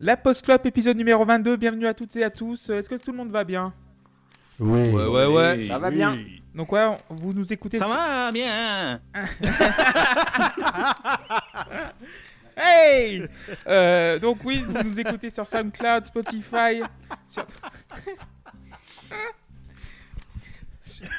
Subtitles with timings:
[0.00, 1.56] La Post Club, épisode numéro 22.
[1.56, 2.68] Bienvenue à toutes et à tous.
[2.70, 3.72] Euh, Est-ce que tout le monde va bien?
[4.58, 4.90] Oui.
[4.90, 5.54] Ouais, ouais, ouais.
[5.56, 6.18] Ça va bien.
[6.54, 7.78] Donc, ouais, vous nous écoutez.
[7.78, 9.00] Ça sur- va bien.
[12.56, 13.26] Hey
[13.66, 16.82] Euh, Donc, oui, vous nous écoutez sur SoundCloud, Spotify.
[17.26, 17.44] Sur...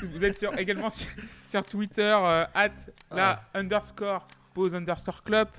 [0.13, 1.07] vous êtes sur, également sur,
[1.49, 2.69] sur Twitter, euh, at
[3.11, 5.49] la underscore pose underscore club.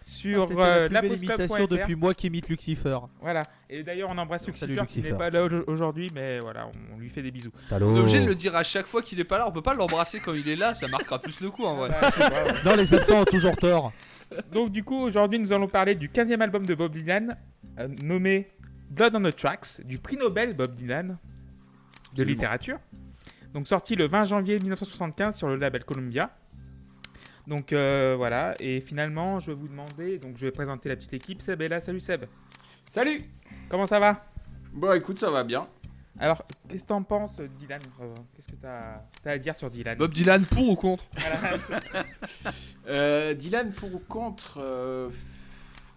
[0.00, 1.70] Sur C'était euh, la la plus belle imitation postclub.fr.
[1.82, 2.98] depuis moi qui imite Lucifer.
[3.20, 3.42] Voilà.
[3.68, 5.18] Et d'ailleurs, on embrasse Salut, Lucifer qui n'est Lucifer.
[5.18, 7.50] pas là au- aujourd'hui, mais voilà, on lui fait des bisous.
[7.56, 7.88] Salaud.
[7.90, 9.48] On est obligé de le dire à chaque fois qu'il est pas là.
[9.48, 10.74] On peut pas l'embrasser quand il est là.
[10.74, 11.90] Ça marquera plus le coup en vrai.
[11.90, 12.52] Ouais.
[12.64, 13.92] Non, les absents ont toujours tort.
[14.52, 17.36] Donc du coup, aujourd'hui, nous allons parler du 15e album de Bob Dylan,
[17.78, 18.48] euh, nommé
[18.90, 21.12] Blood on the Tracks, du prix Nobel Bob Dylan de
[22.12, 22.30] Absolument.
[22.30, 22.78] littérature.
[23.52, 26.30] Donc sorti le 20 janvier 1975 sur le label Columbia.
[27.48, 31.14] Donc euh, voilà, et finalement, je vais vous demander, donc je vais présenter la petite
[31.14, 31.40] équipe.
[31.40, 32.26] Seb est là, salut Seb.
[32.90, 33.22] Salut
[33.70, 34.22] Comment ça va?
[34.74, 35.66] Bon, écoute, ça va bien.
[36.18, 37.80] Alors, qu'est-ce que t'en penses, Dylan?
[38.02, 39.96] Euh, Qu'est-ce que t'as as à dire sur Dylan?
[39.96, 41.04] Bob Dylan pour ou contre?
[41.16, 42.04] Voilà.
[42.86, 45.10] Euh, Dylan, pour ou contre euh,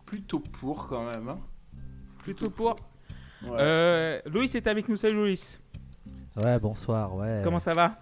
[0.05, 1.27] Plutôt pour quand même.
[1.29, 1.39] hein.
[2.19, 2.75] Plutôt pour.
[3.43, 3.49] Ouais.
[3.59, 5.59] Euh, Loïs est avec nous, salut Loïs.
[6.37, 7.41] Ouais, bonsoir, ouais.
[7.43, 7.97] Comment ça va?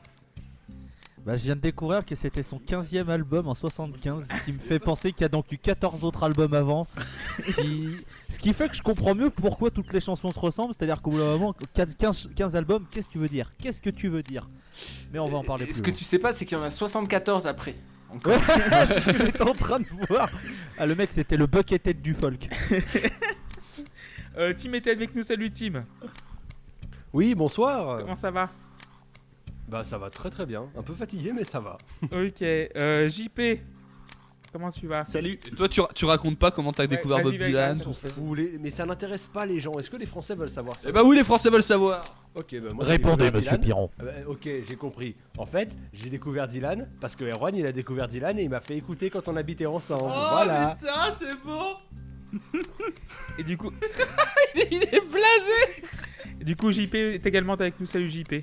[1.25, 4.57] Bah, je viens de découvrir que c'était son 15e album en 75, ce qui me
[4.57, 6.87] fait penser qu'il y a donc eu 14 autres albums avant.
[7.37, 7.97] Ce qui,
[8.29, 11.11] ce qui fait que je comprends mieux pourquoi toutes les chansons se ressemblent, c'est-à-dire qu'au
[11.11, 13.51] bout d'un moment, 15, 15 albums, qu'est-ce que tu veux dire?
[13.61, 14.49] Qu'est-ce que tu veux dire?
[15.11, 15.75] Mais on va en parler Et plus.
[15.77, 17.75] Ce que tu sais pas, c'est qu'il y en a 74 après.
[18.09, 18.33] Encore.
[18.33, 18.39] Ouais,
[18.87, 20.29] c'est ce que j'étais en train de voir.
[20.77, 22.47] Ah, le mec, c'était le buckethead du folk.
[24.37, 25.83] euh, Tim était avec nous, salut Tim.
[27.13, 27.99] Oui, bonsoir.
[27.99, 28.49] Comment ça va?
[29.69, 30.67] Bah ça va très très bien.
[30.77, 31.77] Un peu fatigué mais ça va.
[32.03, 32.41] Ok.
[32.41, 33.59] Euh, JP,
[34.51, 35.03] comment tu vas?
[35.05, 35.39] Salut.
[35.47, 38.39] Et Toi, tu, tu racontes pas comment t'as Ouais, découvert vas-y, Bob vas-y, Dylan raconte.
[38.61, 39.73] Mais ça n'intéresse pas les gens.
[39.73, 40.89] Est-ce que les Français veulent savoir ça?
[40.89, 42.03] Eh bah oui, les Français veulent savoir.
[42.35, 43.61] Ok, bah moi j'ai Répondez, découvert monsieur Dylan.
[43.61, 43.89] Piron.
[43.99, 45.15] Ah bah, ok, j'ai compris.
[45.37, 48.61] En fait, j'ai découvert Dylan parce que Erwan il a découvert Dylan et il m'a
[48.61, 50.11] fait écouter quand on habitait ensemble.
[50.31, 50.75] voilà.
[50.79, 51.75] putain, c'est beau.
[53.39, 53.71] Et du coup,
[54.55, 55.83] Il est blasé.
[56.39, 58.35] et du coup, JP est également avec nous, salut JP.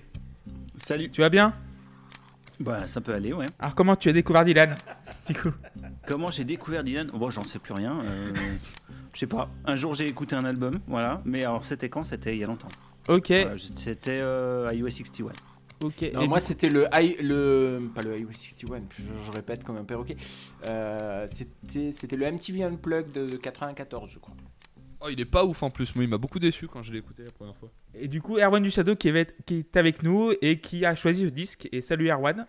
[0.76, 1.10] Salut.
[1.10, 1.54] Tu vas bien?
[2.58, 3.46] Bah, ça peut aller, ouais.
[3.58, 4.74] Alors, comment tu as découvert Dylan
[5.26, 5.50] Du coup,
[6.06, 7.08] Comment j'ai découvert Dylan?
[7.08, 7.98] Bon, j'en sais plus rien.
[8.00, 8.32] euh,
[9.12, 9.50] Je sais pas.
[9.66, 11.20] Un jour, j'ai écouté un album, voilà.
[11.24, 12.02] Mais alors, c'était quand?
[12.02, 12.68] C'était il y a longtemps.
[13.08, 15.32] ok, Voilà, c'était euh, iOS 61.
[15.84, 16.10] ok.
[16.14, 17.90] Non, Et moi, c'était le, i- le.
[17.94, 20.16] Pas le iOS 61, je, je répète comme un perroquet.
[20.70, 24.34] Euh, c'était c'était le MTV Unplugged de, de 94, je crois.
[25.06, 25.94] Oh, il est pas ouf en plus.
[25.94, 27.70] Moi, il m'a beaucoup déçu quand je l'ai écouté la première fois.
[27.94, 30.94] et du coup, Erwan du Shadow qui est, qui est avec nous et qui a
[30.94, 31.68] choisi ce disque.
[31.72, 32.46] Et salut Erwan.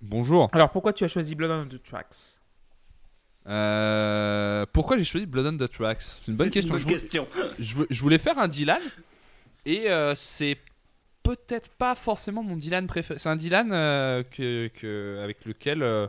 [0.00, 0.48] Bonjour.
[0.52, 2.40] Alors, pourquoi tu as choisi Blood on the Tracks?
[3.46, 6.00] Euh, pourquoi j'ai choisi Blood on the Tracks?
[6.02, 6.74] C'est une bonne question.
[6.74, 7.26] Une Je bonne voulais- question.
[7.58, 8.80] je, vou- je voulais faire un Dylan
[9.66, 10.56] et euh, c'est
[11.22, 13.18] peut-être pas forcément mon Dylan préféré.
[13.18, 16.06] C'est un Dylan euh, que, que- avec lequel euh,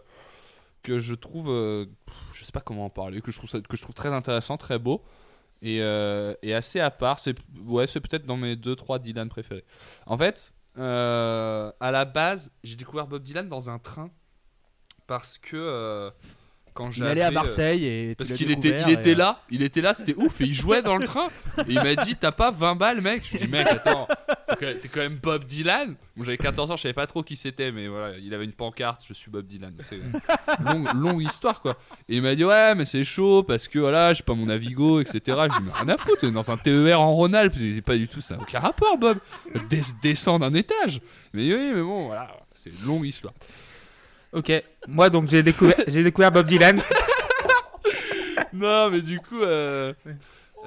[0.84, 1.86] que je trouve, euh,
[2.34, 4.58] je sais pas comment en parler, que je trouve ça- que je trouve très intéressant,
[4.58, 5.02] très beau
[5.62, 7.20] et, euh, et assez à part.
[7.20, 7.36] C'est
[7.66, 9.66] ouais, c'est peut-être dans mes deux trois Dylan préférés.
[10.06, 14.10] En fait, euh, à la base, j'ai découvert Bob Dylan dans un train
[15.08, 16.10] parce que euh,
[16.74, 18.16] quand allait à Marseille et.
[18.16, 20.82] parce qu'il était, il et, était là, il était là, c'était ouf, et il jouait
[20.82, 21.28] dans le train.
[21.68, 24.08] Et il m'a dit, t'as pas 20 balles, mec Je lui dis, mec, attends,
[24.62, 25.96] t'es quand même- t'es quand même Bob Dylan.
[26.16, 28.52] Bon, j'avais 14 ans, je savais pas trop qui c'était, mais voilà, il avait une
[28.54, 29.72] pancarte, je suis Bob Dylan.
[29.84, 30.12] C'est une
[30.66, 31.78] longue, longue histoire, quoi.
[32.10, 35.00] Et il m'a dit, ouais, mais c'est chaud, parce que voilà, j'ai pas mon Navigo,
[35.02, 35.20] etc.
[35.26, 38.08] Je lui dis, mais rien à foutre, dans un TER en Rhône-Alpes, c'est pas du
[38.08, 39.18] tout ça, aucun rapport, Bob.
[39.70, 41.02] Des- descends d'un étage.
[41.34, 43.34] Mais oui, mais bon, voilà, c'est une longue histoire.
[44.34, 44.52] Ok.
[44.88, 46.82] Moi, donc, j'ai découvert, j'ai découvert Bob Dylan.
[48.54, 49.94] Non, mais du coup, euh,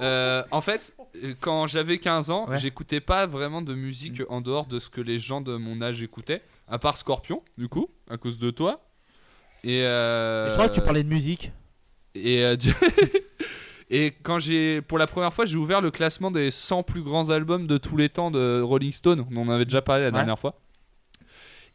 [0.01, 0.95] euh, en fait,
[1.39, 2.57] quand j'avais 15 ans, Ouais.
[2.57, 6.01] j'écoutais pas vraiment de musique en dehors de ce que les gens de mon âge
[6.01, 8.81] écoutaient, à part Scorpion, du coup, à cause de toi.
[9.63, 11.51] Et, euh, Je crois que tu parlais de musique.
[12.13, 12.55] Et, euh,
[13.89, 17.29] et quand j'ai, pour la première fois, j'ai ouvert le classement des 100 plus grands
[17.29, 19.25] albums de tous les temps de Rolling Stone.
[19.31, 20.13] On en avait déjà parlé la Ouais.
[20.13, 20.57] dernière fois.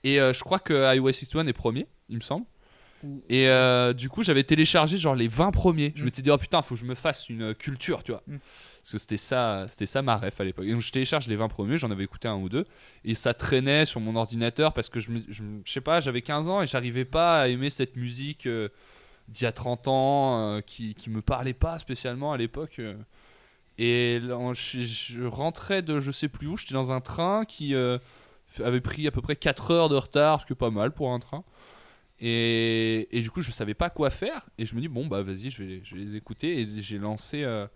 [0.02, 2.46] Et je crois que Highway 61 est premier, il me semble.
[3.28, 5.92] Et euh, du coup, j'avais téléchargé genre les 20 premiers.
[5.96, 6.04] Je Mm.
[6.04, 8.22] m'étais dit, oh putain, faut que je me fasse une culture, tu vois.
[8.26, 8.36] Mm.
[8.82, 10.64] Parce que c'était ça, c'était ça ma ref à l'époque.
[10.66, 12.66] Et donc je télécharge les 20 premiers, j'en avais écouté un ou deux.
[13.04, 16.00] Et ça traînait sur mon ordinateur parce que je, me- je, me- je sais pas,
[16.00, 18.68] j'avais 15 ans et j'arrivais pas à aimer cette musique euh,
[19.28, 22.76] d'il y a 30 ans euh, qui, qui me parlait pas spécialement à l'époque.
[22.78, 22.94] euh.
[23.78, 27.74] Et là, je, je rentrais de je sais plus où, j'étais dans un train qui
[27.74, 27.98] euh,
[28.62, 31.12] avait pris à peu près 4 heures de retard, ce qui est pas mal pour
[31.12, 31.44] un train.
[32.20, 34.46] Et, du coup, je savais pas quoi faire.
[34.58, 36.60] Et je me dis, bon, bah vas-y, je vais, les écouter.
[36.60, 37.66] Et j'ai lancé euh,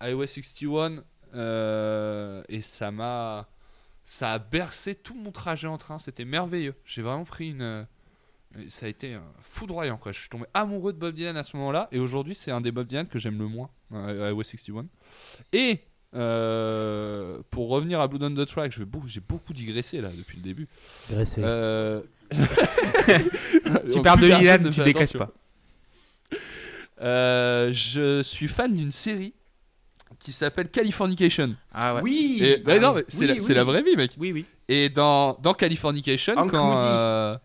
[0.00, 1.02] Highway 61
[1.34, 3.48] euh, et ça m'a
[4.04, 5.98] ça a bercé tout mon trajet en train.
[5.98, 6.74] C'était merveilleux.
[6.84, 7.84] J'ai vraiment pris une euh,
[8.68, 10.12] ça a été euh, foudroyant quoi.
[10.12, 12.72] Je suis tombé amoureux de Bob Dylan à ce moment-là et aujourd'hui c'est un des
[12.72, 13.70] Bob Dylan que j'aime le moins.
[13.92, 14.86] Highway 61
[15.52, 15.80] et
[16.14, 20.10] euh, pour revenir à Blood on the Track, je vais beaucoup- j'ai beaucoup digressé là
[20.16, 20.68] depuis le début.
[21.10, 21.40] Graissé.
[21.44, 22.00] Euh,
[22.32, 25.30] Tu donc parles de ne tu dégraisses pas.
[27.00, 29.34] Euh, je suis fan d'une série
[30.18, 31.56] qui s'appelle Californication.
[31.72, 32.00] Ah ouais.
[32.02, 33.02] Oui Et, bah Ah non, oui.
[33.08, 33.40] c'est Oui, la, oui.
[33.40, 34.12] c'est la vraie vie, mec.
[34.18, 34.44] Oui, oui.
[34.68, 36.86] Et dans, dans Californication, Hank quand, Moody.
[36.88, 37.36] euh,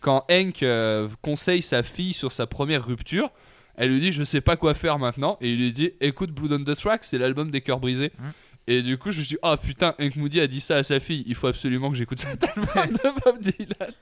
[0.00, 3.30] quand Hank euh, conseille sa fille sur sa première rupture,
[3.76, 5.36] elle lui dit Je sais pas quoi faire maintenant.
[5.40, 8.12] Et il lui dit Écoute Blood on the Track, c'est l'album des cœurs brisés.
[8.18, 8.32] Hum.
[8.68, 10.82] Et du coup, je me suis dit Ah putain, Hank Moody a dit ça à
[10.82, 11.22] sa fille.
[11.28, 13.92] Il faut absolument que j'écoute cet album de Bob Dylan.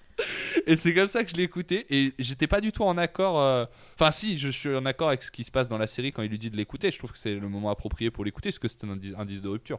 [0.66, 1.84] Et c'est comme ça que je l'ai écouté.
[1.90, 3.38] Et j'étais pas du tout en accord.
[3.40, 3.66] euh,
[3.98, 6.22] Enfin, si, je suis en accord avec ce qui se passe dans la série quand
[6.22, 6.90] il lui dit de l'écouter.
[6.90, 9.48] Je trouve que c'est le moment approprié pour l'écouter, parce que c'est un, disque de
[9.48, 9.78] rupture.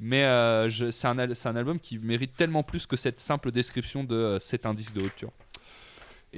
[0.00, 3.50] Mais euh, je- c'est un, al- un album qui mérite tellement plus que cette simple
[3.50, 5.30] description de euh, c'est un disque de rupture.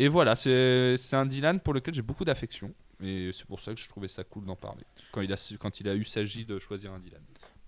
[0.00, 2.72] Et voilà, c'est un Dylan pour lequel j'ai beaucoup d'affection.
[3.02, 4.84] Et c'est pour ça que je trouvais ça cool d'en parler.
[5.10, 7.20] Quand il a, quand il a eu s'agit de choisir un Dylan.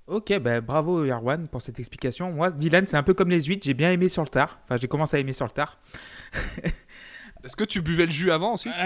[0.06, 2.30] Ok, bah, bravo Erwan pour cette explication.
[2.32, 4.60] Moi, Dylan, c'est un peu comme les huîtres, j'ai bien aimé sur le tard.
[4.64, 5.78] Enfin, j'ai commencé à aimer sur le tard.
[7.44, 8.68] Est-ce que tu buvais le jus avant aussi?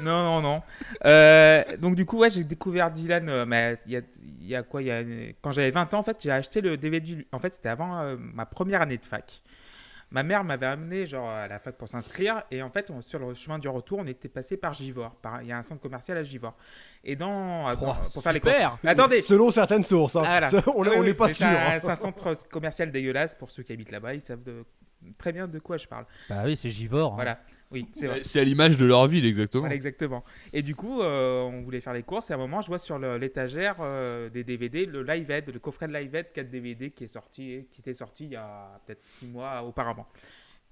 [0.00, 0.62] Non, non, non.
[1.06, 3.28] Euh, donc du coup, ouais, j'ai découvert Dylan.
[3.28, 4.00] euh, mais il y a,
[4.40, 4.80] il y a quoi?
[4.80, 5.02] Il y a,
[5.42, 7.26] Quand j'avais 20 ans, en fait, j'ai acheté le DVD.
[7.32, 9.42] En fait, c'était avant euh, ma première année de fac.
[10.10, 13.18] Ma mère m'avait amené genre à la fac pour s'inscrire et en fait on- sur
[13.18, 15.14] le chemin du retour on était passé par Givor.
[15.16, 16.54] Par, il y a un centre commercial à Givor.
[17.04, 17.66] Et dans
[18.14, 18.54] pour faire les courses.
[18.86, 19.20] Attendez.
[19.20, 20.22] Selon certaines sources, hein.
[20.24, 20.48] Voilà.
[20.48, 21.36] Ça, on Oui, n'est pas sûr.
[21.36, 21.78] C'est un, hein.
[21.80, 24.14] c'est un centre commercial dégueulasse pour ceux qui habitent là-bas.
[24.14, 24.64] Ils savent de-
[25.18, 26.06] très bien de quoi je parle.
[26.30, 27.12] Bah oui, c'est Givor.
[27.12, 27.16] hein.
[27.16, 27.38] Voilà.
[27.70, 28.20] Oui, c'est vrai.
[28.22, 29.62] C'est à l'image de leur ville, exactement.
[29.62, 30.24] Voilà, exactement.
[30.52, 32.78] Et du coup, euh, on voulait faire les courses et à un moment, je vois
[32.78, 36.90] sur l'étagère euh, des DVD le Live Aid, le coffret de Live Aid 4 DVD
[36.90, 40.06] qui est sorti, qui était sorti il y a peut-être 6 mois auparavant.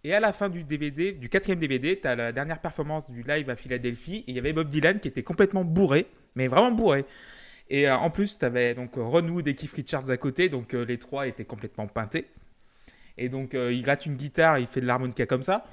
[0.05, 3.23] Et à la fin du DVD, du quatrième DVD, tu as la dernière performance du
[3.23, 6.71] live à Philadelphie et il y avait Bob Dylan qui était complètement bourré, mais vraiment
[6.71, 7.05] bourré.
[7.69, 10.73] Et euh, en plus, tu avais donc Ron Wood et Keith Richards à côté, donc
[10.73, 12.27] les trois étaient complètement peintés.
[13.19, 15.65] Et donc, il gratte une guitare, il fait de l'harmonica comme ça.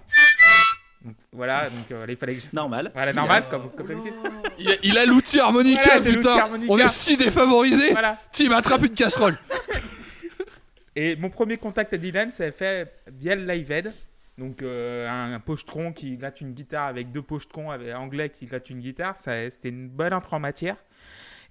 [1.04, 2.48] Donc, voilà, donc euh, il fallait que je...
[2.54, 2.90] Normal.
[2.94, 4.14] Voilà, normal, comme, comme d'habitude.
[4.58, 6.74] Il a- il a l'outil harmonica, Voilà, putain harmonica.
[6.74, 8.20] On est si défavorisés Voilà.
[8.32, 9.38] Tim, attrape une casserole
[10.96, 13.94] Et mon premier contact à Dylan, ça a fait via le Live Aid.
[14.38, 18.46] Donc euh, un, un pochetron qui gratte une guitare avec deux pochetrons avec anglais qui
[18.48, 20.76] gratte une guitare, ça, c'était une bonne entrée en matière.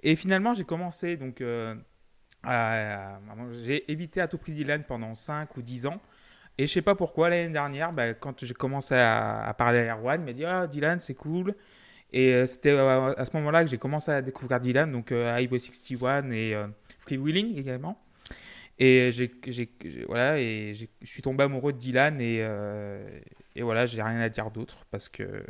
[0.02, 1.74] Et finalement, j'ai commencé donc euh,
[3.52, 6.00] j'ai évité à tout prix Dylan pendant 5 ou 10 ans.
[6.58, 10.20] Et je sais pas pourquoi l'année dernière, bah, quand j'ai commencé à, parler à Erwan,
[10.20, 11.54] il m'a dit ah Dylan c'est cool.
[12.12, 15.34] Et euh, c'était euh, à ce moment-là que j'ai commencé à découvrir Dylan, donc euh,
[15.34, 16.54] Highway 61 et
[16.98, 17.98] Free Willing également.
[18.78, 23.20] Et je suis tombé amoureux de Dylan et, euh,
[23.54, 25.44] et voilà, j'ai rien à dire d'autre parce que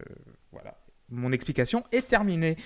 [0.53, 0.77] voilà,
[1.09, 2.57] mon explication est terminée.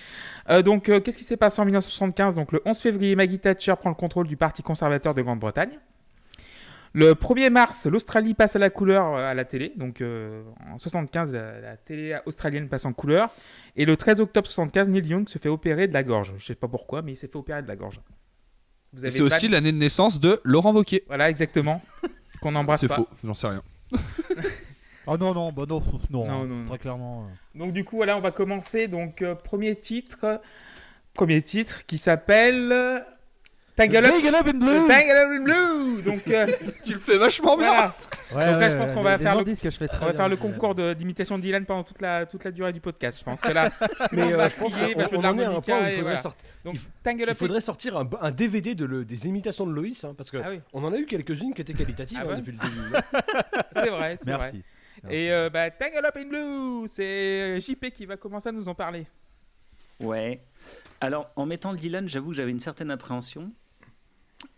[0.65, 3.95] Donc, qu'est-ce qui s'est passé en 1975 Donc, le 11 février, Maggie Thatcher prend le
[3.95, 5.79] contrôle du Parti conservateur de Grande-Bretagne.
[6.97, 9.71] Le 1er mars, l'Australie passe à la couleur euh, à la télé.
[9.75, 13.29] Donc, euh, en 75, la, la télé australienne passe en couleur.
[13.75, 16.33] Et le 13 octobre 75, Neil Young se fait opérer de la gorge.
[16.37, 18.01] Je sais pas pourquoi, mais il s'est fait opérer de la gorge.
[18.95, 21.03] C'est pas- aussi l'année de naissance de Laurent Wauquiez.
[21.07, 21.83] voilà, exactement.
[22.41, 22.95] Qu'on n'embrasse C'est pas.
[22.95, 23.61] faux, j'en sais rien.
[25.05, 26.67] Oh non, non, bah non, non, Non, hein, non, non.
[26.69, 27.25] très clairement.
[27.25, 27.59] euh.
[27.59, 28.87] Donc du coup, voilà, on va commencer.
[28.87, 30.41] Donc euh, premier titre,
[31.13, 32.99] premier titre qui s'appelle euh,
[33.77, 33.97] Tangle
[34.35, 36.01] Up, in Blue Tangle Up in Blue.
[36.01, 36.47] Donc euh,
[36.83, 37.93] Tu le fais vachement bien voilà,
[38.33, 40.11] Ouais, Donc là, je pense qu'on va faire le- que je fais très on va
[40.11, 42.81] bien, faire le concours de- d'imitation de Dylan pendant toute la toute la durée du
[42.81, 43.19] podcast.
[43.19, 43.71] Je pense que là,
[44.11, 46.01] Mais on euh, va je pense qu'on en est à un point où il faudrait,
[46.01, 46.17] voilà.
[46.17, 50.13] sortir, Donc il faudrait sortir un, un DVD de le- des imitations de Loïs, hein,
[50.17, 52.51] parce que Ah oui, on en a eu quelques-unes qui étaient qualitatives Ah hein, depuis
[52.51, 53.05] le début.
[53.73, 54.51] c'est vrai, c'est vrai.
[54.51, 54.63] Merci.
[55.09, 58.75] Et euh, bah, Tangle Up in Blue, c'est JP qui va commencer à nous en
[58.75, 59.05] parler.
[60.01, 60.41] Ouais.
[60.99, 63.51] Alors, en mettant le Dylan, j'avoue que j'avais une certaine appréhension.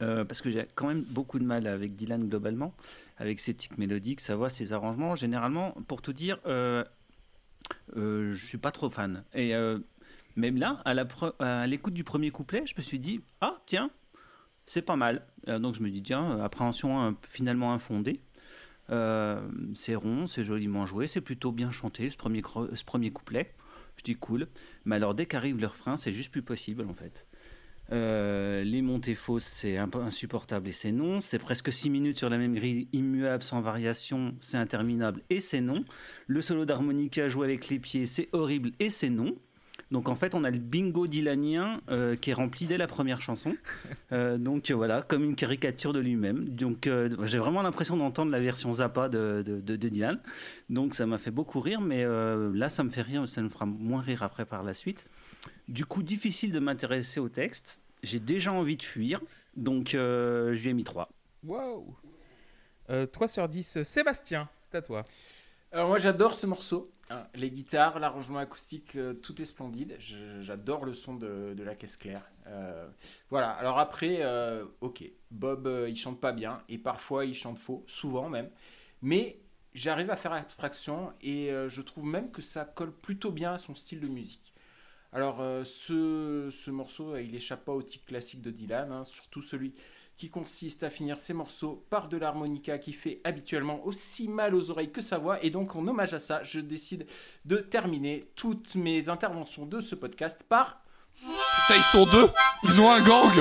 [0.01, 2.73] Euh, parce que j'ai quand même beaucoup de mal avec Dylan globalement,
[3.17, 5.15] avec ses tics mélodiques, sa voix, ses arrangements.
[5.15, 6.83] Généralement, pour tout dire, euh,
[7.95, 9.23] euh, je suis pas trop fan.
[9.33, 9.79] Et euh,
[10.35, 13.91] même là, à l'écoute du premier couplet, je me suis dit ah tiens,
[14.65, 15.25] c'est pas mal.
[15.47, 18.21] Euh, donc je me dis tiens, appréhension euh, finalement infondée.
[19.75, 22.41] C'est rond, c'est joliment joué, c'est plutôt bien chanté ce premier,
[22.73, 23.53] ce premier couplet.
[23.97, 24.47] Je dis cool.
[24.85, 27.27] Mais alors, dès qu'arrive le refrain, c'est juste plus possible en fait.
[27.91, 31.21] Euh, les montées fausses, c'est un peu insupportable et c'est non.
[31.21, 35.61] C'est presque 6 minutes sur la même grille, immuable, sans variation, c'est interminable et c'est
[35.61, 35.83] non.
[36.27, 39.35] Le solo d'harmonica joué avec les pieds, c'est horrible et c'est non.
[39.91, 43.21] Donc en fait, on a le bingo dylanien euh, qui est rempli dès la première
[43.21, 43.55] chanson.
[44.11, 46.49] Euh, donc euh, voilà, comme une caricature de lui-même.
[46.49, 46.89] Donc
[47.23, 50.19] j'ai vraiment l'impression d'entendre la version Zappa de, de, de- de Dylan.
[50.71, 53.67] Donc ça m'a fait beaucoup rire, mais là ça me fait rire, ça me fera
[53.67, 55.05] moins rire après par la suite.
[55.67, 57.79] Du coup, difficile de m'intéresser au texte.
[58.03, 59.21] J'ai déjà envie de fuir,
[59.55, 61.09] donc euh, je lui ai mis 3.
[61.43, 61.95] Wow.
[62.89, 63.83] Euh, 3 sur 10.
[63.83, 65.03] Sébastien, c'est à toi.
[65.71, 66.91] Alors moi j'adore ce morceau.
[67.11, 69.95] Hein, Les guitares, l'arrangement acoustique, euh, tout est splendide.
[69.99, 72.29] J'adore le son de, de la caisse claire.
[72.47, 72.87] Euh,
[73.29, 73.51] voilà.
[73.51, 77.83] Alors après, euh, ok, Bob euh, il chante pas bien et parfois il chante faux,
[77.87, 78.49] souvent même.
[79.01, 79.39] Mais
[79.73, 83.57] j'arrive à faire abstraction et euh, je trouve même que ça colle plutôt bien à
[83.57, 84.53] son style de musique.
[85.11, 89.03] Alors euh, ce, ce morceau, euh, il échappe pas au tic classique de Dylan, hein,
[89.03, 89.73] surtout celui
[90.17, 94.69] qui consiste à finir ses morceaux par de l'harmonica qui fait habituellement aussi mal aux
[94.69, 95.41] oreilles que sa voix.
[95.43, 97.07] Et donc, en hommage à ça, je décide
[97.45, 100.83] de terminer toutes mes interventions de ce podcast par
[101.15, 102.27] Putain, ils sont deux
[102.65, 103.31] Ils ont un gang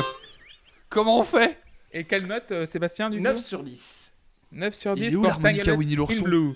[0.89, 1.59] Comment on fait?
[1.93, 3.43] Et quelle note, euh, Sébastien, du 9 coup?
[3.43, 4.15] sur 10.
[4.53, 6.55] 9 sur Il 10 est où pour Winnie l'ourson?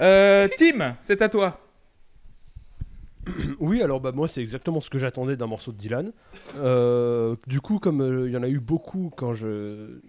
[0.00, 1.63] Euh, Tim, c'est à toi.
[3.60, 6.12] Oui, alors bah moi c'est exactement ce que j'attendais d'un morceau de Dylan.
[6.56, 10.00] Euh, du coup, comme euh, il y en a eu beaucoup quand je,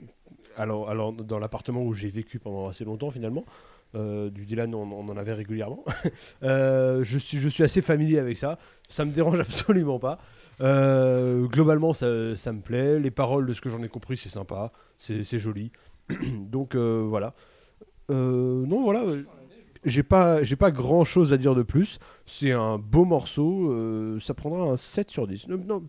[0.57, 3.45] alors, alors dans l'appartement où j'ai vécu pendant assez longtemps finalement,
[3.95, 5.84] euh, du Dylan on, en avait régulièrement.
[6.41, 8.57] Je suis je suis assez familier avec ça.
[8.89, 10.19] Ça me dérange absolument pas.
[10.60, 13.00] Globalement, ça, ça me plaît.
[13.00, 15.72] Les paroles de ce que j'en ai compris, c'est sympa, c'est joli.
[16.39, 17.34] Donc voilà.
[18.10, 19.03] Non voilà.
[19.86, 22.00] J'ai pas, j'ai pas grand chose à dire de plus.
[22.25, 23.72] C'est un beau morceau.
[23.72, 25.48] euh, ça prendra un 7 sur 10.
[25.48, 25.84] Non, non,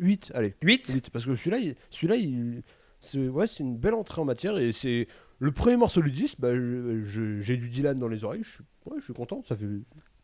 [0.00, 0.54] 8, allez.
[0.62, 2.62] 8 8, parce que celui-là, il- celui-là il,
[3.00, 4.58] c'est, ouais, c'est une belle entrée en matière.
[4.58, 5.06] Et c'est
[5.38, 6.38] le premier morceau du disque.
[6.40, 8.42] Bah, je- je- j'ai du Dylan dans les oreilles.
[8.42, 9.42] Je suis, ouais, je suis content.
[9.48, 9.66] Ça, fait,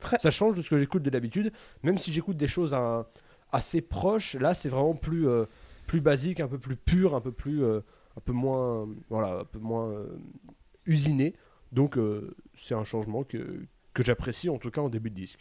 [0.00, 1.52] Très- ça change de ce que j'écoute de d'habitude.
[1.84, 3.08] Même si j'écoute des choses à-
[3.52, 5.44] assez proches, là, c'est vraiment plus, euh,
[5.86, 7.80] plus basique, un peu plus pur, un peu, plus, euh,
[8.16, 9.92] un peu moins, voilà, un peu moins
[10.86, 11.34] usiné.
[11.72, 13.62] Donc, euh, c'est un changement que,
[13.94, 15.38] que j'apprécie, en tout cas en début de disque.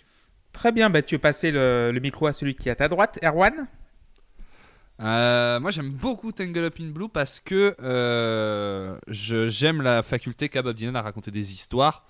[0.51, 2.87] Très bien, bah, tu veux passer le, le micro à celui qui est à ta
[2.87, 3.67] droite, Erwan
[5.01, 10.47] Euh, moi j'aime beaucoup Tangle Up in Blue parce que euh, je- j'aime la faculté
[10.47, 12.05] qu'a Bob Dylan à raconter des histoires.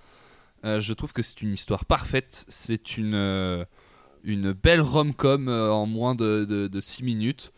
[0.65, 2.45] Euh, je trouve que c'est une histoire parfaite.
[2.47, 3.65] C'est une, euh,
[4.23, 7.51] une belle rom-com euh, en moins de 6 minutes.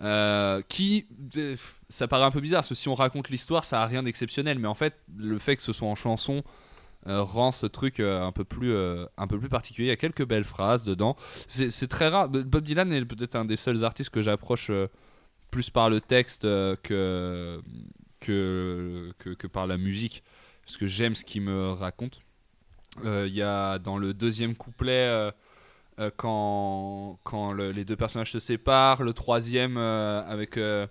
[0.00, 1.56] Euh, qui, euh,
[1.88, 4.58] ça paraît un peu bizarre parce que si on raconte l'histoire, ça a rien d'exceptionnel.
[4.58, 6.44] Mais en fait, le fait que ce soit en chanson
[7.06, 9.88] euh, rend ce truc un, peu plus, un peu plus particulier.
[9.88, 11.16] Il y a quelques belles phrases dedans.
[11.48, 12.28] C'est très rare.
[12.28, 14.70] Bob Dylan est peut-être un des seuls artistes que j'approche
[15.50, 17.60] plus par le texte que,
[18.20, 20.22] que, que, par la musique.
[20.64, 22.20] Parce que j'aime ce qu'il me raconte.
[23.04, 25.32] Il y a dans le deuxième couplet,
[25.98, 30.86] euh, quand, quand le- les deux personnages se séparent, le troisième euh, avec euh,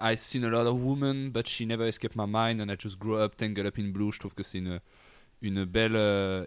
[0.00, 2.98] I've seen a lot of women, but she never escaped my mind, and I just
[2.98, 4.12] grew up tangled up in blue.
[4.12, 4.80] Je trouve que c'est une,
[5.42, 5.96] une belle.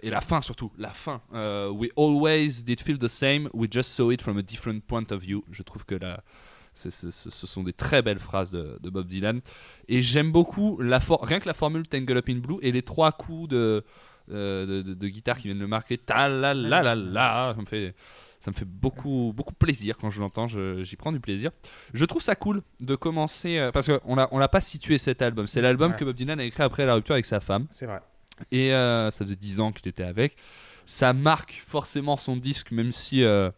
[0.02, 1.22] et la fin surtout, la fin.
[1.32, 5.22] We always did feel the same, we just saw it from a different point of
[5.22, 5.44] view.
[5.52, 6.24] Je trouve que la,
[6.78, 9.42] ce sont des très belles phrases de, Bob Dylan.
[9.88, 13.12] Et j'aime beaucoup la rien que la formule Tangle Up in Blue et les trois
[13.12, 13.84] coups de,
[14.34, 15.98] de, de- de guitare qui viennent le marquer.
[15.98, 17.54] Ta la la la la.
[17.56, 17.96] Ça me fait,
[18.40, 20.48] ça me fait beaucoup, beaucoup plaisir quand je l'entends.
[20.48, 21.52] J'y prends du plaisir.
[21.94, 25.22] Je trouve ça cool de commencer euh, parce qu'on l'a, on l'a pas situé cet
[25.22, 25.48] album.
[25.48, 25.98] C'est l'album Ouais.
[25.98, 27.68] que Bob Dylan a écrit après la rupture avec sa femme.
[27.70, 28.00] C'est vrai.
[28.52, 30.36] Et euh, ça faisait 10 ans qu'il était avec.
[30.86, 33.50] Ça marque forcément son disque, même si euh,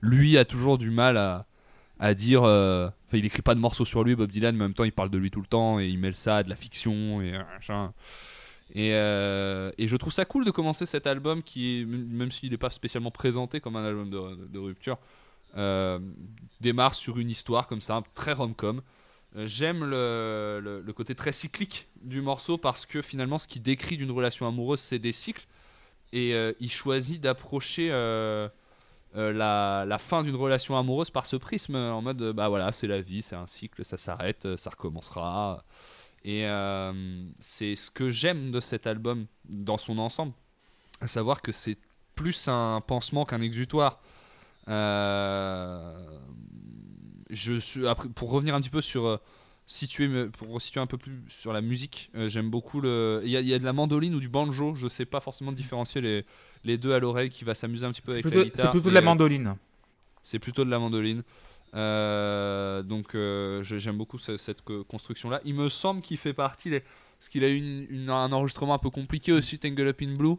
[0.00, 1.46] lui a toujours du mal à,
[2.00, 2.42] à dire.
[2.44, 4.82] euh, Enfin, il écrit pas de morceaux sur lui, Bob Dylan, mais en même temps,
[4.82, 7.22] il parle de lui tout le temps et il mêle ça à de la fiction
[7.22, 7.92] et euh, machin.
[8.74, 12.56] Et, euh, et je trouve ça cool de commencer cet album qui, même s'il n'est
[12.56, 14.98] pas spécialement présenté comme un album de, rupture,
[15.56, 15.98] euh,
[16.60, 18.82] démarre sur une histoire comme ça, très rom-com.
[19.36, 24.10] Euh, J'aime le, côté très cyclique du morceau parce que finalement, ce qui décrit d'une
[24.10, 25.46] relation amoureuse, c'est des cycles.
[26.12, 28.52] Et il choisit d'approcher la,
[29.14, 33.22] la fin d'une relation amoureuse par ce prisme, en mode bah voilà, c'est la vie,
[33.22, 35.64] c'est un cycle, ça s'arrête, ça recommencera.
[36.26, 36.92] Et euh,
[37.40, 40.32] c'est ce que j'aime de cet album dans son ensemble,
[41.00, 41.78] à savoir que c'est
[42.16, 44.00] plus un pansement qu'un exutoire.
[44.68, 46.18] Euh,
[47.30, 49.16] je suis après pour revenir un petit peu sur euh,
[49.66, 53.36] situer pour situer un peu plus sur la musique euh, j'aime beaucoup le il y,
[53.36, 56.00] a- il y a de la mandoline ou du banjo je sais pas forcément différencier
[56.00, 56.24] les,
[56.64, 58.50] les deux à l'oreille qui va s'amuser un petit peu C'est avec plutôt, la c'est
[58.50, 59.56] guitare plutôt de la mandoline.
[60.22, 61.22] c'est plutôt de la mandoline
[61.76, 66.70] Euh, donc euh, j'aime beaucoup ce- cette construction là il me semble qu'il fait partie
[66.70, 70.00] des- parce qu'il a eu une- une- un enregistrement un peu compliqué aussi Tangle Up
[70.02, 70.36] in Blue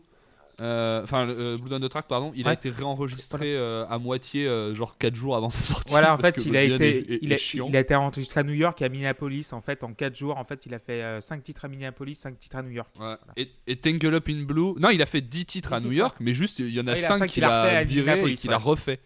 [0.59, 2.53] euh, enfin euh, on the Track, pardon, il a Ouais.
[2.55, 5.91] été réenregistré euh, à moitié, genre 4 jours avant sa sortie.
[5.91, 7.67] Voilà, en fait, il a, été, est- est- il, est a, chiant.
[7.69, 9.53] il a été enregistré à New York et à Minneapolis.
[9.53, 12.39] En fait, en 4 jours, en fait, il a fait 5 titres à Minneapolis, 5
[12.39, 12.89] titres à New York.
[12.99, 13.13] Ouais.
[13.35, 14.73] Et, et Tangle Up in Blue.
[14.79, 16.79] Non, il a fait 10 titres à 10 New titres, York, mais juste il y
[16.79, 18.57] en a Ah, il a 5 cinq qu'il a a à viré et qu'il a
[18.57, 18.63] ouais.
[18.63, 18.99] refait.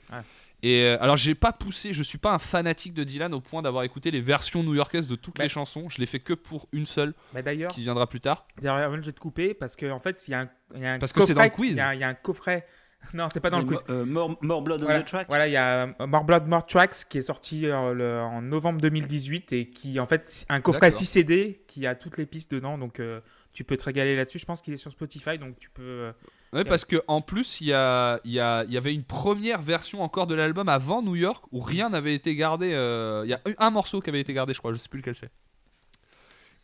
[0.63, 3.61] Et euh, alors j'ai pas poussé, je suis pas un fanatique de Dylan au point
[3.63, 5.43] d'avoir écouté les versions new-yorkaises de toutes Bah.
[5.43, 5.89] les chansons.
[5.89, 8.45] Je l'ai fait que pour une seule Bah, D'ailleurs, qui viendra plus tard.
[8.61, 10.49] d'ailleurs, je vais te couper parce qu'en fait, il y a un,
[10.79, 11.71] y a un Parce que c'est dans le quiz.
[11.71, 12.67] Il y, a- il y a un coffret.
[13.15, 13.83] Non, c'est pas dans le quiz.
[13.89, 15.25] euh, more, More Blood on the Track.
[15.27, 18.43] voilà, il y a euh, More Blood, More Tracks qui est sorti euh, le- en
[18.43, 20.99] novembre 2018 et qui, en fait, c'est un coffret D'accord.
[20.99, 22.77] 6 CD qui a toutes les pistes dedans.
[22.77, 23.19] Donc, euh,
[23.53, 24.39] tu peux te régaler là-dessus.
[24.39, 25.81] Je pense qu'il est sur Spotify, donc tu peux.
[25.84, 26.12] euh,
[26.53, 29.05] Ouais, parce que en plus il y, a, il y, a- il y avait une
[29.05, 32.74] première version encore de l'album avant New York où rien n'avait été gardé.
[32.74, 35.00] euh, Il y a un- morceau qui avait été gardé, je crois, je sais plus
[35.00, 35.31] lequel c'est.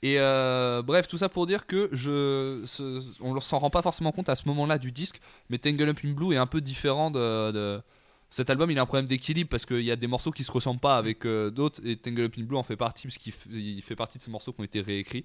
[0.04, 3.82] Et euh, bref, tout ça pour dire que je, ce- on ne s'en rend pas
[3.82, 6.62] forcément compte à ce moment-là du disque, mais Tangle Up in Blue est un peu
[6.62, 7.82] différent de, de-
[8.30, 8.70] cet album.
[8.70, 10.98] Il a un problème d'équilibre parce qu'il y a des morceaux qui se ressemblent pas
[10.98, 14.18] avec euh, d'autres, et Tangle Up in Blue en fait partie parce qu'il fait partie
[14.20, 15.24] de ces morceaux qui ont été réécrits,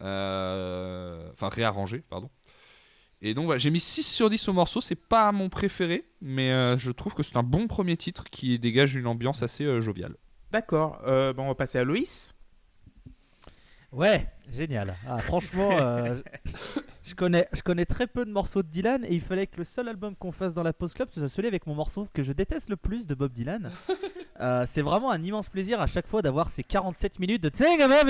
[0.00, 2.30] enfin réarrangés, pardon.
[3.20, 6.52] Et donc voilà, j'ai mis 6 sur 10 au morceau, c'est pas mon préféré, mais
[6.52, 9.80] euh, je trouve que c'est un bon premier titre qui dégage une ambiance assez euh,
[9.80, 10.14] joviale.
[10.52, 11.00] D'accord.
[11.06, 12.34] Euh, bon, on va passer à Loïs.
[13.92, 14.94] Ouais, génial.
[15.08, 16.16] Ah, franchement, euh,
[17.02, 19.64] je, connais, je connais très peu de morceaux de Dylan et il fallait que le
[19.64, 22.32] seul album qu'on fasse dans la Post Club soit celui avec mon morceau que je
[22.32, 23.70] déteste le plus de Bob Dylan.
[24.40, 27.50] Euh, c'est vraiment un immense plaisir à chaque fois d'avoir ces 47 minutes de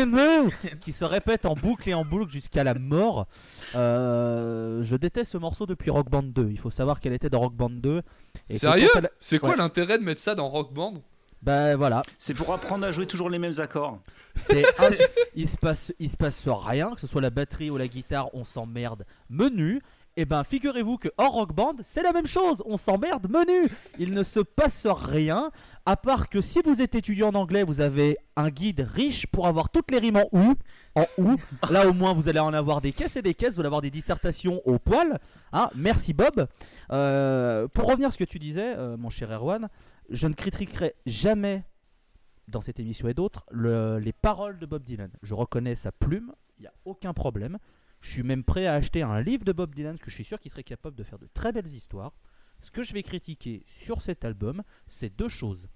[0.04, 0.50] Blue
[0.82, 3.26] qui se répètent en boucle et en boucle jusqu'à la mort.
[3.74, 6.50] Euh, je déteste ce morceau depuis Rock Band 2.
[6.50, 8.02] Il faut savoir qu'elle était dans Rock Band 2.
[8.50, 9.56] et que Sérieux C'est quoi Ouais.
[9.56, 11.02] l'intérêt de mettre ça dans Rock Band?
[11.42, 14.00] Bah voilà, C'est pour apprendre à jouer toujours les mêmes accords.
[14.34, 14.64] C'est
[15.34, 18.34] il se passe il se passe rien que ce soit la batterie ou la guitare
[18.34, 19.80] on s'emmerde menu.
[20.16, 23.70] Et ben figurez-vous que hors rock band c'est la même chose on s'emmerde menu.
[24.00, 25.52] Il ne se passe rien
[25.86, 29.46] à part que si vous êtes étudiant en anglais vous avez un guide riche pour
[29.46, 30.54] avoir toutes les rimes en ou
[30.96, 31.36] en ou.
[31.70, 33.82] Là au moins vous allez en avoir des caisses et des caisses vous allez avoir
[33.82, 35.20] des dissertations au poil
[35.52, 35.70] hein.
[35.76, 36.48] Merci Bob.
[36.90, 39.68] Euh, pour revenir à ce que tu disais euh, mon cher Erwan
[40.08, 41.64] je ne critiquerai jamais
[42.48, 45.10] dans cette émission et d'autres le- les paroles de Bob Dylan.
[45.22, 47.58] Je reconnais sa plume, il n'y a aucun problème.
[48.00, 50.24] Je suis même prêt à acheter un livre de Bob Dylan, parce que je suis
[50.24, 52.12] sûr qu'il serait capable de faire de très belles histoires.
[52.62, 55.68] Ce que je vais critiquer sur cet album, c'est deux choses.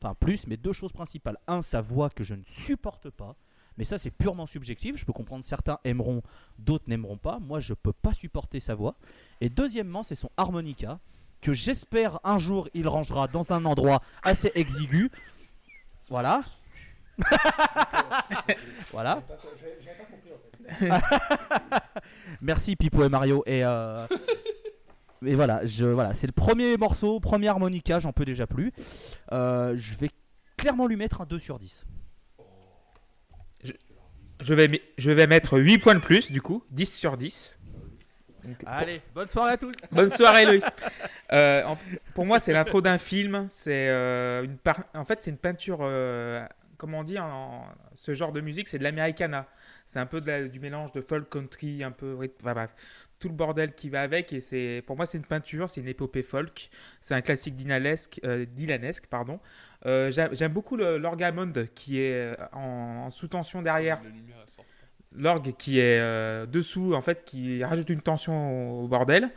[0.00, 1.36] Enfin, plus, mais deux choses principales.
[1.46, 3.36] Un, sa voix que je ne supporte pas.
[3.78, 4.96] Mais ça, c'est purement subjectif.
[4.96, 6.22] Je peux comprendre certains aimeront,
[6.58, 7.38] d'autres n'aimeront pas.
[7.40, 8.96] Moi, je peux pas supporter sa voix.
[9.40, 10.98] Et deuxièmement, c'est son harmonica
[11.40, 15.10] que j'espère un jour il rangera dans un endroit assez exigu.
[16.08, 16.40] Voilà.
[18.92, 19.22] voilà.
[22.40, 24.06] Merci Pipo et Mario et euh,
[25.24, 28.72] et voilà, je voilà, c'est le premier morceau, premier harmonica, j'en peux déjà plus.
[29.32, 30.10] Euh, je vais
[30.56, 31.86] clairement lui mettre un 2 sur 10.
[34.40, 37.55] Je vais, je vais mettre 8 points de plus, du coup, 10 sur 10.
[38.46, 39.74] Donc, pour- Allez, bonne soirée à tous.
[39.92, 40.64] Bonne soirée, Loïs.
[41.32, 41.76] Euh, en-
[42.14, 43.46] pour moi, c'est l'intro d'un film.
[43.48, 45.78] C'est euh, une par- en fait, c'est une peinture.
[45.82, 46.46] euh,
[46.78, 47.64] comment on dit en, en-
[47.96, 49.48] ce genre de musique, c'est de l'americana.
[49.84, 52.16] C'est un peu de la- du mélange de folk country, un peu.
[52.40, 52.70] Enfin, bref,
[53.18, 54.32] tout le bordel qui va avec.
[54.32, 56.68] Et c'est, pour moi, c'est une peinture, c'est une épopée folk.
[57.00, 59.40] C'est un classique dylanesque, euh, dylanesque pardon.
[59.84, 64.00] Euh, j'aime, beaucoup l'orgamond qui est en, en sous-tension derrière
[65.12, 69.30] l'orgue qui est euh, dessous, en fait, qui rajoute une tension au, bordel.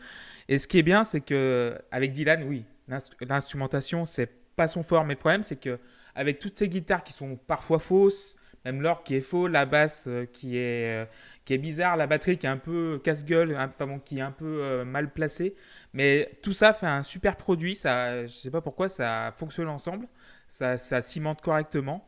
[0.47, 4.84] Et ce qui est bien, c'est que avec Dylan, oui, l'instru- l'instrumentation, c'est pas son
[4.84, 5.79] fort, mais le problème, c'est que
[6.15, 10.05] avec toutes ces guitares qui sont parfois fausses, même l'orgue qui est faux, la basse
[10.08, 11.05] euh, qui est euh,
[11.45, 14.84] qui est bizarre, la batterie qui est un peu casse-gueule, bon, qui est un peu
[14.84, 15.55] mal placée,
[15.93, 17.75] mais tout ça fait un super produit.
[17.75, 20.08] Ça, je sais pas pourquoi, ça fonctionne ensemble,
[20.47, 22.08] ça, ça cimente correctement.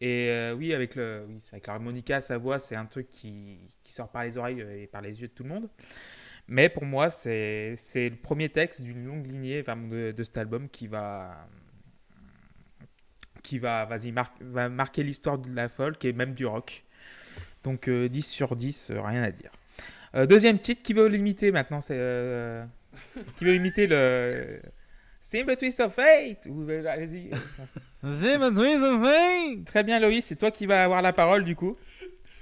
[0.00, 3.92] Et euh, oui, avec le, oui, avec l'harmonica, sa voix, c'est un truc qui, qui
[3.92, 5.68] sort par les oreilles euh, et par les yeux de tout le monde.
[6.48, 11.46] Mais pour moi, c'est le premier texte d'une longue lignée de, cet album qui va,
[13.42, 16.84] qui va, vas-y, mar- va marquer l'histoire de la folk et même du rock.
[17.62, 19.52] Donc euh, 10 sur 10, euh, rien à dire.
[20.26, 21.94] Deuxième titre, qui veut l'imiter maintenant c'est,
[23.36, 24.60] Qui veut imiter le.
[25.20, 26.48] Simple Twist of Fate
[26.88, 27.30] Allez-y.
[29.66, 31.76] Très bien, Loïs, c'est toi qui vas avoir la parole du coup.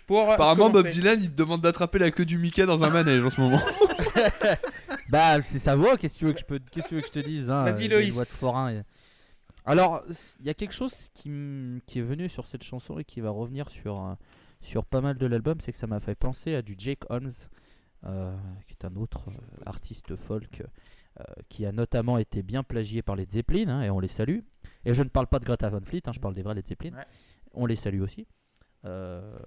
[0.07, 1.01] Pour Apparemment, Bob commencer.
[1.01, 3.61] Dylan, il te demande d'attraper la queue du Mickey dans un manège en ce moment.
[5.11, 6.59] Bah, c'est sa voix, qu'est-ce que tu veux que je, peux...
[6.71, 8.13] qu'est-ce que tu veux que je te dise hein, Vas-y, Loïs.
[8.15, 8.83] voix de forain, et-
[9.65, 10.03] Alors,
[10.41, 13.21] il y a quelque chose qui, m- qui est venu sur cette chanson et qui
[13.23, 14.13] va revenir sur, euh,
[14.61, 17.33] sur pas mal de l'album, c'est que ça m'a fait penser à du Jake Holmes.
[18.07, 18.33] euh,
[18.67, 19.33] qui est un autre euh,
[19.67, 20.65] artiste folk euh,
[21.49, 24.41] qui a notamment été bien plagié par les Zeppelin, hein, et on les salue.
[24.85, 26.67] Et je ne parle pas de Greta Van Fleet, hein, je parle des vrais Led
[26.67, 26.97] Zeppelin.
[26.97, 27.05] Ouais.
[27.55, 28.27] On les salue aussi.
[28.85, 29.39] Euh,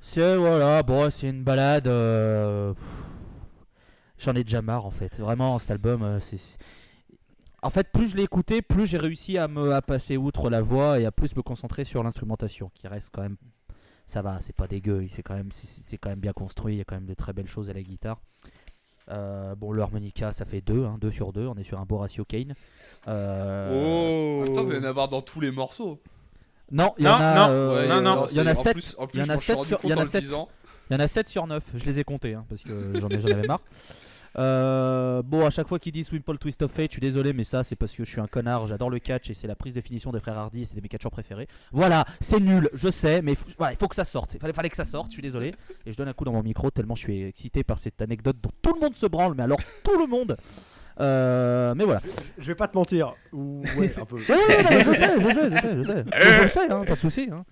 [0.00, 1.86] c'est voilà, bon, c'est une balade.
[1.86, 2.72] euh,
[4.18, 5.18] J'en ai déjà marre en fait.
[5.18, 6.58] Vraiment, cet album, euh, c'est.
[7.62, 10.62] En fait, plus je l'ai écouté, plus j'ai réussi à me à passer outre la
[10.62, 13.36] voix et à plus me concentrer sur l'instrumentation, qui reste quand même.
[14.06, 16.74] Ça va, c'est pas dégueu, c'est quand même, c'est quand même bien construit.
[16.74, 18.20] Il y a quand même de très belles choses à la guitare.
[19.10, 21.46] Euh, bon, le harmonica, ça fait 2, 2 sur 2.
[21.46, 22.52] On est sur un beau ratio Kane.
[23.08, 26.00] Euh, Oh Attends, il va y en avoir dans tous les morceaux.
[26.70, 28.26] Non, il y Non, en a, non, euh, Ouais, non, non.
[28.30, 29.56] il y en a c'est- 7 plus, en il y en a m'en suis sept
[29.56, 30.48] rendu sur- compte il y en en a le sept disant.
[30.88, 33.08] Il y en a 7 sur 9, je les ai comptés hein, parce que j'en
[33.08, 33.60] ai- j'en avais marre.
[34.38, 37.44] Euh, bon, à chaque fois qu'ils disent Swimple Twist of Fate, je suis désolé, mais
[37.44, 38.66] ça c'est parce que je suis un connard.
[38.66, 40.88] J'adore le catch et c'est la prise de finition des frères Hardy, c'est de mes
[40.88, 41.48] catcheurs préférés.
[41.72, 44.36] Voilà, c'est nul, je sais, mais voilà, il faut que ça sorte.
[44.42, 45.54] Il fallait que ça sorte, je suis désolé.
[45.86, 48.36] Et je donne un coup dans mon micro tellement je suis excité par cette anecdote
[48.42, 50.36] dont tout le monde se branle, mais alors tout le monde.
[51.00, 52.00] Euh, mais voilà.
[52.38, 53.14] Je vais pas te mentir.
[53.32, 54.16] Ou- Ouais, un peu.
[54.28, 56.04] Ouais, ouais, non, mais je sais, je sais, je sais, je sais.
[56.36, 57.28] Je le sais, hein, pas de souci.
[57.32, 57.44] Hein.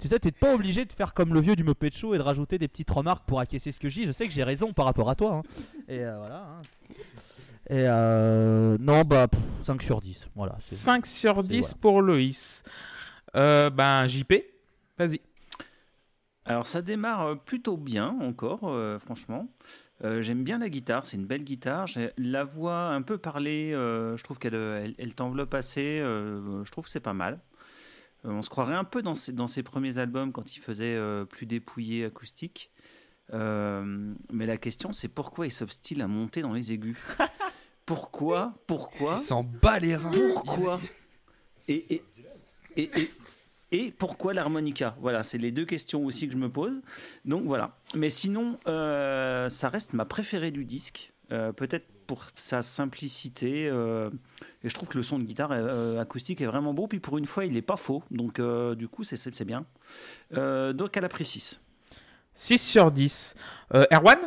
[0.00, 2.22] Tu sais, t'es pas obligé de faire comme le vieux du Muppet Show et de
[2.22, 4.06] rajouter des petites remarques pour acquiescer ce que je dis.
[4.06, 5.34] Je sais que j'ai raison par rapport à toi.
[5.36, 5.42] hein.
[5.88, 6.36] Et euh, voilà.
[6.48, 6.62] hein.
[7.70, 10.28] Et euh, non, bah, pff, 5 sur 10.
[10.34, 10.56] Voilà.
[10.58, 11.74] c'est- 5 sur c'est 10 voilà.
[11.80, 12.62] pour Loïs.
[13.36, 14.34] Euh, ben, JP,
[14.98, 15.20] vas-y.
[16.44, 19.48] Alors ça démarre plutôt bien encore, euh, franchement.
[20.02, 21.86] Euh, J'aime bien la guitare, c'est une belle guitare.
[21.86, 26.64] J'ai la voix un peu parlée, euh, je trouve qu'elle elle, elle t'enveloppe assez, euh,
[26.64, 27.40] je trouve que c'est pas mal.
[28.24, 30.94] Euh, on se croirait un peu dans ses, dans ses premiers albums quand il faisait
[30.96, 32.70] euh, plus dépouillé acoustique.
[33.32, 36.98] Euh, mais la question c'est pourquoi il s'obstine à monter dans les aigus?
[37.86, 38.54] Pourquoi?
[38.66, 39.16] Pourquoi?
[39.18, 40.10] Il s'en bat les reins.
[40.32, 40.80] pourquoi?
[41.68, 42.02] Et, et,
[42.76, 43.10] et, et,
[43.76, 44.96] et pourquoi l'harmonica?
[45.00, 46.80] Voilà, c'est les deux questions aussi que je me pose.
[47.24, 47.76] Donc voilà.
[47.94, 51.12] Mais sinon, euh, ça reste ma préférée du disque.
[51.32, 53.66] Euh, Peut-être pour sa simplicité.
[53.68, 54.10] euh,
[54.62, 56.86] et je trouve que le son de guitare euh, acoustique est vraiment beau.
[56.86, 58.02] Puis pour une fois, il n'est pas faux.
[58.10, 59.64] Donc euh, du coup, c'est- bien.
[60.36, 61.60] Euh, donc elle a pris 6.
[62.34, 63.34] 6 sur 10.
[63.74, 64.18] Euh, Erwan?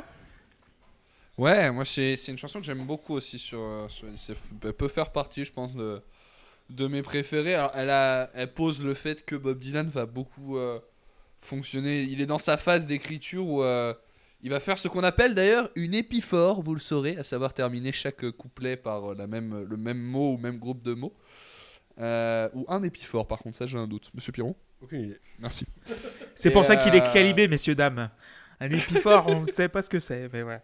[1.38, 4.40] Ouais, moi c'est c'est une chanson que j'aime beaucoup aussi sur, sur NCF.
[4.64, 6.02] Elle peut faire partie, je pense, de,
[6.70, 7.56] de mes préférées.
[7.56, 10.80] Alors, elle, a, elle pose le fait que Bob Dylan va beaucoup euh,
[11.42, 12.02] fonctionner.
[12.04, 13.94] Il est dans sa phase d'écriture où euh,
[14.42, 17.92] il va faire ce qu'on appelle d'ailleurs une épiphore, vous le saurez, à savoir terminer
[17.92, 21.14] chaque couplet par la même, le même mot ou même groupe de mots.
[22.00, 24.12] Euh, ou un épiphore, par contre, ça j'ai un doute.
[24.14, 24.56] Monsieur Piron?
[24.82, 25.20] Aucune idée.
[25.40, 25.66] Merci.
[26.36, 28.10] C'est pour ça qu'il est calibé, messieurs, dames.
[28.60, 30.62] Un épiphore, on ne sait pas ce que c'est, mais voilà.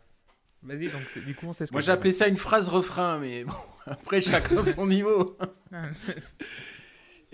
[0.63, 3.53] Vas-y, donc du coup, on sait ce Moi appelé ça une phrase refrain, mais bon,
[3.85, 5.37] après chacun son niveau.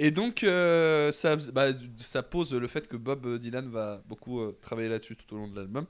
[0.01, 4.57] Et donc, euh, ça, bah, ça pose le fait que Bob Dylan va beaucoup euh,
[4.61, 5.85] travailler là-dessus tout au long de l'album.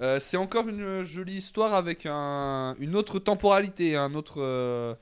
[0.00, 4.36] Euh, c'est encore une jolie histoire avec un, une autre temporalité, un autre.
[4.38, 4.94] euh,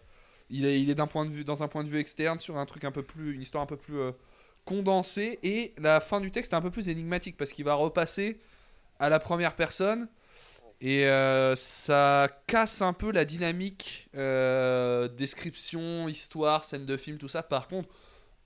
[0.50, 2.56] il est, il est d'un point de vue, dans un point de vue externe sur
[2.56, 4.12] un truc un peu plus, une histoire un peu plus euh,
[4.64, 5.38] condensée.
[5.44, 8.40] Et la fin du texte est un peu plus énigmatique parce qu'il va repasser
[8.98, 10.08] à la première personne.
[10.80, 17.28] Et euh, ça casse un peu la dynamique euh, description, histoire, scène de film, tout
[17.28, 17.42] ça.
[17.42, 17.88] Par contre,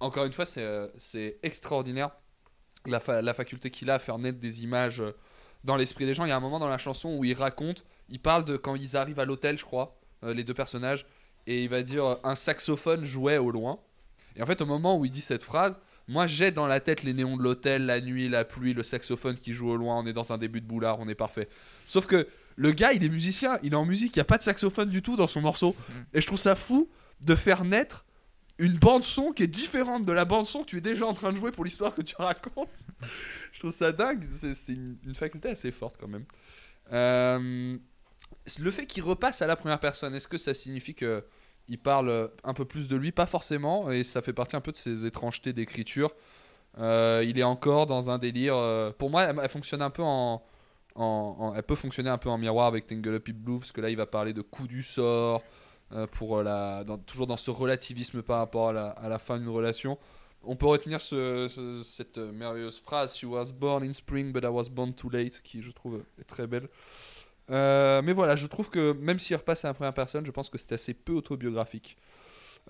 [0.01, 2.11] encore une fois, c'est euh, extraordinaire
[2.87, 5.03] la, fa- la faculté qu'il a à faire naître des images
[5.63, 6.25] dans l'esprit des gens.
[6.25, 8.77] Il y a un moment dans la chanson où il raconte, il parle de quand
[8.77, 11.05] ils arrivent à l'hôtel, je crois, les deux personnages,
[11.47, 13.79] et il va dire un saxophone jouait au loin.
[14.37, 17.03] Et en fait, au moment où il dit cette phrase, moi j'ai dans la tête
[17.03, 20.07] les néons de l'hôtel, la nuit, la pluie, le saxophone qui joue au loin, on
[20.07, 21.49] est dans un début de boulard, on est parfait.
[21.93, 22.27] Sauf que
[22.57, 24.89] le gars, il est musicien, il est en musique, il n'y a pas de saxophone
[24.89, 25.77] du tout dans son morceau.
[26.15, 26.89] Et je trouve ça fou
[27.21, 28.07] de faire naître
[28.57, 31.13] une bande son qui est différente de la bande son que tu es déjà en
[31.13, 32.71] train de jouer pour l'histoire que tu racontes.
[33.53, 36.25] je trouve ça dingue, c'est une, une faculté assez forte quand même.
[36.95, 37.77] Euh,
[38.59, 41.23] le fait qu'il repasse à la première personne, est-ce que ça signifie que
[41.69, 43.13] il parle un peu plus de lui?
[43.13, 46.11] Pas forcément, et ça fait partie un peu de ses étrangetés d'écriture.
[46.79, 48.57] Euh, il est encore dans un délire.
[48.57, 50.43] euh, pour moi, elle, elle fonctionne un peu en,
[50.97, 53.91] elle peut fonctionner un peu en miroir avec Tangle Up in Blue parce que là,
[53.91, 55.43] il va parler de coup du sort
[55.93, 59.99] euh, pour euh, la, toujours dans ce relativisme par rapport à la, fin d'une relation.
[60.45, 64.49] On peut retenir ce- ce- cette merveilleuse phrase She was born in spring, but I
[64.49, 66.69] was born too late, qui je trouve est très belle.
[67.51, 70.49] Euh, mais voilà, je trouve que même s'il repasse à la première personne, je pense
[70.51, 71.97] que c'est assez peu autobiographique.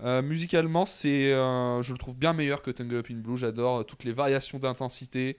[0.01, 3.37] Musicalement, c'est, je le trouve bien meilleur que Tangle Up in Blue.
[3.37, 5.37] J'adore toutes les variations d'intensité,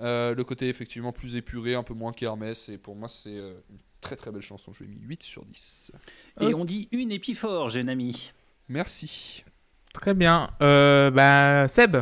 [0.00, 2.68] euh, le côté effectivement plus épuré, un peu moins kermesse.
[2.68, 4.72] Et pour moi, c'est euh, une très très belle chanson.
[4.72, 5.92] Je lui ai mis 8 sur 10.
[6.40, 8.32] Et on dit une épiphore, jeune ami.
[8.68, 9.44] Merci.
[9.92, 10.50] Très bien.
[10.62, 11.96] Euh, bah, Seb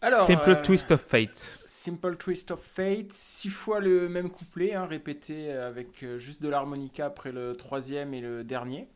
[0.00, 1.60] Alors, Simple euh, Twist of Fate.
[1.64, 7.06] Simple Twist of Fate, six fois le même couplet, hein, répété avec juste de l'harmonica
[7.06, 8.88] après le troisième et le dernier.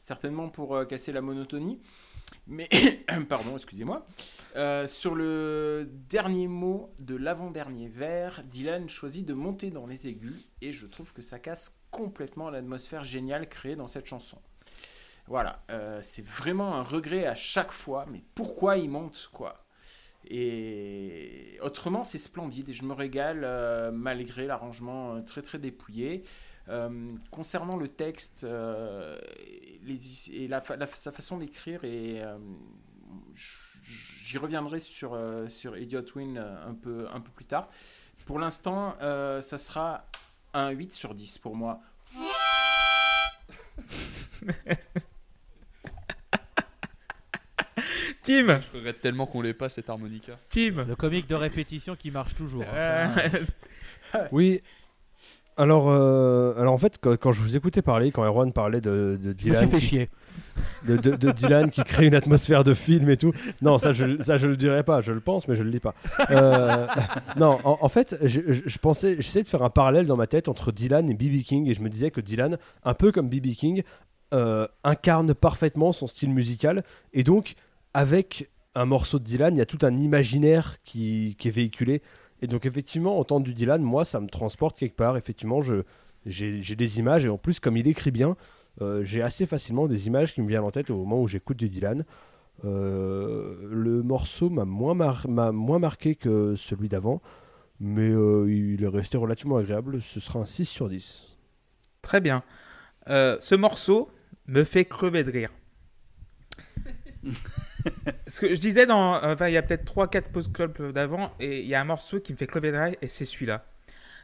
[0.00, 1.78] Certainement pour euh, casser la monotonie.
[2.46, 2.68] Mais,
[3.28, 4.06] pardon, excusez-moi.
[4.56, 10.44] Euh, sur le dernier mot de l'avant-dernier vers, Dylan choisit de monter dans les aigus
[10.60, 14.38] et je trouve que ça casse complètement l'atmosphère géniale créée dans cette chanson.
[15.26, 19.64] Voilà, euh, c'est vraiment un regret à chaque fois, mais pourquoi il monte quoi?
[20.28, 26.24] Et autrement, c'est splendide et je me régale euh, malgré l'arrangement très très dépouillé.
[26.70, 29.18] Euh, concernant le texte euh,
[29.82, 32.38] les- et la fa- la- sa façon d'écrire, et euh,
[33.34, 37.68] j'y reviendrai sur, euh, sur Idiot Win un peu, un peu plus tard.
[38.26, 40.06] Pour l'instant, euh, ça sera
[40.54, 41.80] un 8 sur 10 pour moi.
[48.22, 50.36] Tim, Je regrette tellement qu'on l'ait pas cette harmonica.
[50.50, 50.84] Tim.
[50.86, 52.64] Le comique de répétition qui marche toujours.
[52.72, 53.10] hein,
[54.12, 54.18] ça.
[54.32, 54.62] Oui.
[55.60, 59.18] Alors, euh, alors en fait, quand, quand je vous écoutais parler, quand Erwan parlait de,
[59.22, 60.08] de Je me suis Dylan, fait qui, chier.
[60.86, 64.20] de, de- de Dylan qui crée une atmosphère de film et tout, non, ça je,
[64.22, 65.94] ça je le dirais pas, je le pense, mais je le dis pas.
[66.30, 66.86] Euh,
[67.36, 70.26] non, en, en fait, je, je- je pensais, j'essayais de faire un parallèle dans ma
[70.26, 73.28] tête entre Dylan et BB King, et je me disais que Dylan, un peu comme
[73.28, 73.82] BB King,
[74.32, 77.54] euh, incarne parfaitement son style musical, et donc
[77.92, 82.00] avec un morceau de Dylan, il y a tout un imaginaire qui, qui est véhiculé.
[82.42, 85.16] Et donc effectivement, entendre du Dylan, moi, ça me transporte quelque part.
[85.16, 85.82] Effectivement, je,
[86.26, 88.36] j'ai, j'ai des images, et en plus, comme il écrit bien,
[88.80, 91.56] euh, j'ai assez facilement des images qui me viennent en tête au moment où j'écoute
[91.58, 92.04] du Dylan.
[92.64, 97.20] Euh, le morceau m'a moins, mar- m'a moins marqué que celui d'avant,
[97.78, 100.00] mais euh, il est resté relativement agréable.
[100.02, 101.36] Ce sera un 6 sur 10.
[102.02, 102.42] Très bien.
[103.08, 104.10] Euh, ce morceau
[104.46, 105.50] me fait crever de rire.
[108.26, 109.14] Ce que je disais dans.
[109.22, 112.32] Enfin, il y a peut-être 3-4 post-club d'avant, et il y a un morceau qui
[112.32, 113.64] me fait crever de rire, et c'est celui-là.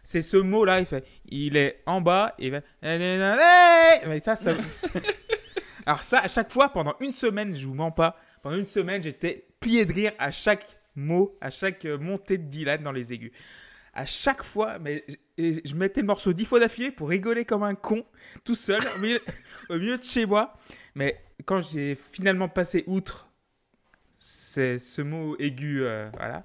[0.03, 1.05] C'est ce mot-là, il fait.
[1.29, 2.61] Il est en bas, il va.
[2.83, 4.53] Mais ça, ça.
[5.87, 9.03] Alors, ça, à chaque fois, pendant une semaine, je vous mens pas, pendant une semaine,
[9.03, 13.13] j'étais plié de rire à chaque mot, à chaque euh, montée de Dylan dans les
[13.13, 13.33] aigus.
[13.95, 15.05] À chaque fois, mais
[15.39, 18.05] et je mettais le morceau dix fois d'affilée pour rigoler comme un con,
[18.45, 19.21] tout seul, au milieu,
[19.71, 20.55] au milieu de chez moi.
[20.95, 23.26] Mais quand j'ai finalement passé outre
[24.19, 26.45] c'est ce mot aigu, euh, voilà,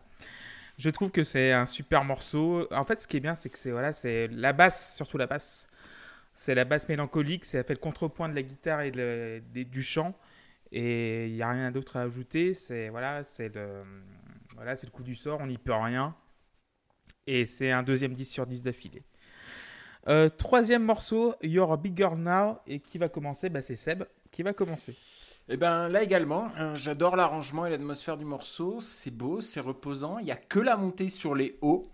[0.77, 2.67] je trouve que c'est un super morceau.
[2.73, 5.27] En fait, ce qui est bien, c'est que c'est voilà, c'est la basse, surtout la
[5.27, 5.67] basse.
[6.33, 10.15] C'est la basse mélancolique, ça fait le contrepoint de la guitare et du chant.
[10.71, 12.53] Et il n'y a rien d'autre à ajouter.
[12.53, 13.83] C'est voilà, c'est le,
[14.55, 16.15] voilà, c'est le coup du sort, on n'y peut rien.
[17.27, 19.03] Et c'est un deuxième 10 sur 10 d'affilée.
[20.07, 22.59] Euh, troisième morceau, You're a Big Girl Now.
[22.67, 23.49] Et qui va commencer?
[23.49, 24.95] Bah, C'est Seb qui va commencer.
[25.49, 28.79] Et ben là également, hein, j'adore l'arrangement et l'atmosphère du morceau.
[28.79, 30.17] C'est beau, c'est reposant.
[30.19, 31.89] Il n'y a que la montée sur les hauts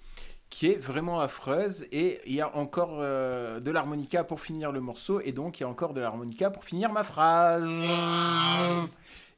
[0.50, 1.86] qui est vraiment affreuse.
[1.92, 5.22] Et il y a encore euh, de l'harmonica pour finir le morceau.
[5.22, 7.68] Et donc il y a encore de l'harmonica pour finir ma phrase.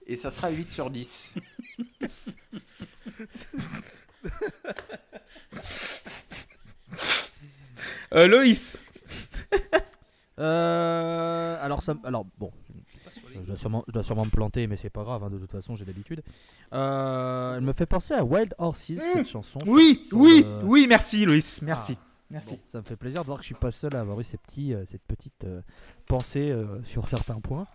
[0.05, 1.35] Et ça sera 8 sur 10.
[8.13, 8.81] Euh, Loïs
[10.39, 12.49] Euh, alors, ça, m- alors bon,
[13.49, 15.75] dois, sûrement, je dois sûrement me planter, mais c'est pas grave, hein, de toute façon,
[15.75, 16.21] j'ai l'habitude.
[16.73, 19.59] Euh, elle me fait penser à Wild Horses, cette chanson.
[19.65, 21.97] Oui, oui, le- oui, merci Loïs, merci.
[21.99, 22.05] Ah.
[22.31, 22.51] Merci.
[22.51, 24.23] Bon, ça me fait plaisir de voir que je suis pas seul à avoir eu
[24.23, 25.61] ces petits, euh, cette petite euh,
[26.07, 27.65] pensée euh, sur certains points.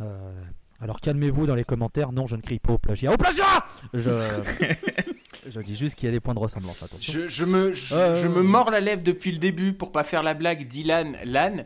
[0.00, 0.32] Euh,
[0.80, 2.10] alors calmez-vous dans les commentaires.
[2.10, 3.12] Non, je ne crie pas au plagiat.
[3.12, 3.44] Au plagiat
[3.92, 4.08] je,
[5.50, 6.82] je dis juste qu'il y a des points de ressemblance.
[6.82, 7.12] Attention.
[7.12, 10.04] Je, je me, je, Euh, je me mords la lèvre depuis le début pour pas
[10.04, 11.58] faire la blague Dylan Lan.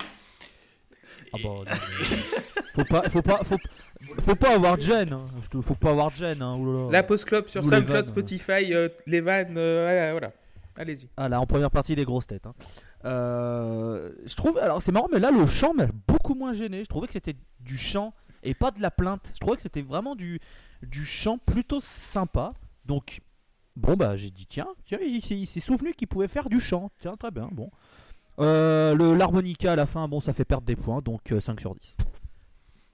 [1.32, 1.72] Ah bah, non, mais-
[2.76, 3.56] faut pas, faut pas, faut,
[4.20, 5.12] faut pas avoir de gêne.
[5.12, 5.26] hein.
[5.62, 6.42] Faut pas avoir de gêne.
[6.42, 6.88] Hein.
[6.92, 8.06] La Post Club sur SoundCloud.
[8.08, 10.30] Spotify, euh, les vannes, euh, voilà.
[10.76, 11.08] Allez-y.
[11.16, 12.46] Ah là, en première partie des grosses têtes.
[12.46, 12.54] hein.
[13.04, 16.82] Euh, je trouve, alors c'est marrant, mais là le chant m'a beaucoup moins gêné.
[16.84, 18.12] Je trouvais que c'était du chant
[18.42, 19.30] et pas de la plainte.
[19.34, 20.40] Je trouvais que c'était vraiment du,
[20.82, 22.52] du chant plutôt sympa.
[22.84, 23.20] Donc
[23.76, 26.90] bon bah j'ai dit tiens, tiens il, s'est- souvenu qu'il pouvait faire du chant.
[26.98, 27.70] Tiens très bien, bon.
[28.38, 31.74] Euh, l'harmonica à la fin, bon ça fait perdre des points, donc euh, 5 sur
[31.74, 31.96] 10.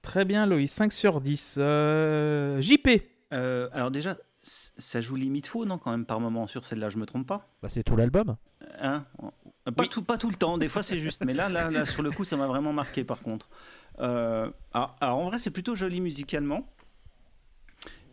[0.03, 1.55] Très bien Loïs, 5 sur 10.
[1.57, 2.89] Euh, JP
[3.33, 6.97] Euh, alors déjà, ça joue limite faux, non, quand même, par moment sur celle-là, je
[6.99, 7.47] me trompe pas?
[7.63, 8.35] Bah, c'est tout l'album.
[8.79, 9.05] Hein?
[9.75, 12.03] Pas, tout, pas tout le temps, des fois c'est juste, mais là, là, là, sur
[12.03, 13.49] le coup, ça m'a vraiment marqué par contre.
[13.99, 16.67] Euh, alors, alors, en vrai, c'est plutôt joli musicalement.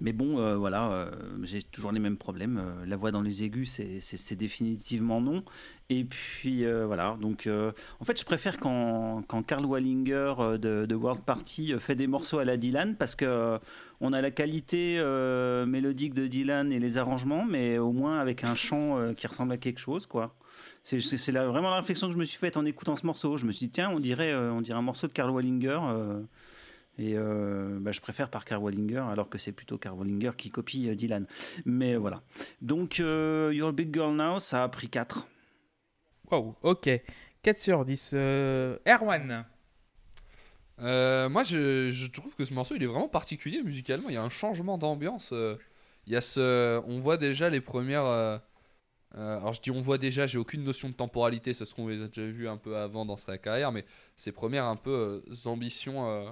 [0.01, 1.11] Mais bon, euh, voilà, euh,
[1.43, 2.59] j'ai toujours les mêmes problèmes.
[2.59, 5.45] Euh, la voix dans les aigus, c'est- définitivement non.
[5.91, 11.23] Et puis voilà, donc en fait, je préfère quand, quand Karl Wallinger de, de World
[11.25, 13.59] Party fait des morceaux à la Dylan parce que
[14.01, 15.03] on a la qualité
[15.67, 19.57] mélodique de Dylan et les arrangements, mais au moins avec un chant qui ressemble à
[19.57, 20.37] quelque chose, quoi.
[20.85, 20.99] C'est
[21.33, 23.37] vraiment la réflexion que je me suis faite en écoutant ce morceau.
[23.37, 25.81] Je me suis dit, tiens, on dirait, on dirait un morceau de Karl Wallinger.
[27.01, 30.33] Euh, et euh, bah, je préfère par Karl Wallinger, alors que c'est plutôt Karl Wallinger
[30.37, 31.27] qui copie euh, Dylan.
[31.65, 32.23] Mais voilà.
[32.63, 35.27] Donc, euh, You're a Big Girl Now, ça a pris 4.
[36.31, 36.89] Wow, ok.
[37.43, 38.11] 4 sur 10.
[38.15, 39.45] Euh, Erwan.
[40.81, 44.09] Euh, moi, je, je trouve que ce morceau, il est vraiment particulier musicalement.
[44.09, 45.31] Il y a un changement d'ambiance.
[45.33, 45.57] euh,
[46.07, 48.05] Il y a ce, on voit déjà les premières.
[48.07, 48.39] euh,
[49.17, 51.53] euh, alors je dis on voit déjà, j'ai aucune notion de temporalité.
[51.53, 53.85] Ça se trouve, on les a déjà vus un peu avant dans sa carrière, mais
[54.17, 56.31] ces premières un peu euh, ambitions euh,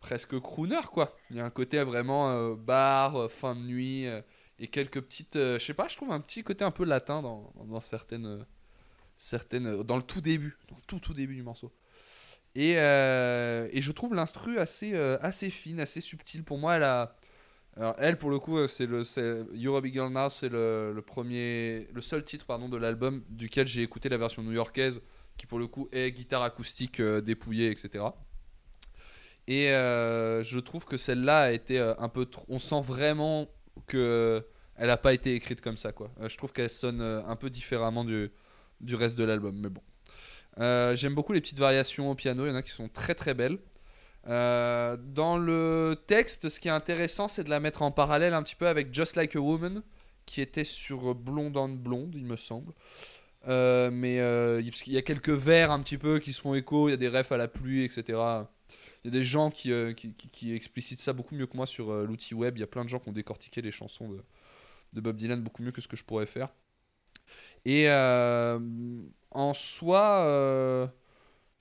[0.00, 1.16] presque crooner quoi.
[1.30, 4.20] Il y a un côté vraiment euh, bar, euh, fin de nuit euh,
[4.58, 7.52] et quelques petites, je sais pas, je trouve un petit côté un peu latin dans,
[7.64, 8.44] dans certaines,
[9.16, 11.72] certaines, dans le tout début, dans le tout tout début du morceau.
[12.56, 16.42] Et, et je trouve l'instru assez, assez fine, assez subtile.
[16.42, 17.14] Pour moi, elle a.
[17.76, 19.04] Alors, elle, pour le coup, c'est le.
[19.54, 21.86] You're a Big Girl Now, c'est le, le premier.
[21.92, 25.02] Le seul titre, pardon, de l'album duquel j'ai écouté la version new-yorkaise,
[25.36, 28.06] qui pour le coup est guitare acoustique dépouillée, etc.
[29.48, 32.44] Et euh, je trouve que celle-là a été euh, un peu trop.
[32.48, 33.48] On sent vraiment
[33.86, 34.46] que.
[34.76, 36.12] Elle n'a pas été écrite comme ça, quoi.
[36.20, 38.30] Euh, je trouve qu'elle sonne un peu différemment du,
[38.80, 39.82] du reste de l'album, mais bon.
[40.94, 43.34] J'aime beaucoup les petites variations au piano, il y en a qui sont très très
[43.34, 43.58] belles.
[44.24, 48.54] Dans le texte, ce qui est intéressant, c'est de la mettre en parallèle un petit
[48.54, 49.82] peu avec Just Like a Woman,
[50.26, 52.72] qui était sur Blonde on Blonde, il me semble.
[53.48, 54.20] Euh, mais
[54.72, 56.98] qu'il y a quelques vers un petit peu qui se font écho, il y a
[56.98, 58.18] des refs à la pluie, etc.
[59.08, 61.56] Il y a des gens qui, euh, qui, qui- qui explicitent ça beaucoup mieux que
[61.56, 62.58] moi sur euh, l'outil web.
[62.58, 64.22] Il y a plein de gens qui ont décortiqué les chansons de,
[64.92, 66.50] de Bob Dylan beaucoup mieux que ce que je pourrais faire.
[67.64, 68.58] Et euh,
[69.30, 70.90] en soi,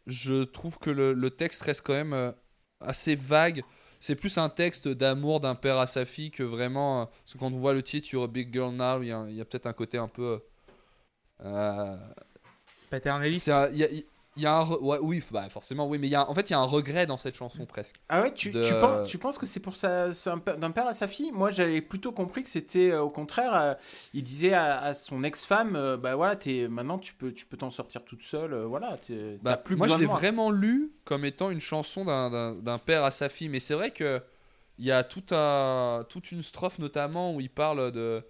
[0.08, 2.34] je trouve que le, le texte reste quand même
[2.82, 3.64] assez vague.
[4.00, 7.08] C'est plus un texte d'amour d'un père à sa fille que vraiment.
[7.08, 9.46] parce que quand on voit le titre You're a Big Girl Now, il y a,
[9.46, 10.42] peut-être un côté un peu.
[12.90, 13.48] Paternaliste.
[13.48, 13.88] y a,
[14.38, 14.64] il y a un.
[14.64, 16.60] re- ouais, oui, bah, forcément, oui, mais il y a, en fait, il y a
[16.60, 17.96] un regret dans cette chanson presque.
[18.08, 20.58] Ah ouais, tu, de- tu, penses, tu penses que c'est pour ça c'est un père-
[20.58, 21.32] d'un père à sa fille?
[21.32, 23.54] Moi, j'avais plutôt compris que c'était euh, au contraire.
[23.56, 23.74] euh,
[24.14, 26.38] il disait à, à son ex-femme, euh, bah voilà,
[26.70, 28.54] maintenant tu peux, tu peux t'en sortir toute seule.
[28.54, 28.98] euh, voilà,
[29.42, 33.30] Bah, plus moi, je l'ai vraiment lu comme étant une chanson d'un- père à sa
[33.30, 33.50] fille.
[33.50, 34.22] Mais c'est vrai que
[34.80, 38.24] il y a tout un, toute une strophe notamment où il parle de,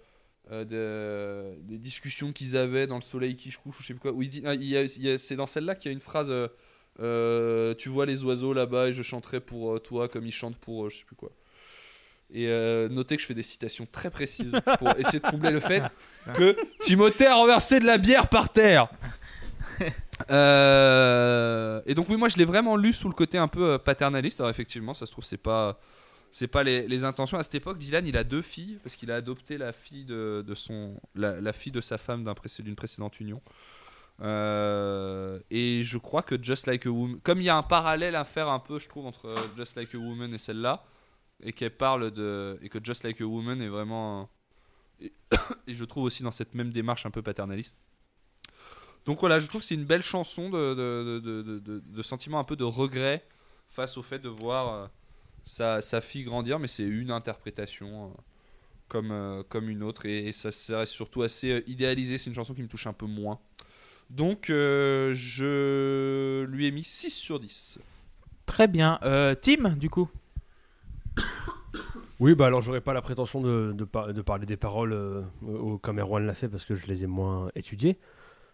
[0.50, 3.94] euh, de- des discussions qu'ils avaient dans le soleil qui se couche ou je sais
[3.94, 4.12] plus quoi.
[4.12, 5.92] Où il dit, ah, il y a- il y a- c'est dans celle-là qu'il y
[5.92, 6.28] a une phrase.
[6.30, 6.48] euh,
[7.00, 10.90] euh, tu vois les oiseaux là-bas et je chanterai pour toi comme ils chantent pour
[10.90, 11.30] je sais plus quoi.
[12.32, 15.60] Et euh, notez que je fais des citations très précises pour essayer de combler le
[15.60, 15.82] fait
[16.34, 18.88] que Timothée a renversé de la bière par terre.
[20.30, 24.40] Euh, et donc oui, moi je l'ai vraiment lu sous le côté un peu paternaliste.
[24.40, 25.78] Alors effectivement, ça se trouve c'est pas
[26.30, 27.38] c'est pas les, intentions.
[27.38, 30.44] À cette époque, Dylan il a deux filles parce qu'il a adopté la fille de,
[30.46, 32.24] de son la, fille de sa femme
[32.60, 33.42] d'une précédente union.
[34.20, 38.16] Euh, et je crois que Just Like a Woman, comme il y a un parallèle
[38.16, 40.84] à faire un peu, je trouve entre euh, Just Like a Woman et celle-là,
[41.40, 44.28] et qu'elle parle de et que Just Like a Woman est vraiment
[45.00, 47.76] et, je trouve aussi dans cette même démarche un peu paternaliste.
[49.06, 52.44] Donc voilà, je trouve que c'est une belle chanson de, de, de, de- sentiment un
[52.44, 53.24] peu de regret
[53.70, 54.90] face au fait de voir
[55.48, 58.08] sa, sa fille grandir, mais c'est une interprétation euh,
[58.88, 62.28] comme, euh, comme une autre, et, et ça, ça reste surtout assez euh, idéalisé, c'est
[62.30, 63.38] une chanson qui me touche un peu moins.
[64.10, 67.78] Donc euh, je lui ai mis 6 sur 10.
[68.46, 68.98] Très bien.
[69.02, 70.08] Euh, Tim, du coup.
[72.20, 75.22] Oui, bah alors j'aurais pas la prétention de, de, par- de parler des paroles euh,
[75.46, 77.96] au- comme Erwan l'a fait parce que je les ai moins étudiées.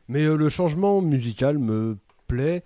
[0.09, 2.63] Mais euh, le changement musical me plaît.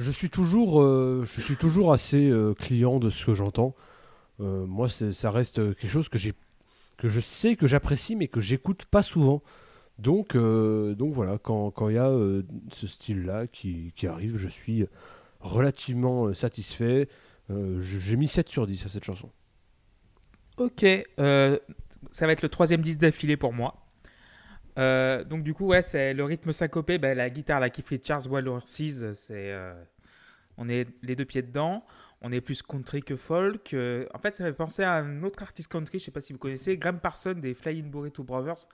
[0.00, 3.74] Je suis toujours, euh, je suis toujours assez euh, client de ce que j'entends.
[4.40, 6.32] Euh, moi, ça reste quelque chose que j'ai,
[6.96, 9.42] que je sais que j'apprécie, mais que j'écoute pas souvent.
[9.98, 12.10] Donc, donc voilà, quand quand il y a
[12.72, 14.86] ce style-là qui, qui arrive, je suis
[15.40, 17.06] relativement satisfait.
[17.50, 19.28] J'ai mis 7 sur 10 à cette chanson.
[20.56, 20.86] Ok.
[21.18, 23.89] ça va être le troisième disque d'affilée pour moi.
[24.80, 26.98] Euh, donc du coup, ouais, c'est le rythme syncopé.
[26.98, 29.74] ben, la guitare, la Keith Richards, Wild Horses, c'est, euh,
[30.56, 31.84] on est les deux pieds dedans.
[32.22, 33.72] On est plus country que folk.
[33.74, 36.20] Euh, en fait, ça me fait penser à un autre artiste country, je sais pas
[36.20, 38.66] si vous connaissez, Graham Parsons des Flying Burrito Brothers,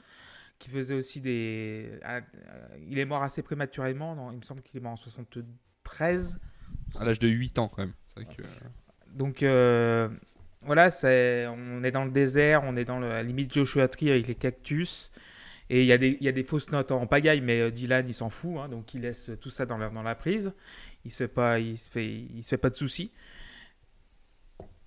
[0.58, 1.92] qui faisait aussi des.
[2.88, 4.14] il est mort assez prématurément.
[4.16, 6.40] non, il me semble qu'il est mort en 73.
[6.98, 7.92] À l'âge de 8 ans quand même.
[8.08, 8.42] C'est vrai que,
[9.12, 9.42] Donc,
[10.62, 14.10] voilà, c'est, on est dans le désert, on est dans le- la limite Joshua Tree
[14.10, 15.12] avec les cactus.
[15.68, 15.98] Et il y, a
[16.32, 19.32] des- fausses notes en pagaille, mais euh, Dylan, il s'en fout, hein, donc il laisse
[19.40, 20.52] tout ça dans la, prise.
[21.04, 23.10] Il se se fait, pas de soucis.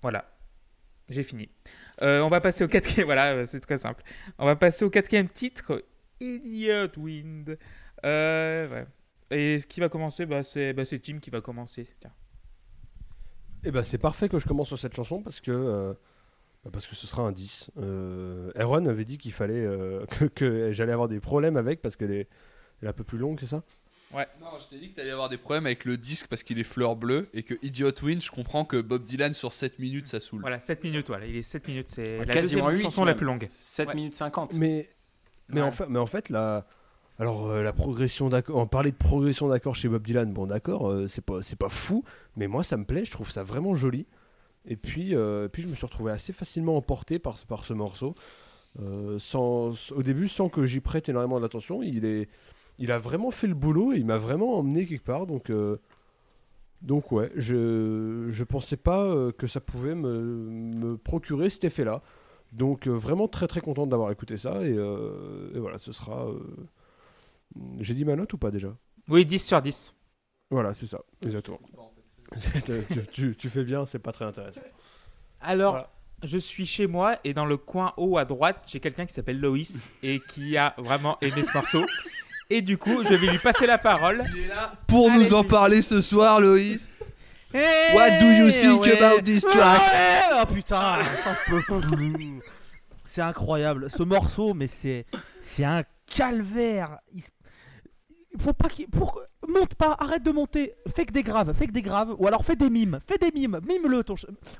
[0.00, 0.34] Voilà,
[1.10, 1.50] j'ai fini.
[2.00, 3.04] Euh, on va passer au quatrième.
[3.06, 4.02] Voilà, euh, c'est très simple.
[4.38, 5.84] On va passer au quatrième titre,
[6.18, 7.58] Idiot Wind.
[8.06, 8.86] Euh, ouais.
[9.30, 11.86] Et qui va commencer, bah, c'est bah, Tim qui va commencer.
[13.62, 15.94] Eh ben c'est parfait que je commence sur cette chanson parce que
[16.72, 17.70] parce que ce sera un 10.
[17.78, 21.96] Euh, Erwan avait dit qu'il fallait euh, que, que j'allais avoir des problèmes avec parce
[21.96, 22.28] qu'elle est,
[22.80, 23.62] elle est un peu plus longue, c'est ça?
[24.12, 26.64] Non, je t'ai dit que t'allais avoir des problèmes avec le disque parce qu'il est
[26.64, 30.18] fleur bleue et que Idiot Win, je comprends que Bob Dylan sur 7 minutes ça
[30.18, 30.40] saoule.
[30.40, 31.26] Voilà, 7 minutes, voilà.
[31.26, 31.90] Il est 7 minutes.
[31.90, 33.46] C'est Ouais, la quasiment deuxième chanson la plus longue.
[33.50, 33.94] 7 Ouais.
[33.94, 34.54] minutes 50.
[34.54, 34.88] Mais
[35.48, 35.66] mais Ouais.
[35.68, 36.66] en fait mais en fait la
[37.20, 40.90] alors euh, la progression d'accords, on parlait de progression d'accords chez Bob Dylan, bon d'accord,
[40.90, 42.02] euh, c'est pas c'est pas fou,
[42.36, 44.06] mais moi ça me plaît, je trouve ça vraiment joli.
[44.66, 47.72] Et puis euh, puis je me suis retrouvé assez facilement emporté par ce- par ce
[47.74, 48.14] morceau.
[48.80, 52.28] Euh, sans, au début, sans que j'y prête énormément d'attention, il, est,
[52.78, 55.26] il a vraiment fait le boulot et il m'a vraiment emmené quelque part.
[55.26, 55.78] Donc, euh,
[56.82, 62.02] donc ouais, je, je pensais pas que ça pouvait me, me procurer cet effet-là.
[62.52, 66.26] Donc euh, vraiment très très content d'avoir écouté ça et, euh, et voilà, ce sera.
[66.28, 66.38] euh,
[67.80, 68.76] J'ai dit ma note ou pas déjà?
[69.08, 69.94] Oui, 10 sur 10.
[70.50, 71.60] Voilà, c'est ça, exactement.
[72.92, 74.60] tu, tu- tu fais bien, c'est pas très intéressant.
[75.40, 75.90] Alors, Voilà.
[76.22, 79.40] je suis chez moi et dans le coin haut à droite, j'ai quelqu'un qui s'appelle
[79.40, 81.84] Loïs et qui a vraiment aimé ce morceau.
[82.50, 84.24] Et du coup, je vais lui passer la parole.
[84.86, 86.96] Pour nous en parler ce soir, Loïs.
[87.52, 89.02] What do you think ouais.
[89.02, 89.80] about this track?
[89.80, 90.98] Ouais, oh putain.
[93.04, 93.90] C'est incroyable.
[93.90, 95.04] Ce morceau, mais c'est
[95.40, 96.98] c'est un calvaire.
[97.12, 97.22] Il
[98.40, 98.86] faut pas qu'il.
[98.88, 99.20] Pour...
[99.48, 100.74] Monte pas, arrête de monter.
[100.94, 102.14] Fais que des graves, fais que des graves.
[102.18, 104.14] Ou alors fais des mimes, fais des mimes, mime-le ton.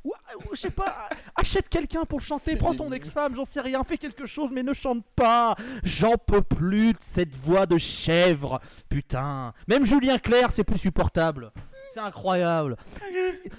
[0.05, 0.13] Ou,
[0.53, 2.57] je sais pas, achète quelqu'un pour chanter.
[2.57, 3.85] Prends ton ex-femme, j'en sais rien.
[3.85, 5.55] Fais quelque chose, mais ne chante pas.
[5.83, 8.61] J'en peux plus de cette voix de chèvre.
[8.89, 9.53] Putain.
[9.69, 11.53] Même Julien Clerc, c'est plus supportable.
[11.93, 12.77] C'est incroyable.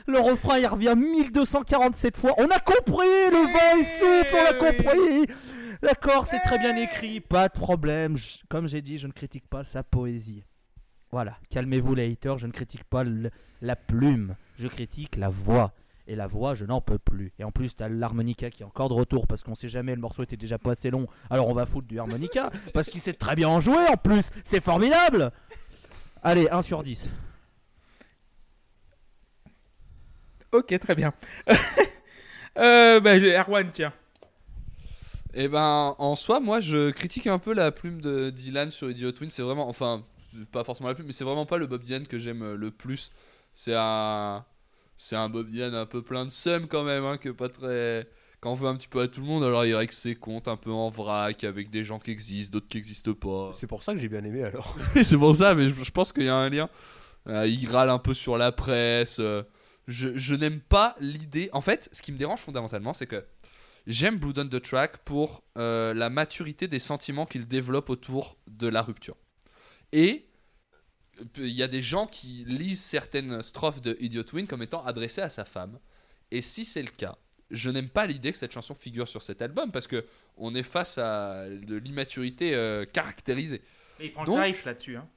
[0.08, 2.34] Le refrain, il revient 1247 fois.
[2.38, 5.36] On a compris, le vent est souple, on a compris.
[5.82, 8.16] D'accord, c'est très bien écrit, pas de problème.
[8.50, 10.44] Comme j'ai dit, je ne critique pas sa poésie.
[11.12, 13.32] Voilà, calmez-vous les haters, je ne critique pas le-
[13.62, 15.72] la plume, je critique la voix.
[16.08, 17.32] Et la voix, je n'en peux plus.
[17.40, 20.02] Et en plus, t'as l'harmonica qui est encore de retour parce qu'on sait jamais, le
[20.02, 21.08] morceau était déjà pas assez long.
[21.30, 24.30] Alors on va foutre du harmonica parce qu'il sait très bien en jouer en plus.
[24.44, 25.32] C'est formidable.
[26.24, 27.10] Allez, 1 sur 10.
[30.52, 31.14] Ok, très bien.
[32.58, 33.94] euh, bah, j'ai- Erwan, tiens.
[35.34, 39.14] Et ben, en soi, moi, je critique un peu la plume de Dylan sur Idiot
[39.22, 39.32] Win.
[39.32, 40.04] C'est vraiment, enfin,
[40.52, 42.72] pas forcément la plume, mais c'est vraiment pas le Bob Dylan que j'aime euh, le
[42.72, 43.12] plus.
[43.54, 44.46] C'est un,
[44.98, 48.08] c'est un Bob Dylan un peu plein de seum quand même, hein, que pas très,
[48.40, 49.44] qu'en veut un petit peu à tout le monde.
[49.44, 52.68] Alors il règle ses comptes un peu en vrac avec des gens qui existent, d'autres
[52.68, 53.52] qui existent pas.
[53.54, 54.76] C'est pour ça que j'ai bien aimé alors.
[55.04, 56.70] c'est pour ça, mais je, je pense qu'il y a un lien.
[57.28, 59.20] Euh, il râle un peu sur la presse.
[59.20, 59.44] euh,
[59.88, 61.50] je je n'aime pas l'idée.
[61.54, 63.24] En fait, ce qui me dérange fondamentalement, c'est que
[63.88, 68.68] j'aime Blood on the Track pour euh, la maturité des sentiments qu'il développe autour de
[68.68, 69.16] la rupture.
[69.94, 70.26] Et
[71.20, 74.84] euh, il y a des gens qui lisent certaines strophes de Idiot Win comme étant
[74.86, 75.78] adressées à sa femme.
[76.32, 77.18] Et si c'est le cas,
[77.50, 80.06] je n'aime pas l'idée que cette chanson figure sur cet album parce que
[80.38, 83.62] on est face à de l'immaturité euh, caractérisée.
[84.00, 84.96] Il prend Donc- le tarif là-dessus.
[84.98, 85.08] Hein.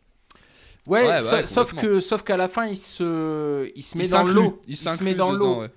[0.87, 4.05] Ouais, Ouais, sa- ouais, sauf que sauf qu'à la fin il se il se met
[4.05, 4.61] Il dans l'eau.
[4.69, 5.61] Il, se s'inclut met dans l'eau.
[5.63, 5.71] ouais.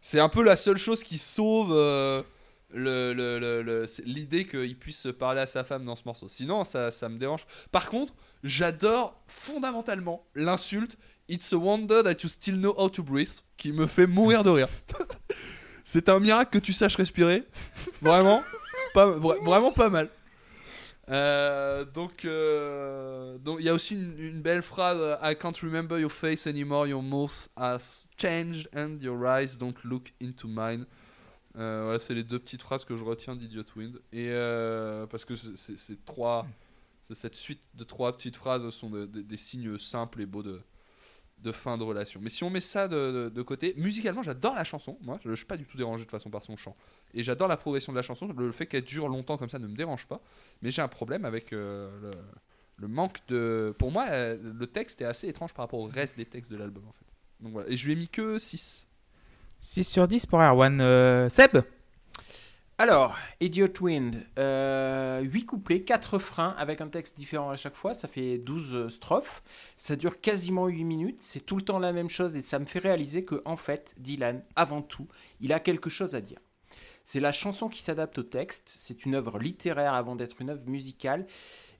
[0.00, 2.22] C'est un peu la seule chose qui sauve euh,
[2.74, 6.28] l'idée qu'il puisse parler à sa femme dans ce morceau.
[6.28, 7.46] Sinon, ça, me dérange.
[7.72, 10.96] Par contre, j'adore fondamentalement l'insulte
[11.28, 14.50] It's a wonder that you still know how to breathe qui me fait mourir de
[14.50, 14.68] rire.
[15.84, 17.44] C'est un miracle que tu saches respirer.
[18.02, 18.42] Vraiment,
[18.94, 20.08] pas, vra- vraiment pas mal.
[21.08, 25.98] Euh, donc, euh, donc il y a aussi une, une belle phrase I can't remember
[25.98, 30.86] your face anymore, your mouth has changed and your eyes don't look into mine.
[31.56, 34.00] Euh, voilà, c'est les deux petites phrases que je retiens d'Idiot Wind.
[34.12, 36.46] Et euh, parce que c'est trois,
[37.12, 40.60] cette suite de trois petites phrases sont de- de- des signes simples et beaux de,
[41.38, 42.20] de fin de relation.
[42.22, 44.96] Mais si on met ça de, de- côté, musicalement, j'adore la chanson.
[45.02, 46.74] Moi, je, je suis pas du tout dérangé de façon par son chant.
[47.14, 48.28] Et j'adore la progression de la chanson.
[48.28, 50.20] Le fait qu'elle dure longtemps comme ça ne me dérange pas.
[50.62, 52.12] Mais j'ai un problème avec euh,
[52.78, 53.74] le, manque de.
[53.76, 56.56] Pour moi, euh, le texte est assez étrange par rapport au reste des textes de
[56.56, 57.06] l'album en fait.
[57.40, 57.68] Voilà.
[57.68, 58.86] Et je lui ai mis que 6.
[59.60, 60.80] 6 sur 10 pour Erwan.
[60.80, 61.58] Euh, Seb
[62.78, 68.08] Alors, Idiot Wind, 8 couplets, 4 refrains avec un texte différent à chaque fois, ça
[68.08, 69.42] fait 12 strophes,
[69.76, 72.64] ça dure quasiment 8 minutes, c'est tout le temps la même chose et ça me
[72.64, 75.06] fait réaliser que en fait, Dylan, avant tout,
[75.40, 76.38] il a quelque chose à dire.
[77.04, 80.66] C'est la chanson qui s'adapte au texte, c'est une œuvre littéraire avant d'être une œuvre
[80.68, 81.26] musicale,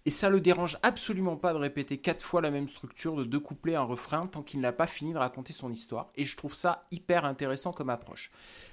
[0.06, 3.40] et ça le dérange absolument pas de répéter quatre fois la même structure de deux
[3.40, 6.08] couplets un refrain tant qu'il n'a pas fini de raconter son histoire.
[6.16, 8.30] Et je trouve ça hyper intéressant comme approche.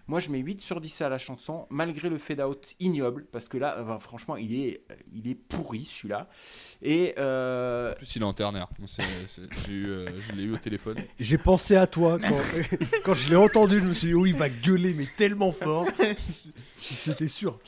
[0.07, 3.57] Moi, je mets 8 sur 10 à la chanson, malgré le fade-out ignoble, parce que
[3.57, 4.82] là, euh, franchement, il est,
[5.13, 6.30] il est pourri celui-là.
[6.82, 7.13] Et.
[7.17, 8.69] euh, En plus, il est en ternaire.
[8.88, 10.97] C'est- c'est- j'ai eu, euh, je l'ai eu au téléphone.
[11.19, 12.39] J'ai pensé à toi quand,
[13.03, 13.80] quand je l'ai entendu.
[13.82, 15.86] Je me suis dit, oh, il va gueuler, mais tellement fort.
[16.80, 17.59] C'était sûr.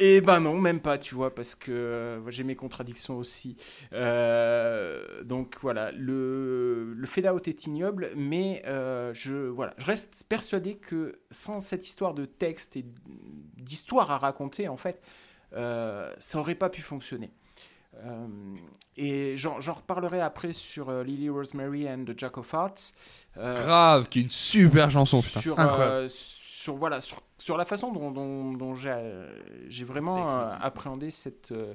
[0.00, 3.56] Et ben non, même pas, tu vois, parce que euh, j'ai mes contradictions aussi.
[3.92, 10.76] Euh, donc voilà, le, le fade-out est ignoble, mais euh, je, voilà, je reste persuadé
[10.76, 12.84] que sans cette histoire de texte et
[13.56, 15.00] d'histoire à raconter, en fait,
[15.52, 17.30] ça aurait pas pu fonctionner.
[18.96, 22.94] Et j'en reparlerai après sur Lily Rosemary and the Jack of Hearts.
[23.36, 25.40] Grave, qui est une super chanson, putain.
[25.40, 26.10] sur, Incroyable.
[26.64, 29.28] Sur, voilà, sur, sur la façon dont, dont, dont j'ai euh,
[29.68, 31.74] j'ai vraiment euh, appréhendé cette, euh,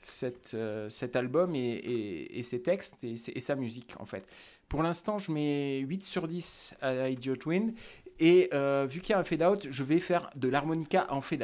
[0.00, 0.56] cette,
[0.88, 4.26] cet album et, et, et ses textes et, sa musique en fait.
[4.68, 7.74] Pour l'instant, je mets 8 sur 10 à Idiot Wind
[8.18, 11.20] et euh, vu qu'il y a un fade out, je vais faire de l'harmonica en
[11.20, 11.42] fade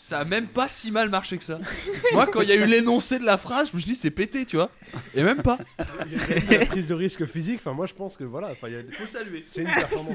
[0.00, 1.58] Ça a même pas si mal marché que ça.
[2.12, 4.12] Moi, quand il y a eu l'énoncé de la phrase, je me suis dit, c'est
[4.12, 4.70] pété, tu vois.
[5.12, 5.58] Et même pas.
[6.06, 7.56] Il y a quand même de la prise de risque physique.
[7.58, 8.50] Enfin, moi, je pense que voilà.
[8.52, 9.42] Enfin, il y a des- Faut saluer.
[9.44, 10.14] c'est une performance.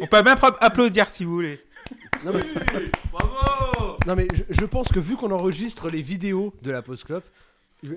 [0.00, 1.60] On peut même applaudir si vous voulez.
[2.24, 7.04] Bravo Non, mais je, je pense que vu qu'on enregistre les vidéos de la post
[7.04, 7.22] club.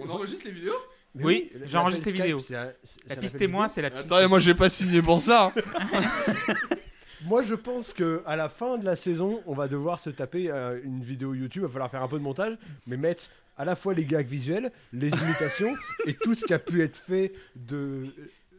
[0.02, 0.76] On enregistre les vidéos
[1.16, 2.42] Oui, j'enregistre les vidéos.
[2.50, 2.74] La
[3.08, 4.04] La piste témoin, c'est la piste.
[4.06, 5.54] Attends, et moi j'ai pas signé pour ça.
[5.56, 6.04] hein.
[7.26, 10.50] Moi, je pense que à la fin de la saison, on va devoir se taper
[10.52, 11.64] euh, une vidéo YouTube.
[11.64, 12.56] Il va falloir faire un peu de montage,
[12.86, 13.26] mais mettre
[13.58, 15.74] à la fois les gags visuels, les imitations
[16.06, 18.06] et tout ce qui a pu être fait de,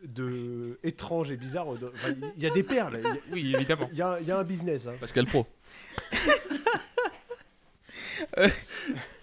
[0.02, 1.68] de étrange et bizarre.
[1.68, 2.98] enfin, Il y a des perles.
[3.00, 3.88] Il y a- Oui, évidemment.
[3.92, 4.86] Il y, a, il y a un business.
[4.88, 4.94] hein.
[5.00, 5.46] Pascal Pro.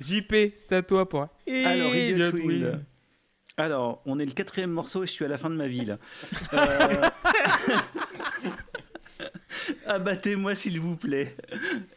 [0.02, 1.22] JP, c'est à toi pour.
[1.48, 2.46] Alors, Idiot Wind.
[2.46, 2.86] Wind.
[3.58, 5.86] Alors, on est le quatrième morceau et je suis à la fin de ma vie
[5.86, 5.98] là.
[6.54, 7.10] Euh,
[9.88, 11.36] Abattez-moi s'il vous plaît.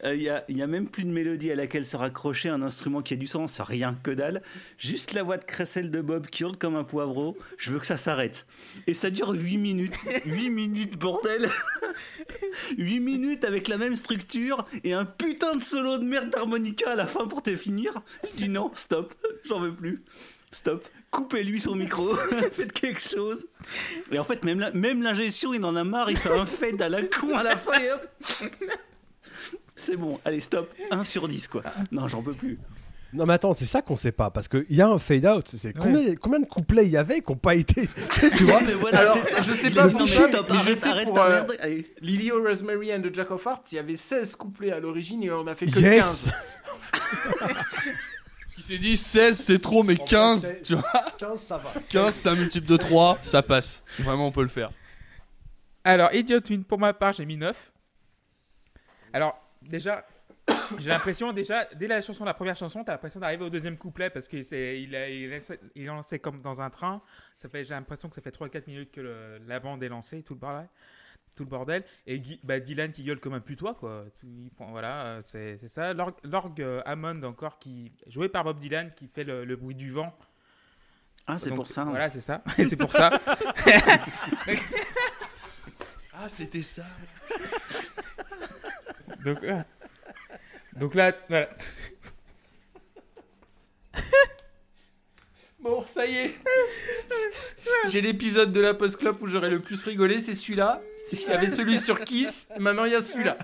[0.03, 3.01] Il n'y a, y a même plus de mélodie à laquelle se raccrocher un instrument
[3.01, 4.41] qui a du sens, rien que dalle.
[4.77, 7.37] Juste la voix de Cressel de Bob qui hurle comme un poivreau.
[7.57, 8.45] Je veux que ça s'arrête.
[8.87, 9.97] Et ça dure 8 minutes.
[10.25, 11.49] 8 minutes, bordel
[12.77, 16.95] 8 minutes avec la même structure et un putain de solo de merde d'harmonica à
[16.95, 17.93] la fin pour te finir.
[18.23, 19.13] Je dis non, stop,
[19.45, 20.03] j'en veux plus.
[20.51, 20.87] Stop.
[21.11, 22.13] Coupez-lui son micro,
[22.51, 23.45] faites quelque chose.
[24.11, 26.81] Et en fait, même la- même l'ingestion, il en a marre, il fait un fade
[26.81, 27.73] à la con à la fin.
[29.75, 30.69] C'est bon, allez, stop.
[30.91, 31.63] 1 sur 10, quoi.
[31.91, 32.59] Non, j'en peux plus.
[33.11, 34.29] Non, mais attends, c'est ça qu'on sait pas.
[34.29, 35.47] Parce qu'il y a un fade out.
[35.47, 37.89] C'est combien, combien de couplets il y avait qui n'ont pas été.
[38.37, 38.61] tu vois?
[38.61, 40.77] Mais voilà, Alors, je sais Il pas pour non, mais ça, stop, mais je arrête,
[40.77, 41.43] sais arrête pour, euh.
[42.01, 45.31] Lily Rosemary and the Jack of Hearts, il y avait 16 couplets à l'origine et
[45.31, 46.31] on a fait que Yes 15.
[48.59, 50.83] Qui s'est dit 16 c'est trop, mais 15, tu vois.
[51.17, 51.71] 15, ça va.
[51.89, 53.81] 15 c'est un multiple de 3, ça passe.
[53.87, 54.69] C'est Vraiment, on peut le faire.
[55.85, 57.71] Alors, Idiot Wind, pour ma part, j'ai mis 9.
[59.13, 60.05] Alors, déjà,
[60.77, 64.09] j'ai l'impression, déjà, dès la chanson, la première chanson, t'as l'impression d'arriver au deuxième couplet
[64.09, 67.01] parce qu'il est, il, a- il, est lancé- il est lancé comme dans un train.
[67.35, 70.21] Ça fait, j'ai l'impression que ça fait 3-4 minutes que le- la bande est lancée,
[70.21, 70.67] tout le bordel.
[71.39, 71.85] Tout le bordel.
[72.05, 74.03] Et bah, Dylan qui gueule comme un putois, quoi.
[74.19, 75.93] Tout- il prend- voilà, euh, c'est c'est ça.
[75.93, 79.89] L'orgue euh, Hammond, encore, qui, joué par Bob Dylan, qui fait le, le bruit du
[79.89, 80.13] vent.
[81.27, 81.83] Ah, c'est Donc, pour ça.
[81.83, 81.85] hein.
[81.91, 82.43] Voilà, c'est ça.
[82.57, 83.09] c'est pour ça.
[86.13, 86.83] Ah, c'était ça.
[89.23, 89.65] Donc, voilà.
[90.75, 91.47] Donc là, voilà.
[95.61, 96.35] Bon, ça y est.
[97.89, 100.79] J'ai l'épisode de la Post Club où j'aurais le plus rigolé, c'est celui-là.
[101.09, 103.37] C'est qu'il y avait celui sur Kiss, maintenant il y a celui-là.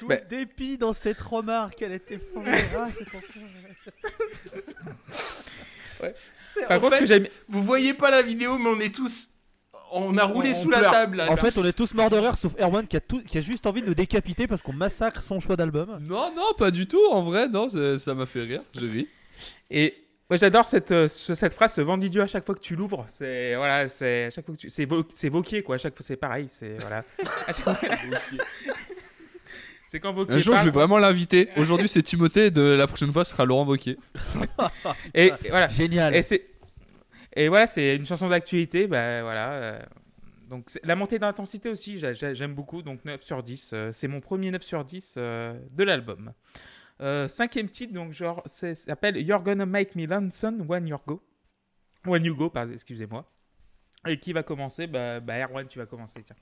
[0.00, 0.16] Tout Bah.
[0.16, 2.42] le dépit dans cette remarque, elle était folle.
[2.76, 3.20] Ah, c'est pour
[6.00, 6.08] ça.
[6.66, 9.28] Par En contre, ce fait, que Vous voyez pas la vidéo, mais on est tous.
[9.92, 11.18] On a roulé On- sous la table.
[11.18, 11.30] là.
[11.30, 13.40] En fait, on est tous morts de rire sauf Erwan qui a, tout- qui a
[13.40, 16.02] juste envie de nous décapiter parce qu'on massacre son choix d'album.
[16.08, 17.00] Non, non, pas du tout.
[17.10, 18.62] En vrai, non, ça m'a fait rire.
[18.74, 19.06] Je vis.
[19.70, 19.94] Et
[20.30, 22.74] moi j'adore cette, euh, ce- cette phrase, ce vent d'idiot à chaque fois que tu
[22.76, 23.04] l'ouvres.
[23.08, 25.74] C'est voilà, c'est à chaque fois que tu, c'est Vauquier quoi.
[25.76, 26.46] À chaque fois c'est pareil.
[26.48, 27.04] C'est voilà.
[29.88, 31.50] C'est quand Vauquier Un jour, je vais vraiment l'inviter.
[31.56, 32.50] Aujourd'hui, c'est Timothée.
[32.50, 33.98] De la prochaine fois, ce sera Laurent Wauquiez.
[35.14, 35.68] Et, voilà.
[35.68, 36.14] Génial.
[36.14, 36.46] Et c'est
[37.34, 38.86] et voilà, c'est une chanson d'actualité.
[38.86, 39.52] Bah voilà.
[39.52, 39.78] euh,
[40.50, 43.70] Donc la montée d'intensité aussi, j'a- j'a- j'aime beaucoup, donc 9 sur 10.
[43.72, 46.32] euh, c'est mon premier 9 sur 10 euh, de l'album.
[47.02, 51.20] Euh, cinquième titre, donc genre, ça s'appelle You're Gonna Make Me Lonesome When You Go.
[52.06, 53.28] When You Go, pardon, excusez-moi.
[54.06, 54.86] Et qui va commencer?
[54.86, 56.36] Bah, bah, Erwan, tu vas commencer, tiens.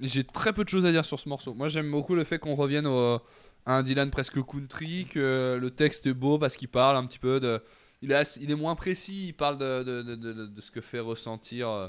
[0.00, 1.54] J'ai très peu de choses à dire sur ce morceau.
[1.54, 3.20] Moi, j'aime beaucoup le fait qu'on revienne à
[3.66, 7.40] un Dylan presque country, que le texte est beau parce qu'il parle un petit peu
[7.40, 7.62] de.
[8.00, 10.98] Il est, il est moins précis, il parle de, de, de- de- ce que fait
[10.98, 11.88] ressentir euh,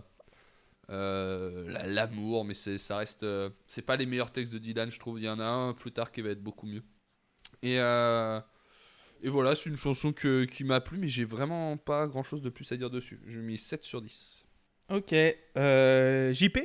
[0.92, 3.26] euh, la- l'amour, mais ça reste.
[3.68, 5.20] c'est pas les meilleurs textes de Dylan, je trouve.
[5.20, 6.84] Il y en a un plus tard qui va être beaucoup mieux.
[7.64, 8.40] Et, euh,
[9.24, 12.42] et voilà, c'est une chanson que, qui m'a plu, mais j'ai vraiment pas grand chose
[12.44, 13.20] de plus à dire dessus.
[13.28, 14.46] J'ai mis 7 sur 10.
[14.90, 15.14] Ok.
[15.58, 16.58] Euh, JP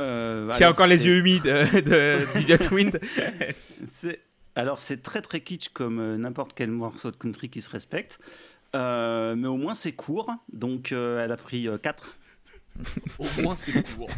[0.00, 3.00] Euh, Qui a encore les yeux humides de d'Idiot Wind.
[3.86, 4.20] C'est-
[4.54, 8.18] Alors c'est très très kitsch comme euh, n'importe quel morceau de country qui se respecte.
[8.74, 12.16] Euh, mais au moins c'est court, donc euh, elle a pris 4.
[13.18, 14.08] Au moins, c'est court.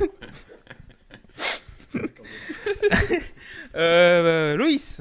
[3.75, 5.01] Euh, Loïs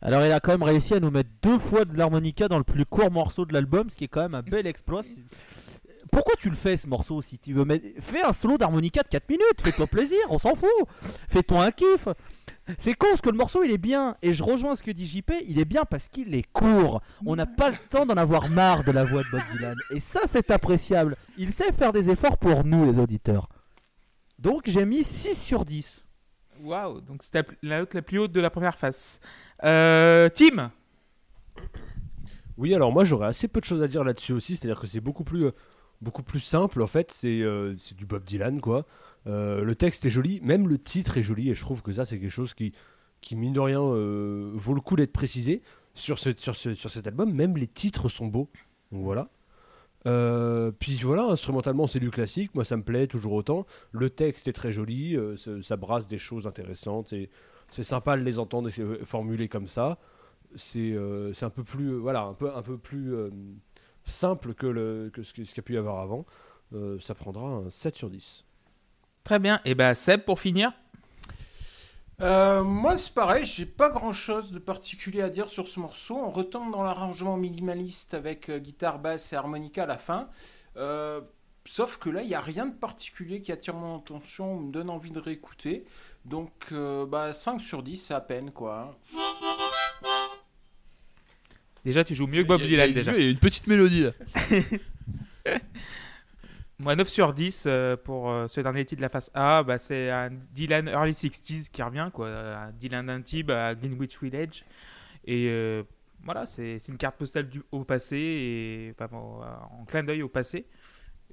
[0.00, 2.64] Alors il a quand même réussi à nous mettre deux fois de l'harmonica dans le
[2.64, 5.02] plus court morceau de l'album, ce qui est quand même un bel exploit.
[6.12, 7.84] Pourquoi tu le fais ce morceau si tu veux mettre...
[7.98, 10.68] Fais un solo d'harmonica de 4 minutes, fais-toi plaisir, on s'en fout.
[11.28, 12.08] Fais-toi un kiff.
[12.78, 15.06] C'est con parce que le morceau il est bien et je rejoins ce que dit
[15.06, 17.00] JP, il est bien parce qu'il est court.
[17.24, 20.00] On n'a pas le temps d'en avoir marre de la voix de Bob Dylan et
[20.00, 21.16] ça c'est appréciable.
[21.38, 23.48] Il sait faire des efforts pour nous les auditeurs.
[24.38, 26.04] Donc j'ai mis 6 sur 10.
[26.62, 29.20] Waouh, donc c'était la note la plus haute de la première face.
[29.64, 30.70] Euh, Tim
[32.56, 35.00] Oui, alors moi j'aurais assez peu de choses à dire là-dessus aussi, c'est-à-dire que c'est
[35.00, 35.50] beaucoup plus, euh,
[36.00, 38.86] beaucoup plus simple en fait, c'est euh, c'est du Bob Dylan quoi.
[39.26, 42.04] Euh, le texte est joli, même le titre est joli et je trouve que ça
[42.06, 42.72] c'est quelque chose qui,
[43.20, 45.62] qui mine de rien euh, vaut le coup d'être précisé.
[45.94, 48.50] Sur, ce, sur, ce- sur cet album, même les titres sont beaux,
[48.92, 49.30] donc voilà.
[50.06, 53.66] Euh, puis voilà, instrumentalement c'est du classique, moi ça me plaît toujours autant.
[53.92, 57.12] Le texte est très joli, euh, ça, brasse des choses intéressantes,
[57.70, 59.98] c'est sympa de les entendre c'est formulé comme ça
[60.54, 63.30] c'est euh, un peu plus euh, voilà un peu un peu plus euh,
[64.04, 66.24] simple que ce qu'il y a pu y avoir avant
[66.74, 68.44] Euh, ça prendra un 7 sur 10
[69.22, 69.60] Très bien.
[69.64, 70.72] Et bah Seb pour finir.
[72.22, 76.16] Euh, moi, c'est pareil, j'ai pas grand chose de particulier à dire sur ce morceau.
[76.16, 80.28] On retombe dans l'arrangement minimaliste avec euh, guitare, basse et harmonica à la fin.
[80.76, 81.20] Euh,
[81.66, 84.72] sauf que là, il n'y a rien de particulier qui attire mon attention ou me
[84.72, 85.84] donne envie de réécouter.
[86.24, 88.98] Donc, euh, bah, 5 sur 10, c'est à peine, quoi.
[91.84, 93.16] Déjà, tu joues mieux que Bob Dylan déjà.
[93.16, 94.10] Il y a une petite mélodie là.
[96.78, 99.62] Moi, 9 sur 10 euh, pour euh, ce dernier titre de la face A.
[99.62, 102.10] Bah, c'est un Dylan Early 60s qui revient.
[102.18, 104.62] Un Dylan Antibes à Greenwich Village.
[105.24, 105.84] Et euh,
[106.22, 110.66] voilà, c'est une carte postale du, au passé, et, en clin d'œil au passé.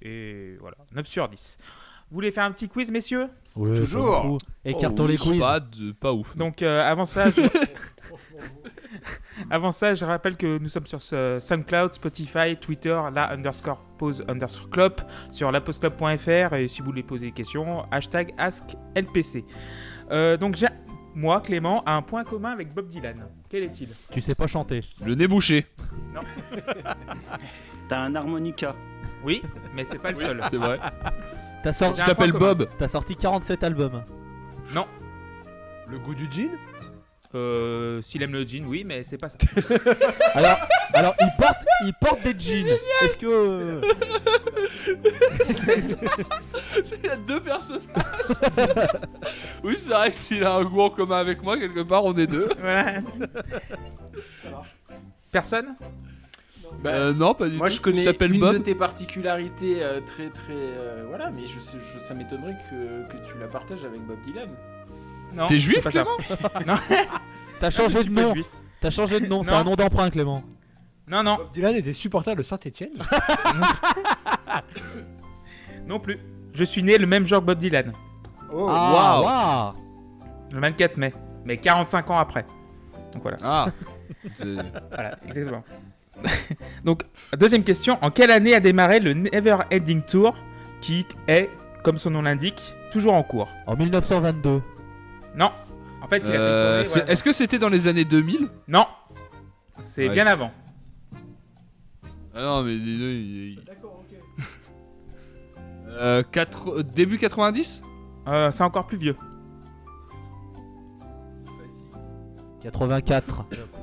[0.02, 1.58] Et voilà, 9 sur 10.
[2.14, 4.38] Vous voulez faire un petit quiz, messieurs Toujours.
[4.64, 5.40] Écartons Oh, les quiz.
[5.40, 6.38] Pas, de, pas ouf.
[6.38, 7.42] Donc euh, avant ça, je...
[9.50, 14.24] avant ça, je rappelle que nous sommes sur ce SoundCloud, Spotify, Twitter, la underscore pause
[14.28, 14.94] underscore club,
[15.32, 19.44] sur lapostclub.fr et si vous voulez poser des questions, hashtag AskLPC.
[20.12, 20.68] Euh, donc j'ai-
[21.16, 23.26] moi, Clément, a un point commun avec Bob Dylan.
[23.50, 23.88] Quel est-il?
[24.12, 24.82] Tu sais pas chanter.
[25.04, 25.66] Le nez bouché.
[27.90, 28.76] T'as un harmonica.
[29.26, 29.42] Oui,
[29.76, 30.44] mais c'est pas le seul.
[30.52, 30.80] C'est vrai.
[31.64, 32.28] T'as sorti, commun.
[32.38, 32.68] Bob.
[32.78, 34.04] t'as sorti 47 albums.
[35.88, 36.50] le goût du jean
[37.36, 39.38] Euh, S'il aime le jean, oui, mais c'est pas ça.
[40.36, 40.58] Alors,
[40.94, 42.68] alors il porte, il porte des jeans.
[43.02, 43.82] Est-ce que euh,
[47.04, 47.82] Il y a deux personnages.
[49.64, 52.14] oui, c'est vrai que s'il a un goût en commun avec moi, quelque part, on
[52.16, 52.50] est deux.
[52.60, 53.02] voilà.
[55.32, 55.76] Personne?
[56.82, 57.76] Bah, Euh, non, pas du Moi, tout.
[57.76, 61.80] je connais une Bob de tes particularités euh, très très euh, voilà, mais je, sais-
[61.80, 64.50] je- ça m'étonnerait que, que tu la partages avec Bob Dylan.
[65.34, 65.48] Non.
[65.48, 65.84] T'es juif.
[65.88, 66.10] Clément
[67.60, 68.34] t'as Ah, changé de nom.
[68.82, 69.44] T'as changé de nom.
[69.44, 69.58] C'est Non.
[69.58, 70.44] un nom d'emprunt, Clément.
[71.08, 72.98] Non, non, Bob Dylan était supporter de Saint-Etienne
[75.88, 76.18] non plus.
[76.54, 77.92] Je suis né le même jour que Bob Dylan,
[78.52, 79.26] Oh, Ah, waouh.
[79.26, 79.74] waouh.
[80.54, 81.14] le 24 mai,
[81.46, 82.46] mais 45 ans après.
[83.14, 83.38] Donc voilà.
[83.42, 83.68] Ah.
[84.40, 85.64] Voilà, exactement.
[86.86, 87.04] Donc,
[87.38, 87.98] deuxième question.
[88.02, 90.36] En quelle année a démarré le Never Ending Tour
[90.82, 91.50] qui est,
[91.84, 93.50] comme son nom l'indique, toujours en cours?
[93.68, 94.62] En 1922.
[95.36, 95.52] Non.
[96.02, 97.12] En fait, il a fait Euh, tourner, c'est- voilà.
[97.12, 98.86] Est-ce que c'était dans les années 2000 Non.
[99.80, 100.14] C'est Ouais.
[100.14, 100.52] bien avant.
[102.36, 103.60] Ah non, mais dis-le, il- il-
[105.96, 107.82] Euh, quatre- euh, début 90
[108.28, 109.16] Euh, c'est encore plus vieux.
[112.62, 113.46] 84.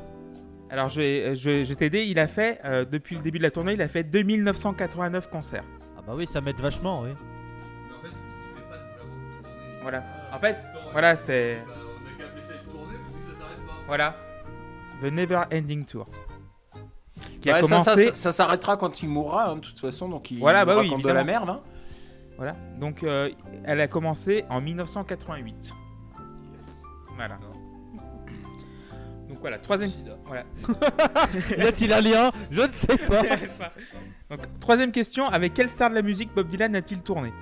[0.71, 2.05] Alors, je vais, je vais, je vais t'aider.
[2.05, 5.65] Il a fait, euh, depuis le début de la tournée, il a fait 2989 concerts.
[5.99, 7.11] Ah bah oui, ça m'aide vachement, oui.
[9.83, 10.05] Voilà.
[10.33, 11.59] En fait, voilà, c'est.
[13.87, 14.17] Voilà.
[15.01, 16.07] The Never Ending Tour.
[17.41, 18.05] Qui a Ouais, ça, ça, commencé.
[18.11, 20.09] ça- ça s'arrêtera quand il mourra, hein, de toute façon.
[20.09, 21.49] Donc il Voilà, bah mourra oui, quand de la merde.
[21.49, 21.61] hein.
[22.37, 22.55] Voilà.
[22.79, 23.31] Donc, euh,
[23.65, 25.73] elle a commencé en 1988.
[27.17, 27.39] Voilà.
[29.41, 29.91] Donc voilà, troisième.
[30.27, 30.45] Voilà.
[31.57, 32.31] Y a-t-il un lien?
[32.51, 33.23] Je ne sais pas.
[34.29, 37.33] Donc, troisième question avec quelle star de la musique Bob Dylan a-t-il tourné?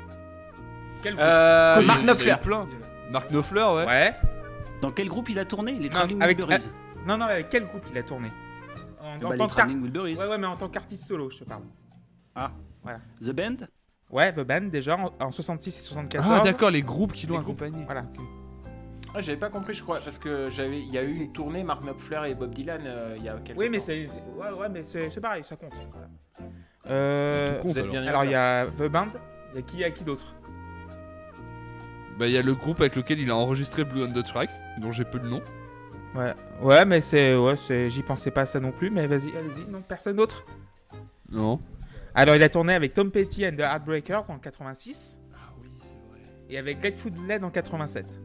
[1.03, 1.25] Quel groupe?
[1.27, 2.35] Euh, en Mark Knopfler.
[2.43, 2.69] plein.
[3.11, 3.87] Mark Knopfler, ouais.
[3.87, 4.15] Ouais.
[4.81, 5.73] Dans quel groupe il a tourné?
[5.73, 6.71] Les Non, Traveling avec- Wilburys.
[7.07, 8.29] Non, non, avec quel groupe il a tourné?
[9.01, 10.19] En, en Bah, tant les qu'art- Traveling Wilburys.
[10.21, 11.63] Ouais, ouais, mais en tant qu'artiste solo, je te parle.
[13.21, 13.57] The Band?
[14.11, 16.27] Ouais, The Band déjà en, en 66 et 74.
[16.31, 17.85] Ah, d'accord, les groupes qui l'ont accompagné.
[17.85, 18.05] Voilà.
[19.15, 21.65] Ah, j'avais pas compris, je crois, parce que j'avais, il y a eu une tournée
[21.65, 23.85] Mark Knopfler et Bob Dylan euh, il y a quelques Oui, mais temps.
[23.87, 24.07] c'est
[24.37, 25.73] ouais, ouais, mais c'est c'est pareil, ça compte.
[25.93, 26.09] Voilà.
[26.91, 29.09] Euh, Tout compte, bien alors il y a The Band,
[29.53, 30.35] il y a qui, y a qui d'autre?
[32.19, 34.51] Bah, il y a le groupe avec lequel il a enregistré Blue on the Track,
[34.81, 35.41] dont j'ai peu de nom.
[36.15, 39.35] Ouais, ouais, mais c'est ouais, c'est j'y pensais pas à ça non plus, mais vas-y,
[39.37, 40.45] allez-y, non, personne d'autre?
[41.31, 41.61] Non.
[42.15, 45.95] Alors il a tourné avec Tom Petty and the Heartbreakers en 86 Ah oui, c'est
[46.09, 46.21] vrai.
[46.51, 48.21] et avec Grateful Dead en 87.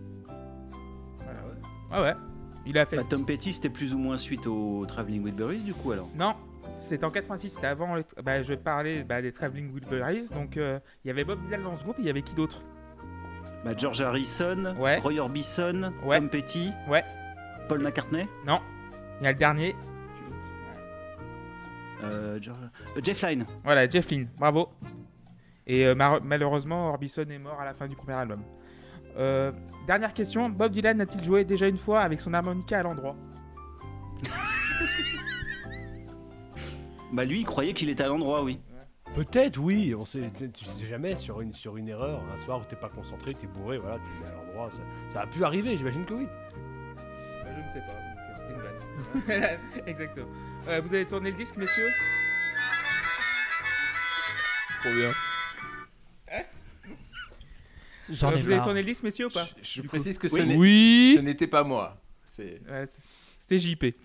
[1.94, 2.14] Ouais, ouais.
[2.66, 2.98] Il a fait.
[2.98, 6.10] Bah, Tom Petty, c'était plus ou moins suite au Traveling Wilburys, du coup, alors.
[6.16, 6.34] Non,
[6.78, 7.96] c'était en 86, c'était avant.
[7.96, 11.62] les- Bah, je parlais bah, des Traveling Wilburys, donc euh, il y avait Bob Dylan
[11.64, 12.62] dans ce groupe, et il y avait qui d'autre?
[13.66, 14.98] Bah, George Harrison, Ouais.
[15.00, 16.18] Roy Orbison, Ouais.
[16.20, 17.04] Tom Petty, Ouais.
[17.68, 18.60] Paul McCartney, Non,
[19.20, 19.76] il y a le dernier.
[22.04, 22.60] euh, George-
[22.98, 23.46] euh, Jeff Lynne.
[23.64, 24.70] Voilà, Jeff Lynne, bravo.
[25.66, 28.42] Et euh, malheureusement, Orbison est mort à la fin du premier album.
[29.18, 29.52] Euh,
[29.88, 33.16] dernière question, Bob Dylan a-t-il joué déjà une fois avec son harmonica à l'endroit
[37.12, 38.60] Bah, lui, il croyait qu'il était à l'endroit, oui.
[39.14, 39.94] Peut-être, oui.
[39.96, 42.90] On sait, tu sais jamais sur une, sur une erreur, un soir où t'es pas
[42.90, 44.72] concentré, t'es bourré, voilà, tu mets à l'endroit.
[44.72, 46.28] Ça, ça a pu arriver, j'imagine que oui.
[47.44, 47.94] Bah, Je ne sais pas,
[48.36, 49.60] c'était une vanne.
[49.86, 50.28] Exactement.
[50.68, 51.90] Euh, vous avez tourné le disque, messieurs
[54.82, 55.12] Trop bien.
[58.10, 58.66] J'en Euh, ai Vous avez marre.
[58.66, 60.46] tourné le disque, messieurs, ou pas Je précise que ce Oui.
[60.48, 61.14] n'est- Oui.
[61.16, 61.98] ce n'était pas moi.
[62.26, 63.02] C'est Ouais, c-
[63.38, 63.96] C'était JP.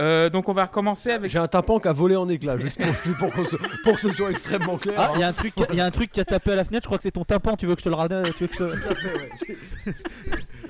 [0.00, 1.30] Euh, donc on va recommencer avec...
[1.30, 3.94] J'ai un tympan qui a volé en éclats, juste pour, juste pour, qu'on se- pour
[3.96, 4.94] que ce soit extrêmement clair.
[4.98, 5.12] Ah, hein.
[5.16, 6.64] il y a un truc, il y a un truc qui a tapé à la
[6.64, 6.84] fenêtre.
[6.84, 7.56] Je crois que c'est ton tympan.
[7.56, 9.54] Tu veux que je te le ramène Tu veux que je te.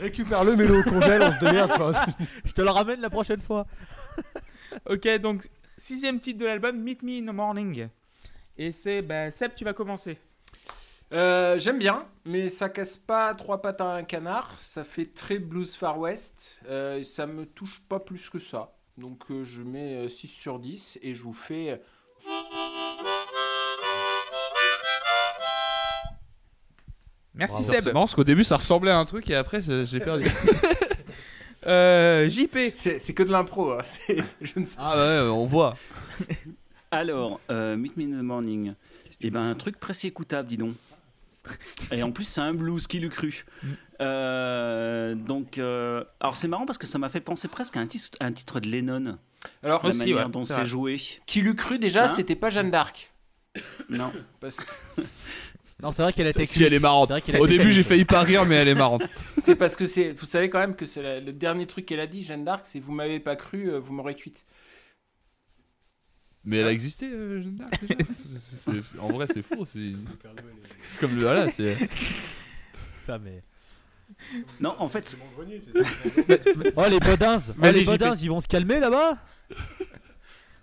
[0.01, 1.71] Récupère-le, mets-le au congèle, on se démerde.
[1.73, 1.93] enfin,
[2.45, 3.67] je te le ramène la prochaine fois
[4.91, 7.89] Ok, donc sixième titre de l'album, Meet Me in the Morning.
[8.59, 9.03] Et c'est...
[9.03, 10.19] Bah, Seb, tu vas commencer.
[11.13, 14.51] Euh, J'aime bien, mais ça casse pas trois pattes à un canard.
[14.61, 16.61] Ça fait très blues Far West.
[16.69, 18.73] Euh, ça me touche pas plus que ça.
[18.99, 21.71] Donc euh, je mets euh, 6 sur 10 et je vous fais.
[21.71, 21.77] euh,
[27.35, 27.93] Merci C'est Seb.
[27.93, 30.27] marrant parce qu'au début ça ressemblait à un truc et après j'ai perdu.
[31.67, 32.59] Euh, JP.
[32.75, 33.71] C'est c'est que de l'impro.
[33.73, 33.79] hein.
[33.85, 35.79] C'est- Je ne sais ah ouais, on voit.
[36.91, 38.75] Alors, euh, Meet Me in the Morning.
[39.23, 40.75] Eh ben, un truc presque écoutable, dis donc.
[41.93, 43.45] Et en plus, c'est un blues, qui l'eût cru.
[44.01, 47.87] Euh, donc, euh, alors c'est marrant parce que ça m'a fait penser presque à un
[47.87, 49.19] titre, un titre de Lennon,
[49.63, 51.01] Alors, la Aussi, manière ouais, dont c'est joué.
[51.27, 53.13] qui l'eût cru déjà, Hein c'était pas Jeanne d'Arc.
[53.89, 54.13] Non.
[54.41, 55.03] Parce que-
[55.83, 57.13] Non, c'est vrai qu'elle a été Si elle est marrante.
[57.39, 59.07] Au début j'ai failli pas rire mais elle est marrante.
[59.43, 60.13] C'est parce que c'est.
[60.13, 62.65] Vous savez quand même que c'est la- le dernier truc qu'elle a dit, Jeanne d'Arc,
[62.67, 64.47] c'est vous m'avez pas cru, euh, vous m'aurez cuite.
[66.45, 67.95] Mais elle a existé, euh, Jeanne d'Arc, déjà
[68.29, 69.65] C'est- c'est- c'est- En vrai c'est faux.
[69.67, 69.93] c'est-
[71.01, 71.77] Comme le voilà, c'est.
[73.03, 73.43] Ça, mais.
[74.61, 75.17] Non, en fait,
[76.77, 77.91] Oh les bodins Oh Vas-y, les JP.
[77.91, 79.19] bodins, ils vont se calmer là-bas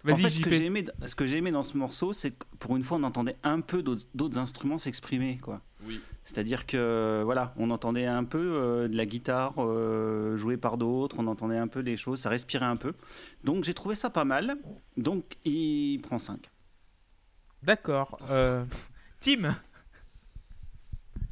[0.03, 0.55] en Vas-y fait, ce que JP.
[0.55, 3.03] j'ai aimé, ce que j'ai aimé dans ce morceau, c'est que pour une fois, on
[3.03, 5.61] entendait un peu d'autres d'autres instruments s'exprimer, quoi.
[5.85, 5.99] Oui.
[6.25, 11.17] C'est-à-dire que voilà, on entendait un peu euh, de la guitare euh, jouée par d'autres,
[11.19, 12.93] on entendait un peu des choses, ça respirait un peu.
[13.43, 14.55] Donc j'ai trouvé ça pas mal.
[14.97, 16.49] Donc il prend 5.
[17.63, 18.17] D'accord.
[18.29, 18.63] Euh...
[19.19, 19.55] Tim.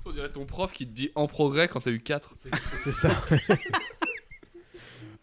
[0.05, 2.33] On dirait ton prof qui te dit en progrès quand t'as eu 4.
[2.83, 3.09] C'est ça.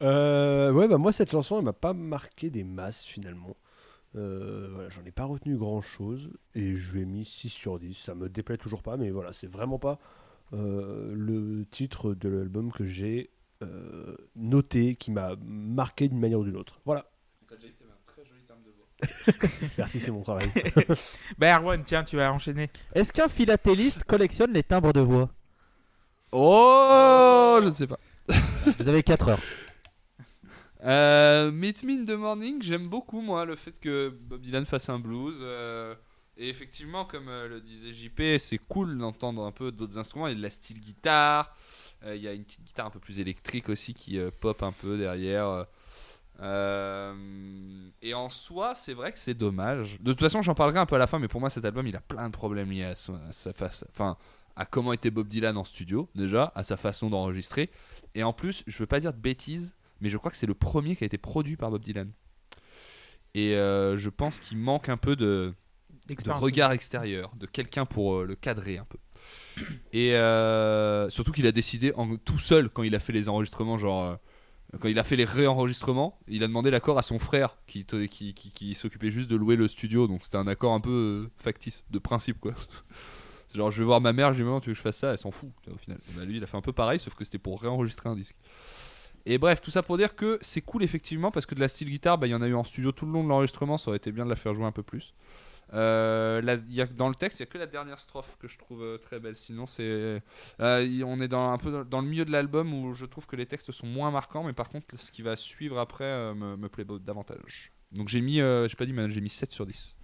[0.03, 3.57] Euh, ouais, bah moi, cette chanson, elle m'a pas marqué des masses finalement.
[4.17, 7.79] Euh, voilà, j'en ai pas retenu grand chose et je lui ai mis 6 sur
[7.79, 7.95] 10.
[7.95, 9.99] Ça me déplaît toujours pas, mais voilà, c'est vraiment pas
[10.53, 13.31] euh, le titre de l'album que j'ai
[13.63, 16.81] euh, noté, qui m'a marqué d'une manière ou d'une autre.
[16.85, 17.11] Voilà.
[19.79, 20.49] Merci, c'est mon travail.
[21.39, 22.71] Bah Erwan, tiens, tu vas enchaîner.
[22.95, 25.29] Est-ce qu'un philatéliste collectionne les timbres de voix?
[26.33, 27.99] Oh, je ne sais pas.
[28.79, 29.41] Vous avez 4 heures.
[30.85, 34.89] Euh, Meet Me in the Morning, j'aime beaucoup moi le fait que Bob Dylan fasse
[34.89, 35.37] un blues.
[35.41, 35.95] euh,
[36.37, 40.27] Et effectivement, comme euh, le disait JP, c'est cool d'entendre un peu d'autres instruments.
[40.27, 41.57] Il y a de la style guitare.
[42.05, 44.73] euh, il y a une petite guitare un peu plus électrique aussi qui pop un
[44.73, 45.65] peu derrière.
[48.03, 49.99] Et en soi, c'est vrai que c'est dommage.
[50.01, 51.87] De toute façon, j'en parlerai un peu à la fin, mais pour moi, cet album,
[51.87, 54.19] il a plein de problèmes liés à sa face, enfin,
[54.57, 57.71] à comment était Bob Dylan en studio déjà, à sa façon d'enregistrer.
[58.15, 60.55] Et en plus, je veux pas dire de bêtises, mais je crois que c'est le
[60.55, 62.11] premier qui a été produit par Bob Dylan.
[63.35, 65.53] Et euh, je pense qu'il manque un peu de,
[66.41, 68.99] regard extérieur, de quelqu'un pour euh, le cadrer un peu.
[69.93, 73.77] Et euh, surtout qu'il a décidé en, tout seul quand il a fait les enregistrements,
[73.79, 74.19] genre
[74.81, 78.05] quand il a fait les réenregistrements, il a demandé l'accord à son frère qui, te-
[78.07, 81.29] qui, qui- qui s'occupait juste de louer le studio, donc c'était un accord un peu
[81.39, 82.53] factice, de principe quoi.
[83.49, 84.83] C'est genre je vais voir ma mère, je lui dis Maman, tu veux que je
[84.83, 85.99] fasse ça, elle s'en fout au final.
[86.17, 88.35] Bah, lui il a fait un peu pareil, sauf que c'était pour réenregistrer un disque.
[89.29, 91.91] Et bref, tout ça pour dire que c'est cool effectivement parce que de la style
[91.91, 93.89] guitare, bah, il y en a eu en studio tout le long de l'enregistrement, ça
[93.89, 95.15] aurait été bien de la faire jouer un peu plus.
[95.75, 98.37] Euh, là, il y a, dans le texte, il n'y a que la dernière strophe
[98.39, 99.37] que je trouve euh, très belle.
[99.37, 100.23] Sinon, c'est,
[100.61, 103.27] euh, y- on est dans, un peu dans, le milieu de l'album où je trouve
[103.27, 106.35] que les textes sont moins marquants, mais par contre, ce qui va suivre après euh,
[106.35, 107.73] me, me plaît davantage.
[107.91, 109.97] Donc j'ai mis, euh, j'ai pas dit, mais j'ai mis 7 sur 10.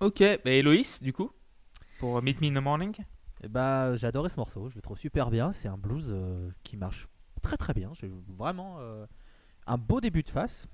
[0.00, 1.30] Ok, bah Héloïse, du coup,
[1.98, 2.94] pour Meet Me in the Morning?
[3.42, 5.52] Et bah, j'ai adoré ce morceau, je le trouve super bien.
[5.52, 7.06] C'est un blues euh, qui marche
[7.38, 7.90] très très bien.
[8.00, 9.06] J'ai vraiment euh,
[9.66, 10.66] un beau début de face.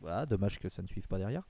[0.00, 1.42] Voilà, dommage que ça ne suive pas derrière.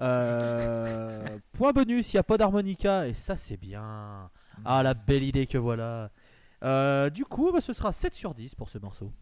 [0.00, 4.30] Euh, point bonus, il n'y a pas d'harmonica et ça c'est bien.
[4.64, 6.10] Ah la belle idée que voilà.
[6.62, 9.12] Euh, du coup, bah, ce sera 7 sur 10 pour ce morceau.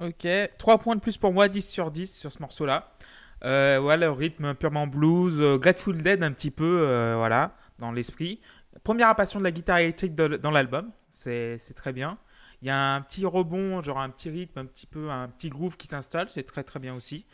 [0.00, 0.26] Ok,
[0.58, 2.92] 3 points de plus pour moi, 10 sur 10 sur ce morceau-là.
[3.44, 8.40] Euh, voilà, rythme purement blues, euh, Grateful Dead un petit peu, voilà, dans l'esprit.
[8.84, 12.18] Première apparition de la guitare électrique de- dans l'album, c'est très bien.
[12.62, 15.50] Il y a un petit rebond, genre un petit rythme, un petit peu, un petit
[15.50, 17.26] groove qui s'installe, c'est très très bien aussi.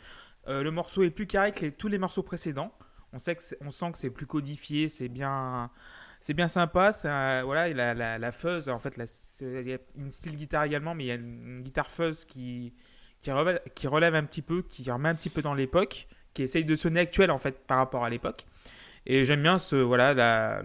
[0.47, 2.73] Euh, le morceau est plus carré que tous les morceaux précédents.
[3.13, 5.69] On, sait que on sent que c'est plus codifié, c'est bien,
[6.19, 6.91] c'est bien sympa.
[7.05, 8.95] un- voilà, et la, la, fuzz, en fait,
[9.41, 12.73] il y a une style guitare également, mais il y a une, guitare fuzz qui,
[13.21, 16.75] qui, relève, un petit peu, qui remet un petit peu dans l'époque, qui essaye de
[16.75, 18.45] sonner actuel en fait par rapport à l'époque.
[19.05, 20.61] Et j'aime bien ce, voilà,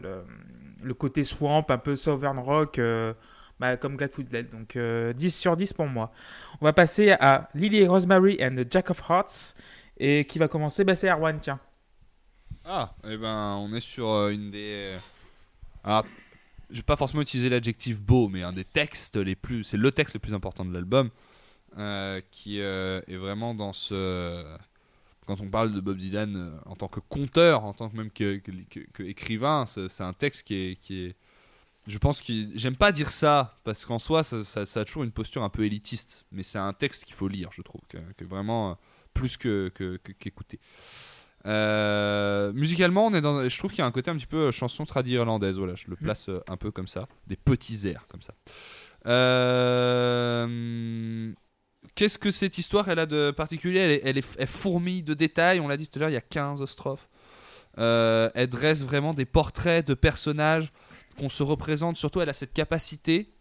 [0.82, 2.78] le côté swamp, un peu southern rock.
[2.78, 3.12] euh,
[3.60, 4.50] bah, comme Grateful Dead.
[4.50, 6.12] Donc euh, 10 sur 10 pour moi.
[6.60, 9.54] On va passer à Lily Rosemary and Jack of Hearts.
[10.00, 10.84] Et qui va commencer?
[10.84, 11.60] Bah, C'est Erwan, tiens.
[12.64, 14.96] Ah, et ben on est sur euh, une des.
[15.84, 16.04] Alors,
[16.70, 19.64] je vais pas forcément utiliser l'adjectif beau, mais un des textes les plus.
[19.64, 21.10] C'est le texte le plus important de l'album,
[21.78, 24.44] euh, qui euh, est vraiment dans ce.
[25.26, 28.10] Quand on parle de Bob Dylan euh, en tant que conteur, en tant que même
[28.10, 31.16] que, que- c'est un texte qui est, qui est.
[31.88, 35.02] Je pense que j'aime pas dire ça parce qu'en soi, ça, ça- ça a toujours
[35.04, 37.96] une posture un peu élitiste, mais c'est un texte qu'il faut lire, je trouve, que,
[38.16, 38.74] que vraiment euh,
[39.14, 39.72] plus que
[40.18, 40.60] qu'écouter.
[41.46, 44.48] Euh, musicalement, on est dans, je trouve qu'il y a un côté un petit peu
[44.48, 45.56] euh, chanson tradi irlandaise.
[45.56, 48.34] Voilà, je le place euh, un peu comme ça, des petits airs comme ça.
[49.58, 51.32] Euh,
[51.94, 53.78] Qu'est-ce que cette histoire elle a de particulier?
[53.80, 55.58] Elle, est, elle, est- elle fourmille de détails.
[55.60, 57.08] On l'a dit tout à l'heure, il y a 15 strophes.
[57.78, 60.72] Euh, elle dresse vraiment des portraits de personnages
[61.18, 61.96] qu'on se représente.
[61.96, 63.34] Surtout, elle a cette capacité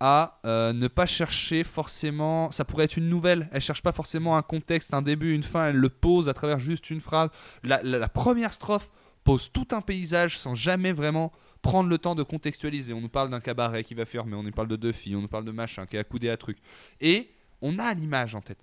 [0.00, 2.50] à euh, ne pas chercher forcément.
[2.50, 3.48] Ça pourrait être une nouvelle.
[3.52, 5.68] Elle cherche pas forcément un contexte, un début, une fin.
[5.68, 7.30] Elle le pose à travers juste une phrase.
[7.62, 8.90] La, première strophe
[9.24, 12.92] pose tout un paysage sans jamais vraiment prendre le temps de contextualiser.
[12.92, 15.22] On nous parle d'un cabaret qui va fermer, on nous parle de deux filles, on
[15.22, 16.58] nous parle de machin qui est accoudé à truc.
[17.00, 18.62] Et on a l'image en tête.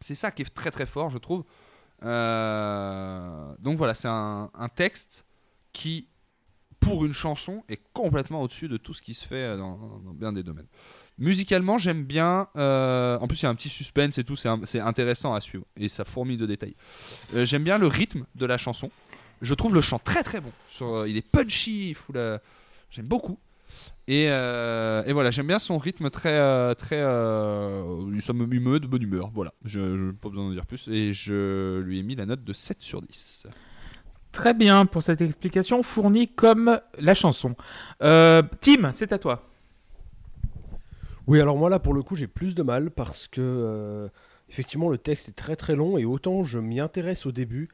[0.00, 1.44] C'est ça qui est très très fort, je trouve.
[2.02, 5.24] Euh, donc voilà, c'est un texte
[5.72, 6.08] qui,
[6.84, 9.76] pour une chanson, est complètement au-dessus de tout ce qui se fait euh, dans,
[10.14, 10.66] bien des domaines.
[11.18, 12.48] Musicalement, j'aime bien.
[12.56, 15.64] euh, en plus, il y a un petit suspense et tout, c'est intéressant à suivre.
[15.76, 16.74] Et ça fourmille de détails.
[17.34, 18.90] Euh, j'aime bien le rythme de la chanson.
[19.40, 20.52] Je trouve le chant très très bon.
[21.06, 21.96] Il est punchy,
[22.90, 23.38] j'aime beaucoup.
[24.06, 29.30] Et, voilà, j'aime bien son rythme très, très, ça me de bonne humeur.
[29.34, 30.88] Voilà, je, je pas besoin d'en dire plus.
[30.88, 33.46] Et je lui ai mis la note de 7 sur 10.
[34.34, 37.54] Très bien pour cette explication fournie comme la chanson.
[38.02, 39.44] Euh, Tim, c'est à toi.
[41.28, 44.08] Oui, alors moi là pour le coup j'ai plus de mal parce que euh,
[44.50, 47.68] effectivement le texte est très très long et autant je m'y intéresse au début,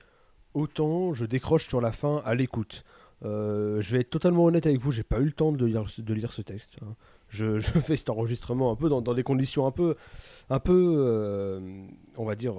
[0.52, 2.84] autant je décroche sur la fin à l'écoute.
[3.24, 5.88] Euh, je vais être totalement honnête avec vous, j'ai pas eu le temps de lire,
[5.88, 6.76] ce- texte.
[6.82, 6.94] hein.
[7.30, 9.94] Je, fais cet enregistrement un peu dans, dans des conditions un peu,
[10.50, 11.62] un peu,
[12.16, 12.54] on va dire,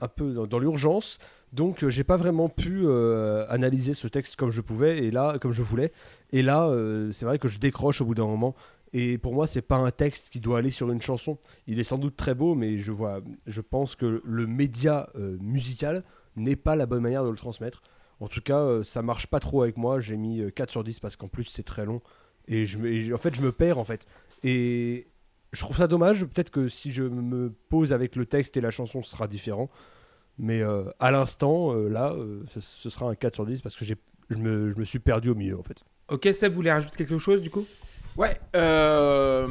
[0.00, 1.18] un peu dans, l'urgence.
[1.52, 5.38] Donc euh, j'ai pas vraiment pu euh, analyser ce texte comme je pouvais et là,
[5.40, 5.92] comme je voulais.
[6.32, 8.54] Et là, euh, c'est vrai que je décroche au bout d'un moment.
[8.92, 11.38] Et pour moi, c'est pas un texte qui doit aller sur une chanson.
[11.66, 16.04] Il est sans doute très beau, mais je vois, je pense que le média musical
[16.36, 17.82] n'est pas la bonne manière de le transmettre.
[18.20, 20.00] En tout cas, ça marche pas trop avec moi.
[20.00, 22.00] J'ai mis euh, 4 sur 10 parce qu'en plus c'est très long.
[22.48, 24.06] Et je me- et en fait, je me perds en fait.
[24.42, 25.08] Et
[25.56, 26.24] je trouve ça dommage.
[26.26, 29.68] Peut-être que si je me pose avec le texte et la chanson, ce sera différent.
[30.38, 33.74] Mais euh, à l'instant, euh, là, euh, ce, ce sera un 4 sur 10 parce
[33.74, 33.96] que j'ai,
[34.28, 35.82] je, me, je me suis perdu au milieu en fait.
[36.08, 37.64] Ok, Seb, vous voulez rajouter quelque chose du coup?
[38.16, 39.46] Ouais, Ah,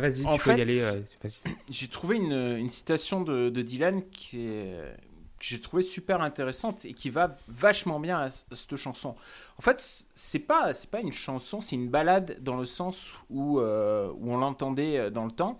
[0.00, 0.80] Vas-y, En tu peux fait- y aller.
[0.82, 1.38] euh, vas-y.
[1.70, 4.94] j'ai trouvé une, une citation de, de Dylan qui est-
[5.40, 9.16] que j'ai trouvé super intéressante et qui va vachement bien à, cette chanson.
[9.58, 13.58] En fait, c'est pas c'est pas une chanson, c'est une balade dans le sens où
[13.58, 15.58] euh, où on l'entendait dans le temps,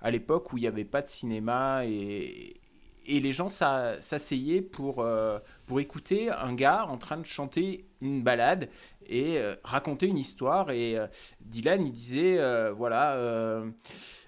[0.00, 2.60] à l'époque où il n'y avait pas de cinéma et
[3.08, 7.86] et les gens s'a- s'asseyaient pour euh, pour écouter un gars en train de chanter
[8.00, 8.68] une balade
[9.06, 11.06] et euh, raconter une histoire et euh,
[11.40, 13.16] Dylan il disait euh, voilà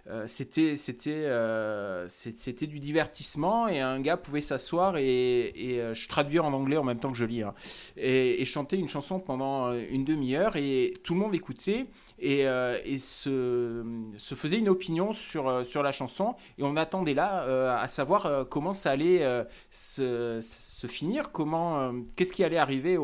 [0.08, 5.92] euh, c'était c'était euh, c'était du divertissement et un gars pouvait s'asseoir et, et, euh,
[5.92, 7.54] je traduis en anglais en même temps que je lis hein,
[7.96, 11.86] et, et chanter une chanson pendant une demi-heure et tout le monde écoutait
[12.20, 16.34] et, euh, se, faisait une opinion sur, euh, sur la chanson.
[16.58, 19.26] Et on attendait là euh, à savoir comment ça allait
[19.70, 20.40] se,
[20.88, 22.98] finir comment qu'est-ce qui allait arriver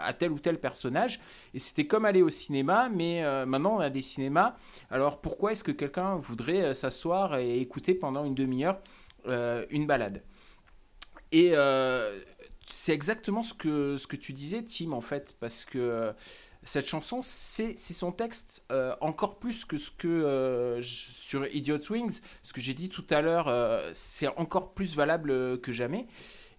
[0.00, 1.20] à tel ou tel personnage.
[1.54, 4.54] Et c'était comme aller au cinéma mais maintenant on a des cinémas.
[4.90, 8.80] Alors pourquoi est-ce que quelqu'un voudrait s'asseoir et écouter pendant une demi-heure
[9.70, 10.22] une balade?
[11.32, 11.54] Et
[12.70, 16.12] c'est exactement ce que, ce que tu disais, Tim, en fait, parce que
[16.68, 22.20] cette chanson, c'est son texte euh, encore plus que ce que euh, sur Idiot Wings,
[22.42, 26.06] ce que j'ai dit tout à l'heure, euh, c'est encore plus valable que jamais.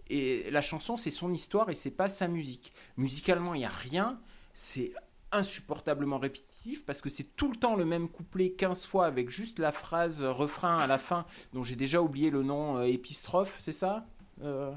[0.10, 2.74] Et la chanson, c'est son histoire et c'est pas sa musique.
[2.98, 4.20] Musicalement, il n'y a rien.
[4.52, 4.94] C'est
[5.32, 9.60] insupportablement répétitif parce que c'est tout le temps le même couplet 15 fois avec juste
[9.60, 14.08] la phrase refrain à la fin dont j'ai déjà oublié le nom épistrophe, c'est ça.
[14.42, 14.74] Euh.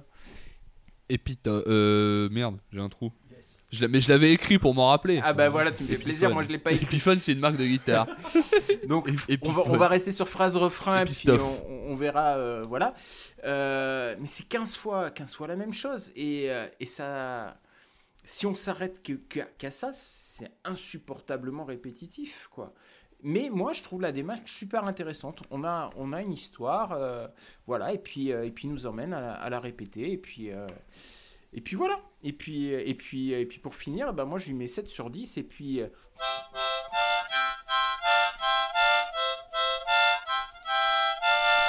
[2.28, 3.12] Merde, j'ai un trou.
[3.72, 5.20] Je mais je l'avais écrit pour m'en rappeler.
[5.24, 6.84] Ah bah voilà, tu me fais plaisir, moi je l'ai pas écrit.
[6.86, 8.06] Epiphone, c'est une marque de guitare.
[8.86, 9.08] Donc
[9.42, 11.14] on va, on va rester sur phrase refrain puis
[11.68, 12.94] on, on verra euh, voilà.
[13.44, 17.56] Euh, mais c'est 15 fois 15 fois la même chose et, euh, et ça
[18.24, 19.14] si on s'arrête que-
[19.58, 22.72] qu'à ça, c'est insupportablement répétitif quoi.
[23.24, 25.42] Mais moi, je trouve la démarche super intéressante.
[25.50, 27.26] On a, on a une histoire, euh,
[27.68, 30.50] voilà, et puis, et puis il nous emmène à la, à la répéter, et puis,
[31.52, 32.00] et puis voilà.
[32.24, 35.10] Et puis, et puis, et puis pour finir, ben moi, je lui mets 7 sur
[35.10, 35.88] 10, et puis, euh,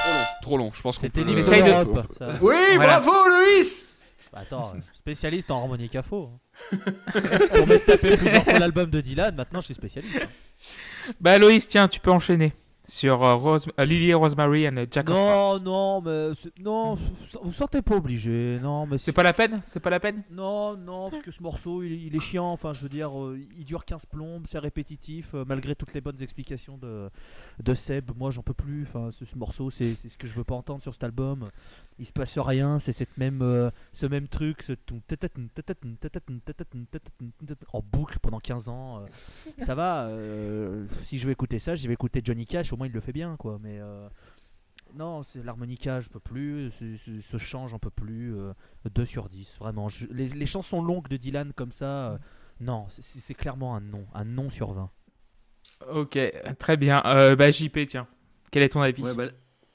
[0.02, 0.26] Trop long.
[0.42, 0.72] Trop long.
[0.74, 1.38] Je pense qu'on C'était peut.
[1.38, 1.84] essaye de ça.
[2.42, 3.00] Oui, Voilà.
[3.00, 3.86] bravo, Loïs
[4.32, 6.30] Bah, Attends, euh, spécialiste en harmonica faux.
[6.74, 6.78] hein.
[7.56, 10.20] Pour m'être tapé plusieurs fois l'album de Dylan, maintenant je suis spécialiste.
[10.22, 10.28] hein.
[11.22, 12.54] Bah, Loïs, tiens, tu peux enchaîner
[12.86, 16.30] sur euh, Rose- euh, Lily Rosemary and Jack Non, non, mais
[16.62, 16.98] non,
[17.42, 18.60] vous sentez pas obligé.
[18.62, 19.62] Non, mais C'est pas la peine?
[19.64, 20.24] C'est pas la peine?
[20.30, 22.52] Non, non, parce que ce morceau, il, il est chiant.
[22.52, 26.22] Enfin, je veux dire, euh, il dure 15 plombes, c'est répétitif, malgré toutes les bonnes
[26.22, 27.10] explications de,
[27.64, 28.12] de Seb.
[28.18, 28.84] Moi, j'en peux plus.
[28.84, 31.46] Enfin, ce, ce morceau, c'est c'est ce que je veux pas entendre sur cet album.
[32.00, 32.80] Il se passe rien.
[32.80, 34.74] C'est cette même, euh, ce même truc, ce
[37.72, 39.02] en boucle pendant 15 ans.
[39.02, 39.06] euh.
[39.66, 40.08] Ça va.
[40.08, 42.74] euh, si je vais écouter ça, je vais écouter Johnny Cash.
[42.74, 43.60] Au moins, il le fait bien, quoi.
[43.62, 44.08] Mais euh,
[44.96, 46.72] non, c'est l'harmonica, je peux plus.
[46.72, 48.36] Ce, ce- ce chant, j'en peux plus.
[48.36, 48.54] euh,
[48.94, 49.90] 2 sur 10, vraiment.
[49.90, 52.18] Je- les, les chansons longues de Dylan comme ça, euh,
[52.60, 54.06] non, c'est- c'est clairement un non.
[54.14, 54.90] Un non sur 20.
[55.92, 56.18] Ok,
[56.60, 57.02] très bien.
[57.06, 58.08] Euh, bah, JP, tiens.
[58.52, 59.26] Quel est ton avis Ouais, bah,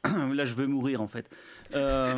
[0.32, 1.28] là, je vais mourir en fait.
[1.74, 2.14] Euh,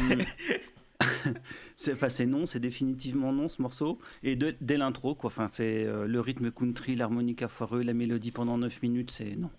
[1.77, 3.99] c'est, enfin, non, c'est définitivement non ce morceau.
[4.23, 5.29] Et de- dès l'intro, quoi.
[5.29, 9.51] Enfin, c'est euh, le rythme country, l'harmonica foireux, la mélodie pendant 9 minutes, c'est non.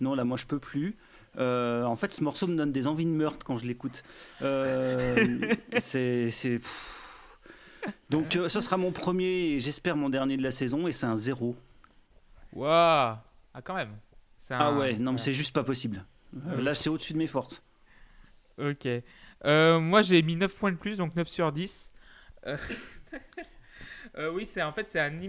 [0.00, 0.94] Non, là, moi, je peux plus.
[1.36, 4.02] Euh, en fait, ce morceau me donne des envies de meurtre quand je l'écoute.
[4.42, 6.30] Euh, c'est.
[8.10, 11.06] Donc, euh, ce sera mon premier et j'espère mon dernier de la saison, et c'est
[11.06, 11.56] un zéro.
[12.52, 13.16] Waouh
[13.52, 13.90] Ah, quand même.
[14.50, 16.04] Ah ouais, non, mais c'est juste pas possible.
[16.36, 17.62] Euh, là, c'est au-dessus de mes forces.
[18.58, 18.88] Ok.
[19.44, 21.92] Euh, moi, j'ai mis 9 points de plus, donc 9 sur 10.
[22.46, 22.56] Euh,
[24.32, 25.20] oui, c'est en fait, c'est une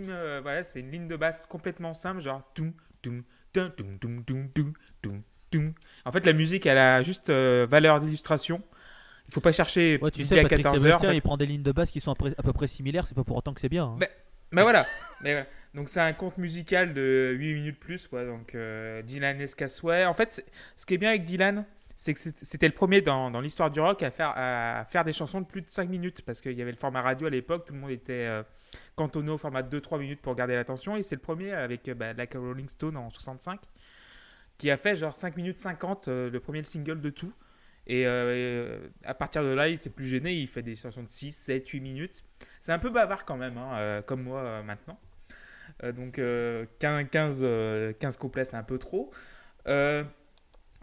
[0.91, 3.85] ligne de basse complètement simple, genre tout, tout, tout, tout,
[4.25, 5.73] tout, tout, tout,
[6.05, 8.61] En fait, la musique, elle a juste valeur d'illustration.
[9.27, 9.97] Il faut pas chercher.
[10.01, 11.15] Ouais, tu sais, Patrick 14 heures, en fait.
[11.15, 13.07] il prend des lignes de basse qui sont à peu près similaires.
[13.07, 13.85] C'est pas pour autant que c'est bien.
[13.85, 13.97] Hein.
[14.51, 14.85] Mais voilà.
[15.75, 18.25] Donc c'est un conte musical de 8 minutes plus quoi.
[18.25, 20.05] Donc euh, Dylan Escasway.
[20.05, 20.45] En fait,
[20.75, 21.65] ce qui est bien avec Dylan,
[21.95, 25.13] c'est que c'était le premier dans, dans l'histoire du rock à faire, à faire des
[25.13, 27.65] chansons de plus de 5 minutes parce qu'il y avait le format radio à l'époque,
[27.65, 28.43] tout le monde était euh,
[28.95, 31.93] cantonné au format de 2-3 minutes pour garder l'attention et c'est le premier avec euh,
[31.93, 33.61] bah, Like a Rolling Stone en 65
[34.57, 37.33] qui a fait genre 5 minutes 50, euh, le premier single de tout.
[37.87, 41.31] Et à partir de là, il s'est plus gêné, il fait des chansons de 6,
[41.31, 42.25] 7, 8 minutes.
[42.59, 44.97] C'est un peu bavard quand même, hein, comme moi maintenant.
[45.83, 49.11] Euh, donc euh, 15, 15, euh, 15 couplets, c'est un peu trop.
[49.67, 50.03] Euh,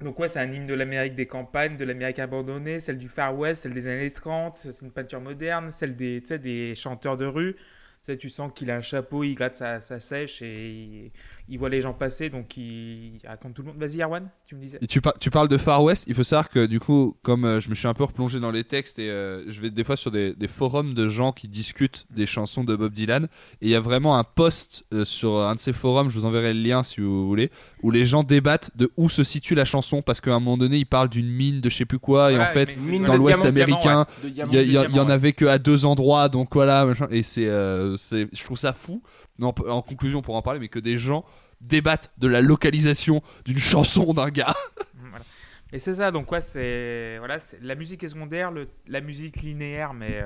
[0.01, 3.36] donc ouais, c'est un hymne de l'Amérique des campagnes, de l'Amérique abandonnée, celle du Far
[3.36, 7.55] West, celle des années 30, c'est une peinture moderne, celle des, des chanteurs de rue.
[7.55, 7.61] Tu
[8.07, 11.12] sais, tu sens qu'il a un chapeau, il gratte sa, sa sèche et
[11.53, 13.76] il voit les gens passer, donc il, il raconte tout le monde.
[13.78, 14.78] Vas-y, Erwan, tu me disais.
[14.88, 17.61] Tu, par- tu parles de Far West, il faut savoir que du coup, comme euh,
[17.61, 19.96] je me suis un peu replongé dans les textes et euh, je vais des fois
[19.96, 23.24] sur des, des forums de gens qui discutent des chansons de Bob Dylan,
[23.61, 26.24] et il y a vraiment un post euh, sur un de ces forums, je vous
[26.24, 27.50] enverrai le lien si vous voulez,
[27.82, 30.78] où les gens débattent de où se situe la chanson, parce qu'à un moment donné,
[30.78, 32.70] il parle d'une mine de je sais plus quoi, et en fait,
[33.05, 34.53] dans l'Ouest américain, il diamants.
[34.53, 38.42] y, en avait que à deux endroits, donc voilà, machin, et c'est, euh, c'est, je
[38.42, 39.03] trouve ça fou.
[39.38, 41.24] Non, en conclusion, pour en parler, mais que des gens
[41.62, 44.54] débattent de la localisation d'une chanson d'un gars.
[44.94, 45.24] Voilà.
[45.72, 49.92] Et c'est ça, donc ouais, c'est voilà, la musique est secondaire, le, la musique linéaire,
[49.94, 50.22] mais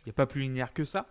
[0.00, 1.06] il n'y a pas plus linéaire que ça.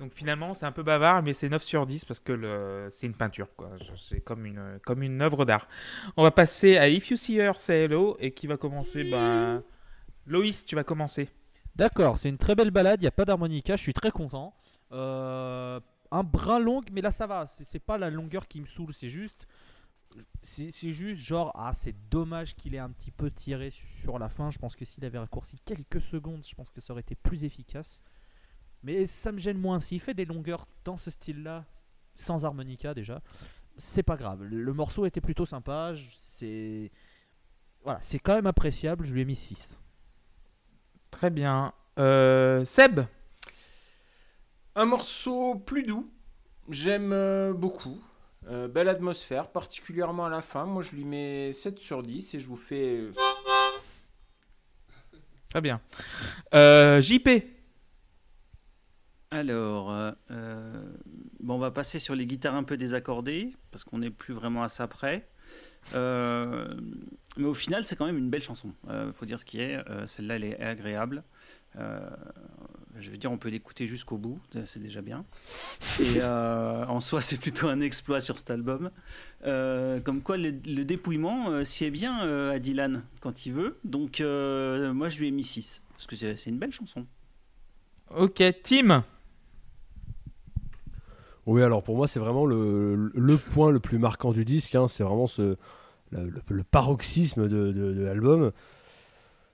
[0.00, 3.14] Donc finalement, c'est un peu bavard, mais c'est 9 sur 10 parce que c'est une
[3.14, 3.70] peinture, quoi.
[3.96, 5.68] C'est comme une, comme une œuvre d'art.
[6.16, 9.62] On va passer à If You See Her, Say Hello, et qui va commencer, ben...
[10.26, 11.28] Loïs, tu vas commencer.
[11.76, 14.54] D'accord, c'est une très belle balade, il n'y a pas d'harmonica, je suis très content.
[14.92, 15.80] Euh,
[16.10, 19.08] un brin long, mais là ça va, c'est pas la longueur qui me saoule, c'est
[19.08, 19.46] juste.
[20.42, 24.52] C'est juste genre, ah c'est dommage qu'il ait un petit peu tiré sur la fin.
[24.52, 27.42] Je pense que s'il avait raccourci quelques secondes, je pense que ça aurait été plus
[27.42, 28.00] efficace.
[28.84, 29.80] Mais ça me gêne moins.
[29.80, 31.64] S'il fait des longueurs dans ce style-là,
[32.14, 33.22] sans harmonica déjà,
[33.76, 34.44] c'est pas grave.
[34.44, 35.94] Le morceau était plutôt sympa.
[36.36, 36.92] C'est.
[37.82, 39.78] Voilà, c'est quand même appréciable, je lui ai mis 6.
[41.10, 41.72] Très bien.
[41.98, 43.00] Euh, Seb?
[44.76, 46.10] Un morceau plus doux.
[46.68, 48.00] J'aime euh, beaucoup.
[48.48, 50.64] Euh, belle atmosphère, particulièrement à la fin.
[50.66, 52.96] Moi, je lui mets 7 sur 10 et je vous fais.
[52.98, 53.12] euh,
[55.50, 55.80] Très bien.
[56.54, 57.28] Euh, JP
[59.30, 60.12] Alors, euh,
[61.40, 64.62] bon, on va passer sur les guitares un peu désaccordées, parce qu'on n'est plus vraiment
[64.64, 65.28] à ça près.
[65.94, 66.68] Euh,
[67.36, 68.72] mais au final, c'est quand même une belle chanson.
[68.88, 69.76] Il faut dire ce qui est.
[69.88, 71.22] Euh, Celle-là, elle est agréable.
[73.00, 75.24] Je veux dire, on peut l'écouter jusqu'au bout, c'est déjà bien.
[76.00, 78.90] Et euh, en soi, c'est plutôt un exploit sur cet album.
[79.46, 83.52] Euh, comme quoi, le, le dépouillement euh, s'y est bien euh, à Dylan quand il
[83.52, 83.78] veut.
[83.84, 87.04] Donc, euh, moi, je lui ai mis 6, parce que c'est une belle chanson.
[88.14, 89.02] Ok, Tim
[91.46, 94.74] Oui, alors pour moi, c'est vraiment le, le point le plus marquant du disque.
[94.76, 94.88] hein.
[94.88, 95.56] C'est vraiment ce,
[96.10, 98.52] le, le- le paroxysme de, de- de l'album.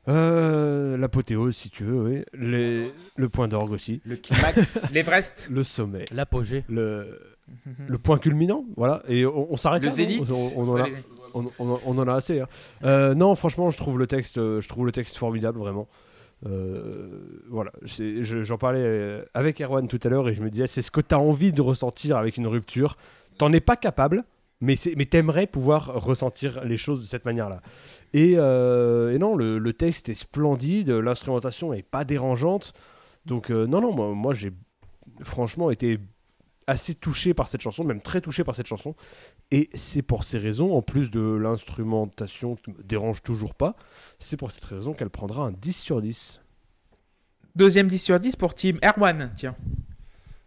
[0.09, 2.25] Euh, L'apothéose, si tu veux, oui.
[2.33, 4.01] Les- le point d'orgue aussi.
[4.05, 4.91] Le climax.
[4.95, 6.05] L'Everest Le sommet.
[6.13, 6.65] L'apogée.
[6.69, 7.21] Le,
[7.87, 9.03] le point culminant, voilà.
[9.09, 10.23] Et on, on s'arrête là, zénith.
[10.57, 10.87] on, on en a,
[11.35, 12.41] on, on- on en a assez.
[12.41, 12.49] hein.
[12.85, 15.89] Euh, non, franchement, je trouve le texte, je trouve le texte formidable, vraiment.
[16.47, 20.81] Euh, voilà, je- j'en parlais avec Erwan tout à l'heure et je me disais, c'est
[20.83, 22.97] ce que tu as envie de ressentir avec une rupture.
[23.37, 24.25] T'en es pas capable,
[24.61, 27.63] mais t'aimerais pouvoir ressentir les choses de cette manière-là.
[28.13, 32.75] Et, euh, et non, le, texte est splendide, l'instrumentation est pas dérangeante.
[33.27, 34.53] Donc euh, non, non, moi, moi j'ai
[35.23, 35.99] franchement été
[36.67, 38.95] assez touché par cette chanson, même très touché par cette chanson.
[39.51, 43.75] Et c'est pour ces raisons, en plus de l'instrumentation qui me dérange toujours pas,
[44.19, 46.41] c'est pour cette raison qu'elle prendra un 10 sur 10.
[47.57, 48.77] Deuxième 10 sur 10 pour Tim.
[48.85, 49.57] Erwan, tiens.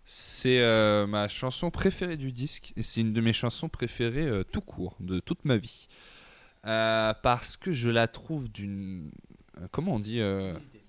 [0.06, 4.44] C'est euh, ma chanson préférée du disque et c'est une de mes chansons préférées euh,
[4.44, 5.88] tout court de toute ma vie.
[6.66, 9.12] Euh, parce que je la trouve d'une.
[9.72, 10.20] Comment on dit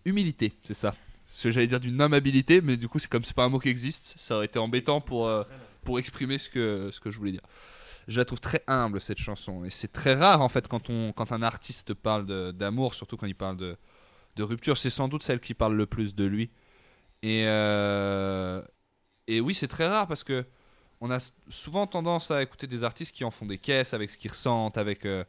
[0.05, 0.95] Humilité, c'est ça.
[1.29, 3.59] Ce que j'allais dire d'une amabilité, mais du coup, c'est comme c'est pas un mot
[3.59, 5.31] qui existe, ça aurait été embêtant pour,
[5.83, 7.43] pour exprimer ce que, ce que je voulais dire.
[8.07, 11.13] Je la trouve très humble cette chanson et c'est très rare en fait quand, on,
[11.13, 13.77] quand un artiste parle d'amour, surtout quand il parle de,
[14.37, 14.79] de rupture.
[14.79, 16.51] C'est sans doute celle qui parle le plus de lui.
[17.23, 18.63] Et, euh,
[19.27, 20.45] et oui, c'est très rare parce que
[21.01, 21.19] on a
[21.49, 24.79] souvent tendance à écouter des artistes qui en font des caisses avec ce qu'ils ressentent,
[24.79, 25.25] avec euh,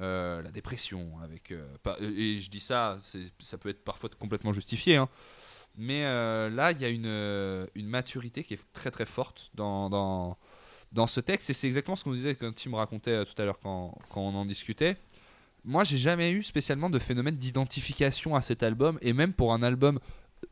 [0.00, 1.66] euh, la dépression, avec euh,
[2.00, 2.98] et je dis ça,
[3.38, 5.08] ça peut être parfois complètement justifié, hein.
[5.76, 10.36] mais là il y a une, maturité qui est très très forte dans, dans,
[10.92, 13.44] dans ce texte et c'est exactement ce qu'on disait quand tu me racontais tout à
[13.44, 14.96] l'heure quand, quand on en discutait.
[15.64, 19.64] Moi, j'ai jamais eu spécialement de phénomène d'identification à cet album et même pour un
[19.64, 19.98] album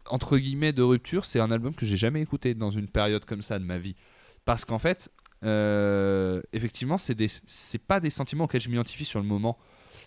[0.07, 3.43] entre guillemets de rupture, c'est un album que j'ai jamais écouté dans une période comme
[3.43, 3.97] ça de ma vie.
[4.45, 5.11] Parce qu'en fait,
[5.45, 7.29] euh, effectivement, c'est des,
[7.87, 9.59] pas des sentiments auxquels je m'identifie sur le moment.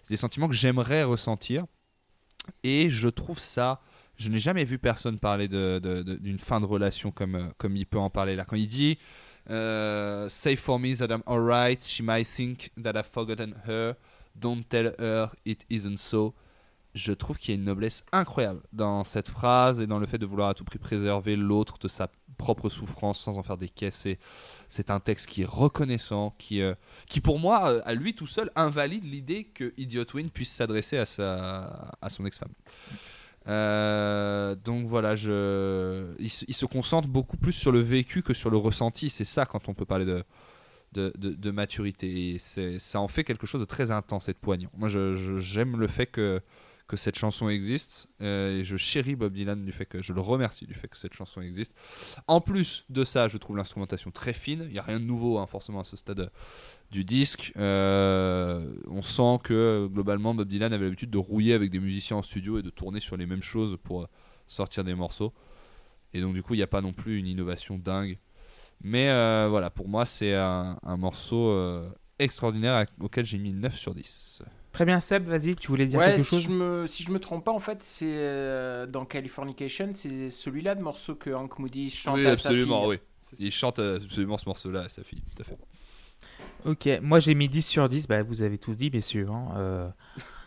[0.04, 1.66] C'est des sentiments que j'aimerais ressentir.
[2.64, 3.82] Et je trouve ça.
[4.16, 8.00] Je n'ai jamais vu personne parler d'une fin de relation comme, euh, comme il peut
[8.00, 8.46] en parler là.
[8.46, 8.98] Quand il dit
[9.50, 10.28] euh,
[10.58, 13.96] for me that I'm alright, she might think that I've forgotten her,
[14.40, 16.34] Don't tell her it isn't so.
[16.98, 20.18] Je trouve qu'il y a une noblesse incroyable dans cette phrase et dans le fait
[20.18, 23.70] de vouloir à tout prix préserver l'autre de sa propre souffrance sans en faire des
[23.70, 24.08] caisses.
[24.70, 26.74] C'est un texte qui est reconnaissant, qui, euh,
[27.08, 30.98] qui pour moi, euh, à lui tout seul, invalide l'idée que Idiot Win puisse s'adresser
[30.98, 32.52] à, sa, à son ex-femme.
[33.48, 39.10] Euh, donc voilà, il, se- concentre beaucoup plus sur le vécu que sur le ressenti.
[39.10, 40.24] C'est ça quand on peut parler de,
[40.94, 42.36] de, de- maturité.
[42.36, 42.40] Et
[42.80, 44.70] ça en fait quelque chose de très intense et de poignant.
[44.78, 46.42] Moi, j'aime le fait que,
[46.88, 50.22] que cette chanson existe euh, et je chéris Bob Dylan du fait que je le
[50.22, 51.76] remercie du fait que cette chanson existe.
[52.28, 54.64] En plus de ça, je trouve l'instrumentation très fine.
[54.68, 56.32] Il n'y a rien de nouveau hein, forcément à ce stade
[56.92, 57.52] du disque.
[57.58, 62.22] Euh, on sent que globalement Bob Dylan avait l'habitude de rouiller avec des musiciens en
[62.22, 64.08] studio et de tourner sur les mêmes choses pour euh,
[64.48, 65.34] sortir des morceaux.
[66.14, 68.18] Et donc du coup, il n'y a pas non plus une innovation dingue.
[68.82, 71.90] Mais euh, voilà, pour moi, c'est un, un morceau euh,
[72.20, 74.44] extraordinaire auquel j'ai mis 9 sur 10.
[74.78, 77.12] Très bien, Seb, vas-y, tu voulais dire Ouais, quelque si chose je, me, si je
[77.12, 81.58] me trompe pas, en fait, c'est euh, dans Californication, c'est celui-là de morceau que Hank
[81.58, 82.90] Moody chante oui, à sa absolument, fille.
[82.90, 83.00] oui.
[83.40, 85.58] Il chante euh, absolument ce morceau-là à sa fille, tout à fait.
[86.66, 89.26] Ok, moi j'ai mis 10 sur 10, bah, vous avez tous dit, messieurs.
[89.32, 89.90] hein, euh,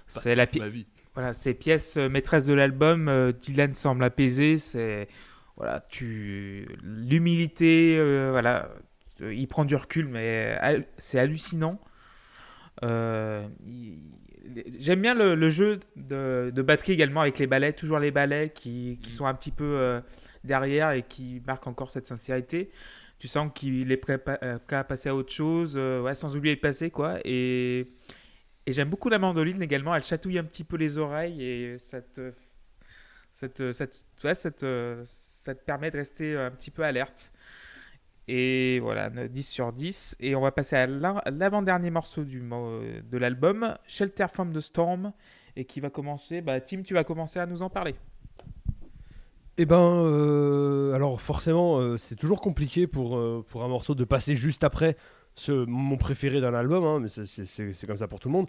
[0.07, 0.86] c'est la pi- vie.
[1.15, 3.09] Voilà, c'est pièce euh, maîtresse de l'album.
[3.09, 4.59] euh, Dylan semble apaisé.
[4.59, 5.09] C'est
[5.57, 7.97] voilà, tu l'humilité.
[7.98, 8.69] euh, voilà,
[9.20, 10.57] il prend du recul, mais
[10.98, 11.81] c'est hallucinant.
[12.82, 13.98] Euh, il-
[14.79, 18.51] J'aime bien le, le jeu de, de batterie également avec les ballets, toujours les ballets
[18.51, 20.01] qui, qui sont un petit peu euh,
[20.45, 22.71] derrière et qui marquent encore cette sincérité.
[23.19, 26.15] Tu sens qu'il est prêt, pa- euh, prêt à passer à autre chose, euh, ouais,
[26.15, 27.19] sans oublier le passé, quoi.
[27.25, 27.93] Et,
[28.67, 29.95] et j'aime beaucoup la mandoline également.
[29.95, 32.33] Elle chatouille un petit peu les oreilles et ça te,
[33.33, 36.83] ça te, ça te- ouais, ça te- ça te permet de rester un petit peu
[36.85, 37.33] alerte.
[38.32, 40.16] Et voilà, 10 sur 10.
[40.20, 45.12] Et on va passer à l'avant-dernier morceau du, de l'album, Shelter from the Storm,
[45.57, 46.40] et qui va commencer.
[46.40, 47.97] Bah, Tim, tu vas commencer à nous en parler.
[49.59, 54.05] Eh ben, euh, alors forcément, euh, c'est toujours compliqué pour, euh, pour un morceau de
[54.05, 54.97] passer juste après
[55.35, 58.47] ce, mon préféré d'un album, hein, mais c'est- comme ça pour tout le monde.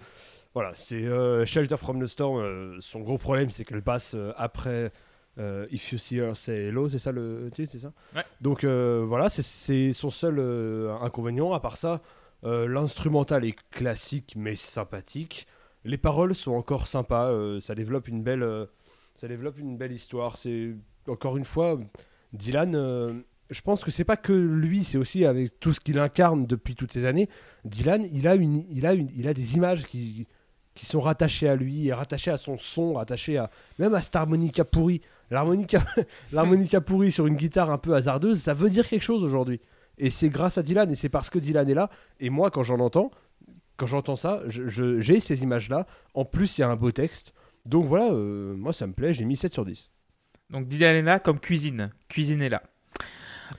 [0.53, 1.03] Voilà, c'est
[1.45, 2.79] Shelter from the Storm.
[2.81, 4.91] son gros problème, c'est qu'elle passe après
[5.37, 8.23] euh, If You See Her Say Hello, c'est ça le c'est ça Ouais.
[8.41, 11.53] Donc euh, voilà, c'est- son seul euh, inconvénient.
[11.53, 12.01] À part ça,
[12.43, 15.47] l'instrumental est classique mais sympathique.
[15.83, 17.31] Les paroles sont encore sympas.
[17.59, 18.45] ça développe une belle,
[19.15, 20.37] ça développe une belle histoire.
[20.37, 20.75] C'est
[21.07, 21.79] encore une fois
[22.33, 23.23] Dylan.
[23.49, 26.75] je pense que c'est pas que lui, c'est aussi avec tout ce qu'il incarne depuis
[26.75, 27.29] toutes ces années.
[27.65, 30.27] Dylan, il a une, il a une, il a des images qui
[30.73, 34.15] qui sont rattachées à lui, et rattachées à son son, rattachées à même à cette
[34.15, 35.01] harmonica pourrie.
[35.31, 35.83] L'harmonica,
[36.33, 39.59] l'harmonica pourrie sur une guitare un peu hasardeuse, ça veut dire quelque chose aujourd'hui.
[39.97, 41.89] Et c'est grâce à Dylan, et c'est parce que Dylan est là.
[42.19, 43.11] Et moi, quand j'en entends,
[43.77, 45.87] quand j'entends ça, je- je- j'ai ces images-là.
[46.13, 47.33] En plus, il y a un beau texte.
[47.65, 49.89] Donc voilà, euh, moi ça me plaît, j'ai mis 7 sur 10.
[50.49, 51.91] Donc Dylan est là comme cuisine.
[52.09, 52.63] Cuisine est là.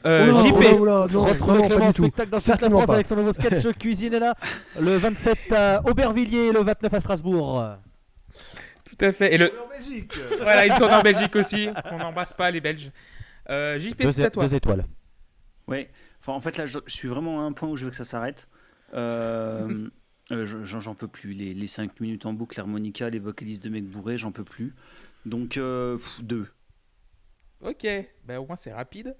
[0.06, 0.54] Euh, Oula, JP.
[0.56, 2.94] oula, oula, non, Retrouvez Clément en spectacle dans toute la Certainement France pas.
[2.94, 4.34] avec son nouveau sketch Cuisine est là.
[4.80, 7.64] Le 27 à Aubervilliers et le 29 à Strasbourg.
[8.96, 9.34] Tout à fait.
[9.34, 9.50] Et le...
[10.40, 11.68] voilà, il tourne en Belgique aussi.
[11.90, 12.90] On n'embrasse pas les Belges.
[13.50, 14.46] Euh, JP, Deux, c'est à toi.
[14.46, 14.84] deux étoiles.
[16.20, 17.96] Enfin, en fait, là, je, je suis vraiment à un point où je veux que
[17.96, 18.46] ça s'arrête.
[18.94, 19.88] Euh,
[20.30, 21.32] euh, je- j'en j'en peux plus.
[21.32, 24.74] Les, les 5 minutes en boucle, l'harmonica, les vocalistes de mecs bourrés, j'en peux plus.
[25.26, 26.46] Donc, euh, pff, deux.
[27.60, 27.86] Ok,
[28.24, 29.16] ben, au moins c'est rapide.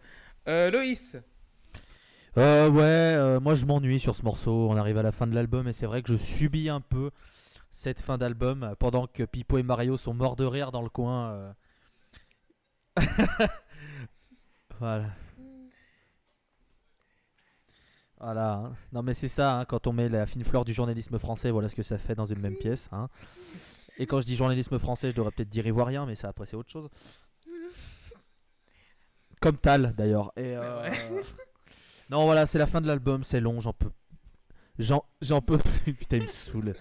[0.49, 1.17] Euh, Loïs,
[2.37, 4.69] Euh, ouais, euh, moi je m'ennuie sur ce morceau.
[4.71, 7.11] On arrive à la fin de l'album et c'est vrai que je subis un peu
[7.73, 10.91] cette fin d'album euh, pendant que Pipo et Mario sont morts de rire dans le
[10.91, 11.33] coin.
[11.33, 11.53] euh.
[14.79, 15.07] voilà.
[18.21, 18.53] Voilà.
[18.55, 18.73] hein.
[18.93, 21.69] Non mais c'est ça, hein, quand on met la fine fleur du journalisme français, voilà
[21.69, 22.89] ce que ça fait dans une même pièce.
[22.93, 23.09] hein.
[23.99, 26.57] Et quand je dis journalisme français, je devrais peut-être dire ivoirien, mais ça après c'est
[26.57, 26.89] autre chose.
[29.41, 30.33] Comme Tal d'ailleurs.
[30.37, 30.89] Et euh,
[32.11, 33.91] non voilà, c'est la fin de l'album, c'est long, j'en peux,
[34.79, 35.95] j'en, j'en peux plus.
[35.95, 36.75] Putain, il me saoule.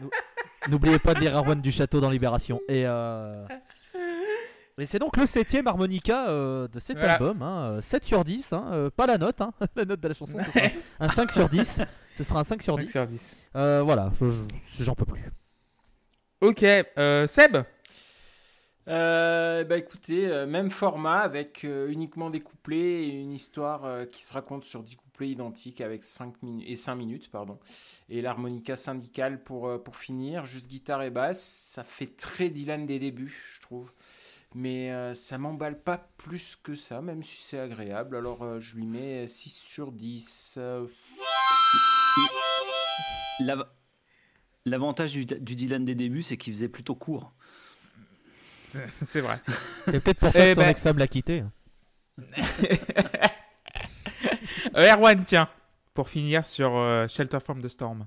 [0.00, 0.10] Nou-
[0.70, 2.60] N'oubliez pas de lire Erwan du Château dans Libération.
[2.68, 3.44] Et euh,
[4.78, 7.14] et c'est donc le septième harmonica euh, de cet Voilà.
[7.14, 10.08] album, hein, euh, 7 sur 10, hein, euh, pas la note, hein, la note de
[10.08, 10.68] la chanson, ce sera
[11.00, 11.80] un 5 sur 10.
[12.16, 12.90] Ce sera un 5 sur 5 10.
[12.90, 13.36] sur 10.
[13.56, 15.30] Euh, voilà, je- je- j'en peux plus.
[16.40, 17.58] Ok, euh, Seb?
[18.86, 24.04] Euh, bah écoutez, euh, même format avec euh, uniquement des couplets et une histoire euh,
[24.04, 27.56] qui se raconte sur 10 couplets identiques avec 5 minutes et 5 minutes pardon.
[28.10, 32.98] Et l'harmonica syndicale pour pour finir, juste guitare et basse, ça fait très Dylan des
[32.98, 33.92] débuts, je trouve.
[34.54, 38.14] Mais ça m'emballe pas plus que ça, même si c'est agréable.
[38.16, 40.56] Alors je lui mets 6 sur 10.
[40.58, 40.86] Euh,
[43.40, 43.68] La,
[44.66, 47.32] L'avantage du, du Dylan des débuts, c'est qu'il faisait plutôt court.
[48.88, 49.38] C'est vrai.
[49.86, 51.44] C'est peut-être pour ça Eh que son ben- ex-femme l'a quitté.
[54.76, 55.48] Euh, Erwan, tiens,
[55.92, 58.06] pour finir sur euh, Shelter from the Storm.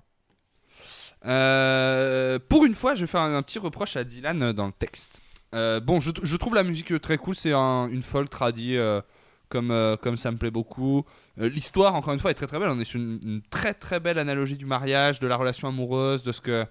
[1.26, 4.73] Euh, pour une fois, je vais faire un, un petit reproche à Dylan dans le
[4.73, 5.22] texte.
[5.56, 7.35] Euh, bon, je, je trouve la musique très cool.
[7.35, 9.02] C'est un- une folk tradie euh,
[9.49, 11.06] comme, euh, comme ça me plaît beaucoup.
[11.39, 12.69] Euh, L'histoire, encore une fois, est très très belle.
[12.69, 16.23] On est sur une, une très très belle analogie du mariage, de la relation amoureuse,
[16.23, 16.65] de ce que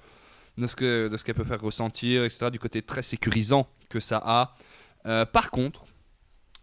[0.59, 2.51] de ce que de qu'elle peut faire ressentir, etc.
[2.51, 4.55] Du côté très sécurisant que ça a.
[5.07, 5.87] Euh, par contre,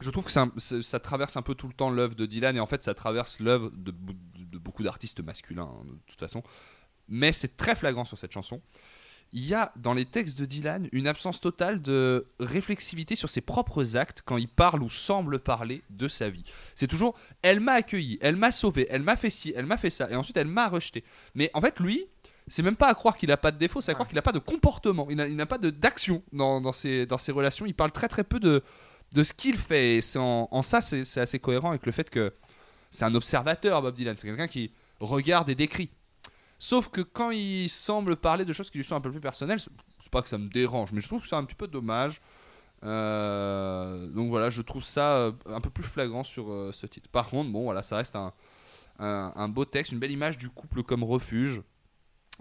[0.02, 2.66] je trouve que ça traverse un peu tout le temps l'œuvre de Dylan et en
[2.66, 3.92] fait ça traverse l'œuvre de
[4.58, 6.44] beaucoup d'artistes masculins hein, de toute façon.
[7.08, 8.62] Mais c'est très flagrant sur cette chanson.
[9.36, 13.42] Il y a dans les textes de Dylan une absence totale de réflexivité sur ses
[13.42, 16.44] propres actes quand il parle ou semble parler de sa vie.
[16.76, 19.90] C'est toujours elle m'a accueilli, elle m'a sauvé, elle m'a fait ci, elle m'a fait
[19.90, 21.04] ça, et ensuite elle m'a rejeté.
[21.34, 22.06] Mais en fait, lui,
[22.48, 24.22] c'est même pas à croire qu'il a pas de défaut, c'est à croire qu'il a
[24.22, 27.66] pas de comportement, il n'a n'a pas d'action dans, dans, ses, dans ses relations.
[27.66, 28.62] Il parle très très peu de,
[29.14, 29.98] de ce qu'il fait.
[29.98, 32.34] Et en, en ça, c'est assez cohérent avec le fait que
[32.92, 34.16] c'est un observateur, Bob Dylan.
[34.18, 35.90] C'est quelqu'un qui regarde et décrit.
[36.60, 39.60] Sauf que quand il semble parler de choses qui lui sont un peu plus personnelles,
[39.60, 39.72] c'est-
[40.12, 42.22] pas que ça me dérange, mais je trouve que c'est un petit peu dommage.
[42.84, 47.10] Euh, donc voilà, je trouve ça euh, un peu plus flagrant sur euh, ce titre.
[47.10, 48.34] Par contre, bon voilà, ça reste un,
[49.00, 51.62] un, un beau texte, une belle image du couple comme refuge.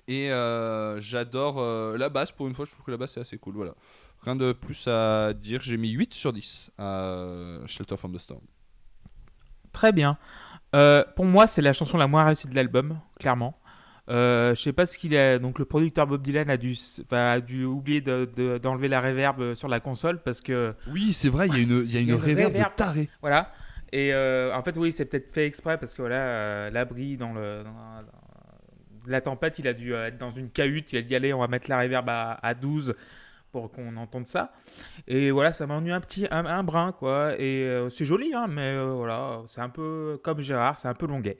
[0.08, 3.20] Et euh, j'adore euh, la basse, pour une fois, je trouve que la basse est
[3.20, 3.54] assez cool.
[3.54, 3.74] Voilà.
[4.22, 7.26] Rien de plus à dire, j'ai mis 8 sur 10 à
[7.66, 8.40] Shelter from the Storm.
[9.72, 10.18] Très bien.
[10.74, 13.58] Euh, pour moi, c'est la chanson la moins réussie de l'album, clairement.
[14.08, 15.38] Euh, je sais pas ce qu'il a.
[15.38, 16.76] Donc, le producteur Bob Dylan a dû,
[17.10, 21.28] a dû oublier de- de- d'enlever la reverb sur la console parce que Oui, c'est
[21.28, 22.72] vrai, il y a une, il y a une, y a une réverb réverb.
[22.72, 23.08] de taré.
[23.20, 23.52] Voilà.
[23.92, 27.32] Et euh, en fait, oui, c'est peut-être fait exprès parce que voilà, euh, l'abri dans
[27.32, 27.62] le.
[27.64, 28.21] dans- dans
[29.06, 30.92] la tempête, il a dû euh, être dans une cahute.
[30.92, 32.94] Il a dit Allez, on va mettre la reverb à, à 12
[33.50, 34.52] pour qu'on entende ça.
[35.06, 37.34] Et voilà, ça m'ennuie un petit un, un brin, quoi.
[37.38, 40.94] Et euh, c'est joli, hein, mais euh, voilà, c'est un peu comme Gérard, c'est un
[40.94, 41.38] peu longuet.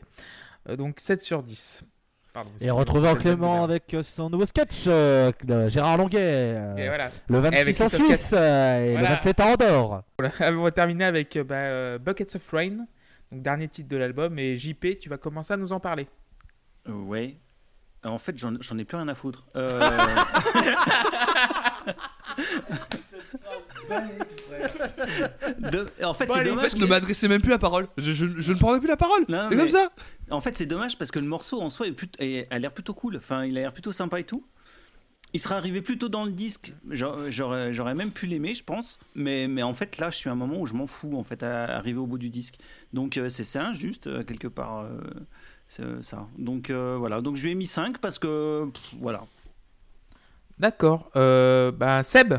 [0.68, 1.84] Euh, donc 7 sur 10.
[2.32, 6.78] Pardon, Et le Clément avec son nouveau sketch, euh, de Gérard Longuet, euh, Dylan.
[6.78, 7.10] Et voilà.
[7.28, 9.08] le 26 avec en Suisse euh, et Voilà.
[9.10, 10.02] le 27 en Andorre.
[10.18, 12.86] Voilà, on va terminer avec bah, euh, Buckets of Rain,
[13.30, 14.38] donc dernier titre de l'album.
[14.38, 16.08] Et JP, tu vas commencer à nous en parler.
[16.88, 17.36] Ouais.
[18.04, 19.44] En fait, j'en ai plus rien à foutre.
[19.56, 19.80] Euh,
[25.70, 26.70] de- En fait, Bon, c'est En dommage.
[26.70, 27.88] fait, que- ne m'adressez même plus la parole.
[27.98, 29.24] Je, je- je ne prendrai plus la parole.
[29.28, 29.90] C'est mais- comme ça.
[30.30, 32.72] En fait, c'est dommage parce que le morceau en soi est plutôt- est- a l'air
[32.72, 33.16] plutôt cool.
[33.16, 34.44] Enfin, il a l'air plutôt sympa et tout.
[35.34, 36.72] Il serait arrivé plus tôt dans le disque.
[36.90, 38.98] J'a- J'aurais même pu l'aimer, je pense.
[39.14, 41.22] Mais, mais en fait, là, je suis à un moment où je m'en fous, en
[41.22, 42.58] fait, à arriver au bout du disque.
[42.92, 44.90] Donc, euh, c'est injuste, euh, quelque part, euh,
[46.02, 46.28] ça.
[46.38, 47.20] Donc, euh, voilà.
[47.20, 49.24] Donc, je lui ai mis 5 parce que, pff, voilà.
[50.58, 51.10] D'accord.
[51.16, 52.34] Euh, bah, Seb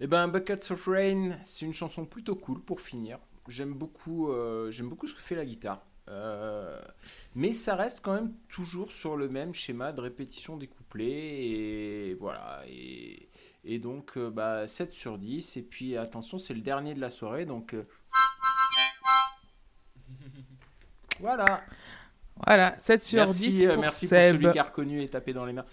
[0.00, 3.18] Eh ben, Buckets of Rain, c'est une chanson plutôt cool pour finir.
[3.48, 5.80] J'aime beaucoup, euh, j'aime beaucoup ce que fait la guitare.
[6.08, 6.80] Euh,
[7.34, 11.46] mais ça reste quand même toujours sur le même schéma de répétition des couplets.
[11.46, 12.62] Et voilà.
[12.68, 13.28] Et,
[13.64, 15.56] et donc, euh, bah, 7 sur 10.
[15.56, 17.44] Et puis, attention, c'est le dernier de la soirée.
[17.44, 17.74] Donc.
[17.74, 17.84] euh,
[21.20, 21.62] Voilà.
[22.44, 25.32] Voilà, 7 sur merci, 10 euh, pour merci pour celui qui a reconnu et tapé
[25.32, 25.64] dans les mains.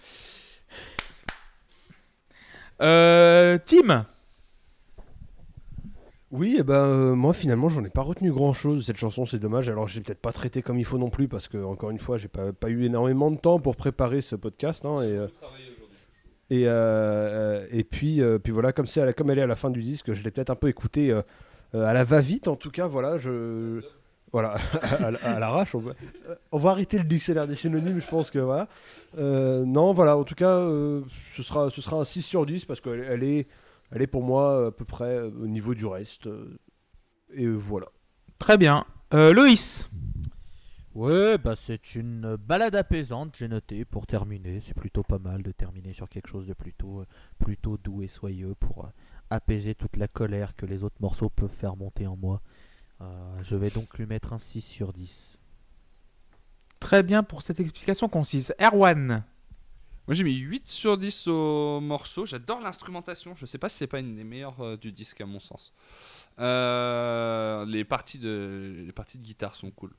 [2.80, 4.06] Euh, Tim
[6.30, 9.38] Oui, et ben euh, moi finalement j'en ai pas retenu grand chose cette chanson, c'est
[9.38, 9.68] dommage.
[9.68, 12.16] Alors j'ai peut-être pas traité comme il faut non plus parce que encore une fois
[12.16, 14.84] j'ai pas, pas eu énormément de temps pour préparer ce podcast.
[14.84, 15.28] hein, et euh,
[16.50, 19.46] et, euh, et puis, euh, puis voilà, comme, c'est à la- comme elle est à
[19.46, 21.10] la fin du disque, je l'ai peut-être un peu écouté
[21.72, 22.86] à la va-vite en tout cas.
[22.86, 23.80] Voilà, je.
[24.34, 25.74] Voilà, à, la- à l'arrache.
[25.76, 25.94] On, va-
[26.50, 28.66] on va arrêter le dictionnaire des synonymes, je pense que voilà.
[29.16, 31.02] Euh, non, voilà, en tout cas, euh,
[31.36, 33.46] ce, sera, ce sera un 6 sur 10 parce qu'elle elle est,
[33.92, 36.28] elle est pour moi à peu près euh, au niveau du reste.
[37.32, 37.86] et voilà.
[38.40, 38.84] Très bien.
[39.14, 39.88] Euh, Loïs
[40.94, 44.60] Ouais, bah c'est une balade apaisante, j'ai noté pour terminer.
[44.64, 47.04] C'est plutôt pas mal de terminer sur quelque chose de plutôt,
[47.38, 48.88] plutôt doux et soyeux pour
[49.30, 52.40] apaiser toute la colère que les autres morceaux peuvent faire monter en moi.
[53.00, 55.38] Euh, je vais donc lui mettre un 6 sur 10.
[56.80, 58.54] Très bien pour cette explication concise.
[58.60, 59.24] Erwan
[60.06, 62.26] Moi j'ai mis 8 sur 10 au morceau.
[62.26, 63.34] J'adore l'instrumentation.
[63.36, 65.72] Je sais pas si c'est pas une des meilleures euh, du disque à mon sens.
[66.38, 69.92] Euh, les, parties de, les parties de guitare sont cool.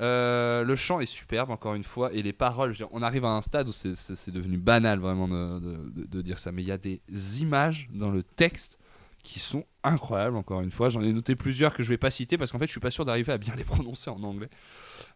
[0.00, 3.28] Euh, le chant est superbe encore une fois et les paroles, dire, on arrive à
[3.32, 6.68] un stade où c'est- devenu banal vraiment de, de- de- de dire ça, mais il
[6.68, 7.02] y a des
[7.42, 8.78] images dans le texte
[9.22, 10.88] qui sont incroyables encore une fois.
[10.88, 12.90] J'en ai noté plusieurs que je vais pas citer parce qu'en fait je suis pas
[12.90, 14.50] sûr d'arriver à bien les prononcer en anglais.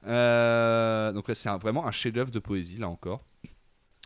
[0.06, 3.24] Euh, donc c'est vraiment un chef-d'œuvre de poésie là encore.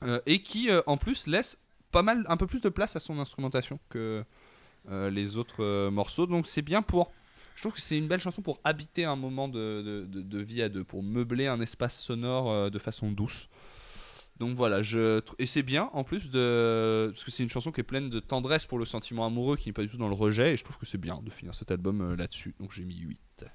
[0.04, 1.58] Euh, et qui euh, en plus laisse
[1.90, 4.24] pas mal, un peu plus de place à son instrumentation que
[4.90, 6.26] les autres morceaux.
[6.26, 7.12] Donc c'est bien pour.
[7.56, 10.68] Je trouve que c'est une belle chanson pour habiter un moment de, de- vie à
[10.68, 13.48] deux, pour meubler un espace sonore de façon douce.
[14.38, 17.80] Donc voilà, je et c'est bien en plus de parce que c'est une chanson qui
[17.80, 20.14] est pleine de tendresse pour le sentiment amoureux qui n'est pas du tout dans le
[20.14, 22.54] rejet et je trouve que c'est bien de finir cet album euh, là-dessus.
[22.60, 23.46] Donc j'ai mis 8.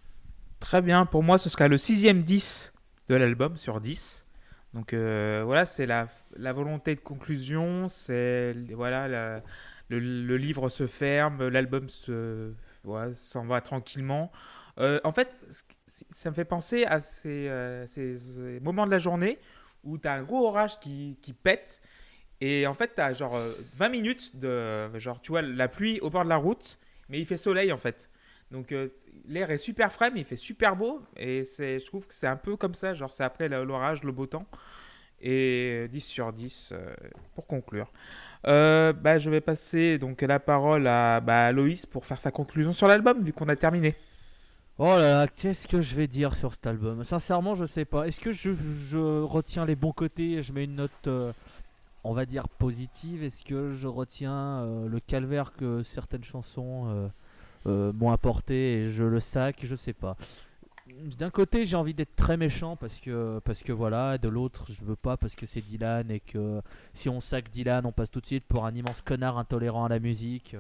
[0.59, 2.73] Très bien, pour moi ce sera le sixième 10
[3.07, 4.25] de l'album sur 10.
[4.73, 9.41] Donc euh, voilà, c'est la, la volonté de conclusion, c'est voilà, la-
[9.89, 12.51] le, livre se ferme, l'album se
[13.13, 14.31] s'en va tranquillement.
[14.79, 15.45] Euh, en fait,
[15.87, 19.39] ça me fait penser à ces moments de la journée
[19.83, 21.81] où tu as un gros orage qui, qui pète
[22.41, 25.99] et en fait tu as genre euh, 20 minutes de genre tu vois la pluie
[26.01, 26.77] au bord de la route
[27.09, 28.09] mais il fait soleil en fait.
[28.51, 28.89] Donc euh,
[29.27, 31.01] l'air est super frais, mais il fait super beau.
[31.17, 34.27] Et je trouve que c'est un peu comme ça, genre c'est après l'orage, le beau
[34.27, 34.45] temps.
[35.19, 36.93] Et 10 sur 10 euh,
[37.33, 37.91] pour conclure.
[38.45, 42.73] Euh, bah, je vais passer donc la parole à bah, Loïs pour faire sa conclusion
[42.73, 43.95] sur l'album, vu qu'on a terminé.
[44.79, 47.03] Oh là là, qu'est-ce que je vais dire sur cet album?
[47.03, 48.07] Sincèrement, je sais pas.
[48.07, 51.31] Est-ce que je, retiens les bons côtés et je mets une note, euh,
[52.03, 53.23] on va dire, positive?
[53.23, 57.11] Est-ce que je retiens euh, le calvaire que certaines chansons
[57.67, 59.59] euh, m'ont apporté et je le sac?
[59.63, 60.17] Je sais pas.
[61.19, 64.17] D'un côté, j'ai envie d'être très méchant parce que, parce que voilà.
[64.17, 66.63] De l'autre, je veux pas parce que c'est Dylan et que
[66.95, 69.89] si on sac Dylan, on passe tout de suite pour un immense connard intolérant à
[69.89, 70.55] la musique.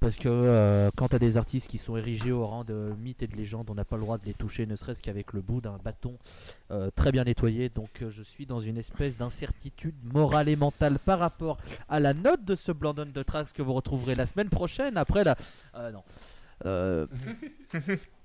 [0.00, 3.26] Parce que euh, quand t'as des artistes qui sont érigés au rang de mythes et
[3.26, 5.60] de légendes, on n'a pas le droit de les toucher, ne serait-ce qu'avec le bout
[5.60, 6.18] d'un bâton
[6.70, 7.68] euh, très bien nettoyé.
[7.68, 11.58] Donc euh, je suis dans une espèce d'incertitude morale et mentale par rapport
[11.88, 14.96] à la note de ce Blandon de Tracks que vous retrouverez la semaine prochaine.
[14.96, 15.36] Après la...
[15.76, 16.02] euh, non.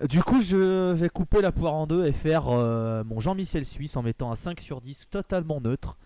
[0.07, 4.03] Du coup, je vais couper la poire en deux et faire mon Jean-Michel Suisse en
[4.03, 5.97] mettant un 5 sur 10 totalement neutre.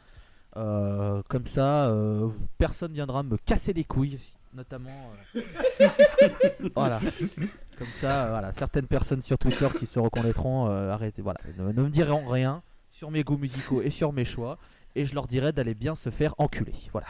[0.55, 1.93] Comme ça,
[2.57, 4.17] personne viendra me casser les couilles,
[4.55, 5.11] notamment.
[5.35, 5.41] euh,
[6.75, 6.99] voilà.
[7.77, 11.71] Comme ça, euh, voilà, certaines personnes sur Twitter qui se reconnaîtront, euh, arrêtez, voilà, ne,
[11.71, 14.57] ne me diront rien sur mes goûts musicaux et sur mes choix,
[14.95, 16.73] et je leur dirai d'aller bien se faire enculer.
[16.93, 17.07] Voilà.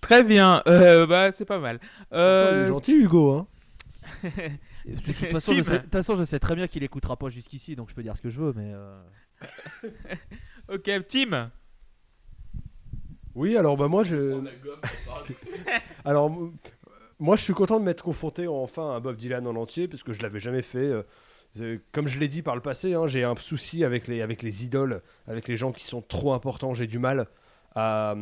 [0.00, 1.80] Très bien, euh, bah, c'est pas mal.
[2.12, 3.32] Il Euh, est gentil, Hugo.
[3.32, 3.46] Hein.
[4.86, 5.64] De toute façon, je Tim.
[5.64, 8.04] sais- de toute façon, je sais très bien qu'il écoutera pas jusqu'ici, donc je peux
[8.04, 8.70] dire ce que je veux, mais.
[8.72, 9.02] euh,
[10.72, 11.50] ok, Tim.
[13.34, 14.40] Oui, alors bah moi je.
[16.04, 16.30] alors
[17.18, 20.12] moi je suis content de m'être confronté enfin à Bob Dylan en entier parce que
[20.12, 20.92] je l'avais jamais fait.
[21.58, 24.42] euh, Comme je l'ai dit par le passé, hein, j'ai un souci avec les, avec
[24.42, 26.74] les idoles, avec les gens qui sont trop importants.
[26.74, 27.28] J'ai du mal
[27.74, 28.14] à,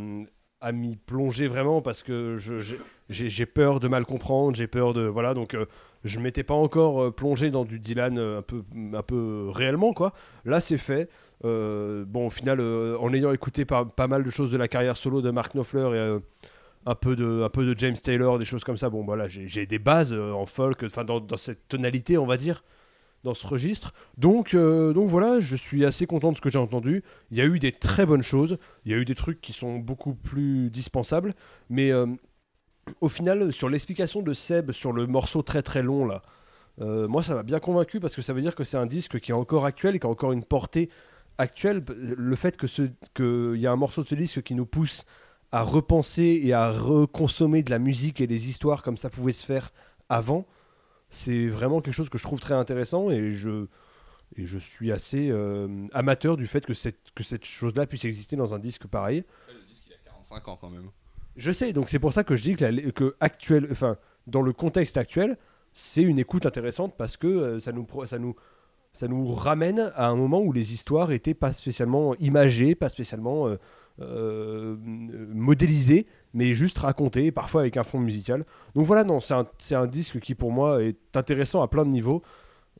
[0.60, 2.36] à m'y plonger vraiment parce que
[3.08, 5.66] j'ai- peur de mal comprendre, j'ai peur de voilà donc euh,
[6.04, 8.62] je m'étais pas encore euh, plongé dans du Dylan euh, un peu
[8.94, 10.12] un peu réellement quoi.
[10.44, 11.08] Là c'est fait.
[11.42, 15.20] Bon au final en ayant écouté pas, pas mal de choses de la carrière solo
[15.20, 16.18] de Mark Knopfler et
[16.86, 18.90] un peu de un peu de James Taylor, des choses comme ça.
[18.90, 22.36] Bon voilà j'ai j'ai des bases euh, en folk, enfin dans, cette tonalité on va
[22.36, 22.64] dire
[23.22, 23.94] dans ce registre.
[24.18, 27.02] Donc, euh, donc voilà, je suis assez content de ce que j'ai entendu.
[27.30, 29.54] Il y a eu des très bonnes choses, il y a eu des trucs qui
[29.54, 31.32] sont beaucoup plus dispensables,
[31.70, 32.04] mais euh,
[33.00, 36.20] au final, sur l'explication de Seb sur le morceau très très long là,
[36.78, 39.30] moi ça m'a bien convaincu parce que ça veut dire que c'est un disque qui
[39.30, 40.90] est encore actuel qui a encore une portée
[41.38, 41.82] actuelle.
[41.88, 42.66] Le fait que
[43.14, 45.06] qu'il y a un morceau de ce disque qui nous pousse
[45.54, 49.46] à repenser et à reconsommer de la musique et des histoires comme ça pouvait se
[49.46, 49.72] faire
[50.08, 50.46] avant,
[51.10, 53.66] c'est vraiment quelque chose que je trouve très intéressant et je,
[54.36, 58.34] et je suis assez euh, amateur du fait que cette, que cette chose-là puisse exister
[58.34, 59.22] dans un disque pareil.
[59.48, 60.90] Le disque il a 45 ans quand même.
[61.36, 64.42] Je sais, donc c'est pour ça que je dis que, la- que actuel, enfin, dans
[64.42, 65.36] le contexte actuel,
[65.72, 68.34] c'est une écoute intéressante parce que euh, ça, nous, ça, nous,
[68.92, 73.46] ça nous ramène à un moment où les histoires étaient pas spécialement imagées, pas spécialement
[73.48, 73.56] euh,
[74.00, 78.44] euh, modélisées, mais juste racontées, parfois avec un fond musical.
[78.74, 82.22] Donc voilà, non, c'est un, disque qui pour moi est intéressant à plein de niveaux.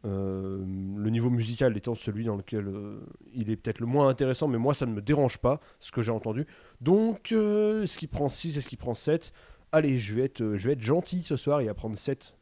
[0.05, 0.59] Euh,
[0.97, 3.01] le niveau musical étant celui dans lequel euh,
[3.33, 6.03] il est peut-être le moins intéressant, mais moi ça ne me dérange pas ce que
[6.03, 6.47] j'ai entendu.
[6.81, 9.33] Donc, euh, ce qui prend 6 et ce qui prend 7.
[9.73, 12.37] Allez, je vais, être, je vais être gentil ce soir et à prendre 7.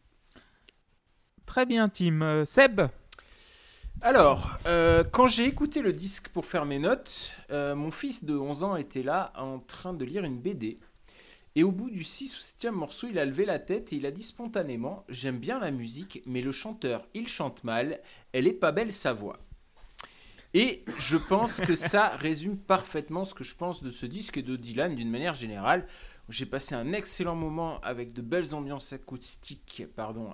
[1.47, 2.45] Très bien, Tim.
[2.45, 2.81] Seb?
[4.05, 8.37] Alors, euh, quand j'ai écouté le disque pour faire mes notes, euh, mon fils de
[8.37, 10.77] 11 ans était là en train de lire une BD.
[11.55, 14.07] Et au bout du 6 ou 7e morceau, il a levé la tête et il
[14.07, 18.01] a dit spontanément J'aime bien la musique, mais le chanteur, il chante mal,
[18.33, 19.39] elle est pas belle sa voix.
[20.53, 24.43] Et je pense que ça résume parfaitement ce que je pense de ce disque et
[24.43, 25.87] de Dylan d'une manière générale.
[26.33, 29.83] J'ai passé un excellent moment avec de belles ambiances acoustiques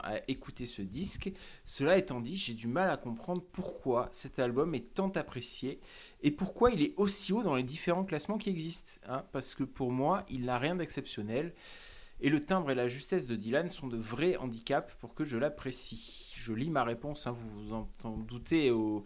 [0.04, 1.32] à écouter ce disque.
[1.64, 5.80] Cela étant dit, j'ai du mal à comprendre pourquoi cet album est tant apprécié
[6.22, 9.00] et pourquoi il est aussi haut dans les différents classements qui existent.
[9.08, 9.24] hein.
[9.32, 11.52] parce que pour moi, il n'a rien d'exceptionnel.
[12.20, 15.36] Et le timbre et la justesse de Dylan sont de vrais handicaps pour que je
[15.36, 16.27] l'apprécie.
[16.48, 19.04] Je lis ma réponse, hein, vous vous en en doutez, au,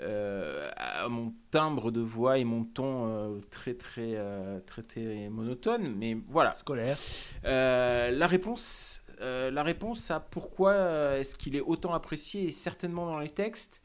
[0.00, 5.28] euh, à mon timbre de voix et mon ton euh, très, très, euh, très, très
[5.28, 5.94] monotone.
[5.96, 6.98] Mais voilà, Scolaire.
[7.44, 13.30] la réponse, la réponse à pourquoi est-ce qu'il est autant apprécié est certainement dans les
[13.30, 13.80] textes.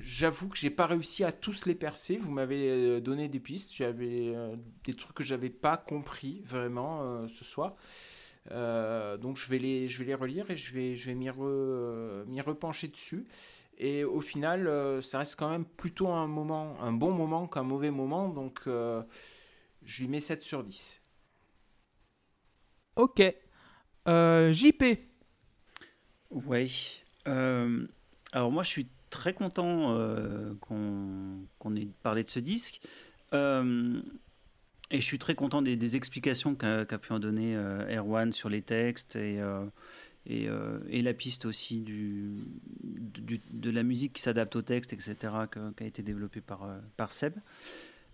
[0.00, 2.18] J'avoue que j'ai pas réussi à tous les percer.
[2.18, 3.74] Vous m'avez donné des pistes.
[3.74, 4.34] J'avais
[4.84, 7.74] des trucs que j'avais pas compris vraiment ce soir.
[8.50, 11.28] Euh, donc je vais les, je vais les relire et je vais, je vais m'y
[11.30, 13.26] re- m'y repencher dessus.
[13.78, 17.62] Et au final, euh, ça reste quand même plutôt un moment, un bon moment qu'un
[17.64, 18.28] mauvais moment.
[18.28, 19.02] Donc euh,
[19.84, 21.02] je lui mets 7 sur 10.
[22.96, 23.20] Ok.
[24.08, 24.82] Euh, JP.
[26.30, 26.66] Ouais.
[27.28, 27.86] Euh,
[28.32, 32.80] alors moi, je suis très content euh, qu'on qu'on ait parlé de ce disque.
[34.94, 38.62] Et je suis très content des, explications qu'a pu en donner euh, Erwan sur les
[38.62, 39.64] textes et, euh,
[40.30, 45.16] euh, la piste aussi de la musique qui s'adapte au texte, etc.,
[45.76, 47.34] qui a été développée par, Seb.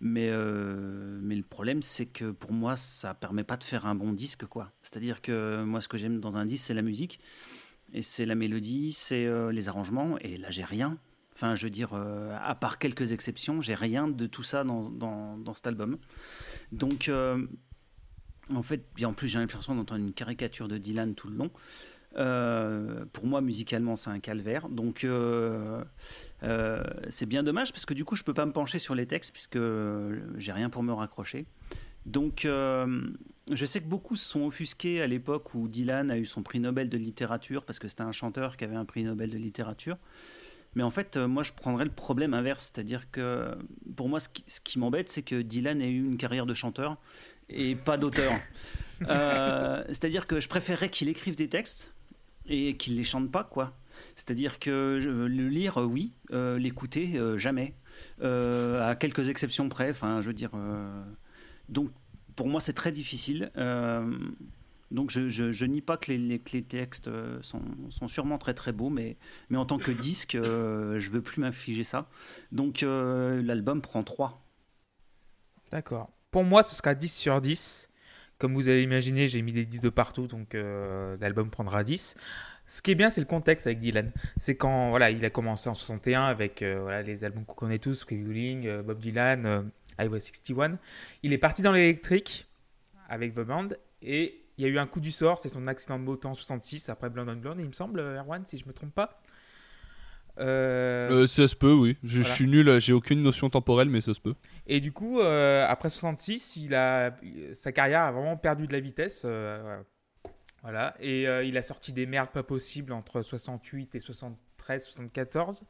[0.00, 4.44] Mais, le problème, c'est que pour moi, ça permet pas de faire un bon disque.
[4.80, 7.20] C'est-à-dire que moi, ce que j'aime dans un disque, c'est la musique.
[7.92, 10.16] Et c'est la mélodie, c'est les arrangements.
[10.22, 10.96] Et là, j'ai rien.
[11.40, 14.90] Enfin, je veux dire, euh, à part quelques exceptions, j'ai rien de tout ça dans,
[14.90, 15.96] dans, dans cet album.
[16.70, 17.46] Donc, euh,
[18.54, 21.50] en fait, et en plus, j'ai l'impression d'entendre une caricature de Dylan tout le long.
[22.18, 24.68] Euh, pour moi, musicalement, c'est un calvaire.
[24.68, 25.06] Donc,
[27.08, 29.32] c'est bien dommage parce que du coup, je peux pas me pencher sur les textes
[29.32, 29.58] puisque
[30.36, 31.46] j'ai rien pour me raccrocher.
[32.04, 36.42] Donc, je sais que beaucoup se sont offusqués à l'époque où Dylan a eu son
[36.42, 39.38] prix Nobel de littérature parce que c'était un chanteur qui avait un prix Nobel de
[39.38, 39.96] littérature.
[40.74, 43.56] Mais en fait, euh, moi, je prendrais le problème inverse, c'est-à-dire que
[43.96, 46.54] pour moi, ce qui, ce qui m'embête, c'est que Dylan ait eu une carrière de
[46.54, 46.96] chanteur
[47.50, 48.32] et pas d'auteur.
[49.08, 51.94] Euh, c'est-à-dire que je préférerais qu'il écrive des textes
[52.44, 53.74] et qu'il les chante pas, quoi.
[54.14, 57.72] C'est-à-dire que le lire, euh, oui, euh, l'écouter, jamais.
[58.22, 60.50] À quelques exceptions près, enfin, je veux dire.
[61.70, 61.90] donc,
[62.36, 63.50] pour moi, c'est très difficile.
[64.90, 67.62] Donc, je, nie pas que les, textes euh, sont,
[68.08, 69.16] sûrement très très beaux, mais,
[69.54, 72.08] en tant que disque, euh, je veux plus m'infliger ça.
[72.50, 74.42] Donc, euh, l'album prend 3.
[75.70, 76.10] D'accord.
[76.30, 77.90] Pour moi, ce sera 10 sur 10.
[78.40, 82.16] Comme vous avez imaginé, j'ai mis des 10 de partout, donc euh, l'album prendra 10.
[82.66, 84.10] Ce qui est bien, c'est le contexte avec Dylan.
[84.38, 88.82] C'est quand voilà, il a commencé en 61 avec les albums qu'on connaît tous, euh,
[88.82, 90.78] Bob Dylan, Highway 61.
[91.22, 92.46] Il est parti dans l'électrique
[93.10, 93.68] avec The Band
[94.00, 96.34] et il y a eu un coup du sort, c'est son accident de moto en
[96.34, 99.20] 66 après Blonde on Blonde, il me semble, Erwan, si je me trompe pas.
[100.38, 101.96] Euh, Euh, ça se peut, oui.
[102.02, 104.34] Je, suis nul, j'ai aucune notion temporelle, mais ça se peut.
[104.66, 107.16] Et du coup, euh, après 66, il a,
[107.54, 109.22] sa carrière a vraiment perdu de la vitesse.
[109.24, 109.80] euh,
[110.62, 110.94] voilà.
[111.00, 115.64] Et euh, il a sorti des merdes pas possibles entre 68 et 73, 74.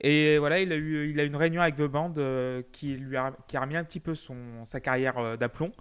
[0.00, 3.16] Et voilà, il a eu, il a une réunion avec The Band euh, qui lui
[3.16, 5.72] a, qui a remis un petit peu son, sa carrière euh, d'aplomb.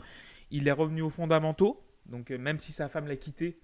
[0.49, 1.83] Il est revenu aux fondamentaux.
[2.09, 3.57] Donc euh, même si sa femme l'a quitté,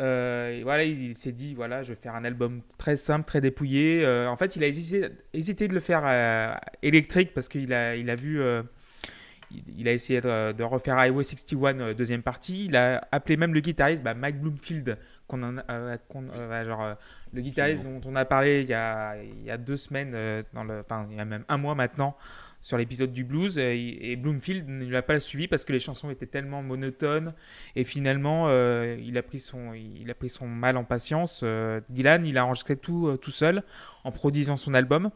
[0.00, 3.40] euh, voilà, il, il s'est dit voilà, je vais faire un album très simple, très
[3.40, 4.04] dépouillé.
[4.04, 6.52] Euh, en fait, il a hésité, hésité de le faire euh,
[6.82, 8.40] électrique parce qu'il a, il a vu,
[9.50, 12.66] il, il a essayé de, de refaire Highway 61 euh, deuxième partie.
[12.66, 14.98] Il a appelé même le guitariste bah, Mike Bloomfield,
[15.28, 16.96] qu'on euh, genre
[17.32, 20.64] le guitariste dont on a parlé il y a, il y a deux semaines, dans
[20.64, 22.16] le, enfin il y a même un mois maintenant
[22.64, 26.24] sur l'épisode du blues et, Bloomfield ne l'a pas suivi parce que les chansons étaient
[26.24, 27.34] tellement monotones
[27.76, 31.42] et finalement euh, il a pris son mal en patience.
[31.44, 33.64] Euh, Dylan il a enregistré tout euh, tout seul
[34.02, 35.10] en produisant son album.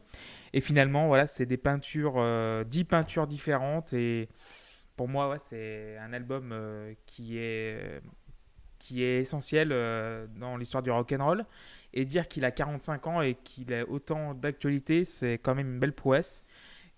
[0.53, 2.23] Et finalement voilà c'est des peintures
[2.66, 4.29] dix peintures différentes et
[4.97, 6.55] pour moi c'est un album
[7.07, 8.03] qui est
[8.79, 9.70] qui est essentiel
[10.37, 11.47] dans l'histoire du rock and roll.
[11.95, 15.79] Et dire qu'il a 45 ans et qu'il a autant d'actualité c'est quand même une
[15.79, 16.45] belle prouesse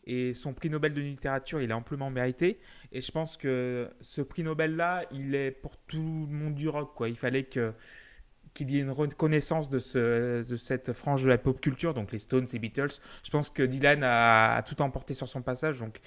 [0.05, 2.59] et son prix Nobel de littérature, il est amplement mérité.
[2.93, 6.97] Et je pense que ce prix Nobel-là, il est pour tout le monde du rock.
[7.07, 11.61] Il fallait qu'il y ait une reconnaissance de, ce, de cette frange de la pop
[11.61, 12.99] culture, donc les Stones et Beatles.
[13.23, 15.79] Je pense que Dylan a, tout emporté sur son passage.
[15.79, 16.01] Donc,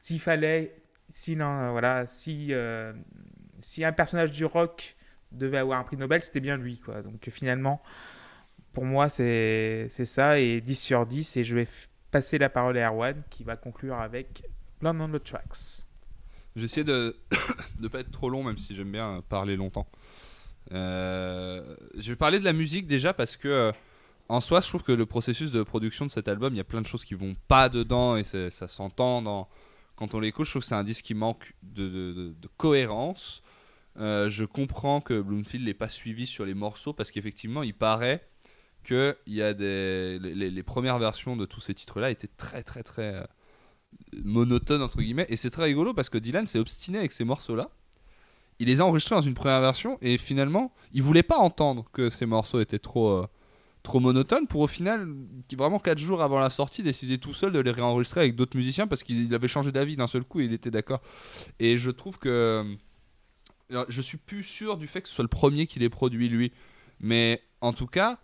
[0.00, 0.74] s'il fallait,
[1.10, 2.92] si, non, voilà, si, euh,
[3.78, 4.96] un personnage du rock
[5.32, 6.80] devait avoir un prix Nobel, c'était bien lui.
[7.04, 7.82] Donc, finalement,
[8.72, 11.68] pour moi, c'est ça, et 10 sur 10, et je vais
[12.14, 14.44] passer la parole à Erwan, qui va conclure avec
[14.82, 15.88] Land on the Tracks.
[16.54, 17.16] J'essaie de
[17.80, 19.88] ne pas être trop long, même si j'aime bien parler longtemps.
[20.70, 23.72] Euh, je vais parler de la musique déjà parce que, euh,
[24.28, 26.64] en soi, je trouve que le processus de production de cet album, il y a
[26.64, 29.48] plein de choses qui vont pas dedans et ça s'entend
[29.96, 30.46] quand on l'écoute.
[30.46, 33.42] Je trouve que c'est un disque qui manque de, cohérence.
[33.98, 38.24] Euh, je comprends que Bloomfield n'ait pas suivi sur les morceaux parce qu'effectivement, il paraît
[38.84, 42.62] que y a des, les, les- les premières versions de tous ces titres-là étaient très
[42.62, 43.24] très très euh,
[44.24, 47.70] monotones entre guillemets et c'est très rigolo parce que Dylan s'est obstiné avec ces morceaux-là.
[48.60, 52.10] Il les a enregistrés dans une première version et finalement, il voulait pas entendre que
[52.10, 53.26] ces morceaux étaient trop euh,
[53.82, 55.08] trop monotones pour au final,
[55.56, 58.86] vraiment 4 jours avant la sortie, décider tout seul de les réenregistrer avec d'autres musiciens
[58.86, 61.02] parce qu'il avait changé d'avis d'un seul coup et il était d'accord.
[61.60, 62.64] Et je trouve que
[63.70, 66.28] alors, je suis plus sûr du fait que ce soit le premier qui l'ait produit
[66.28, 66.52] lui,
[67.00, 68.18] mais en tout cas,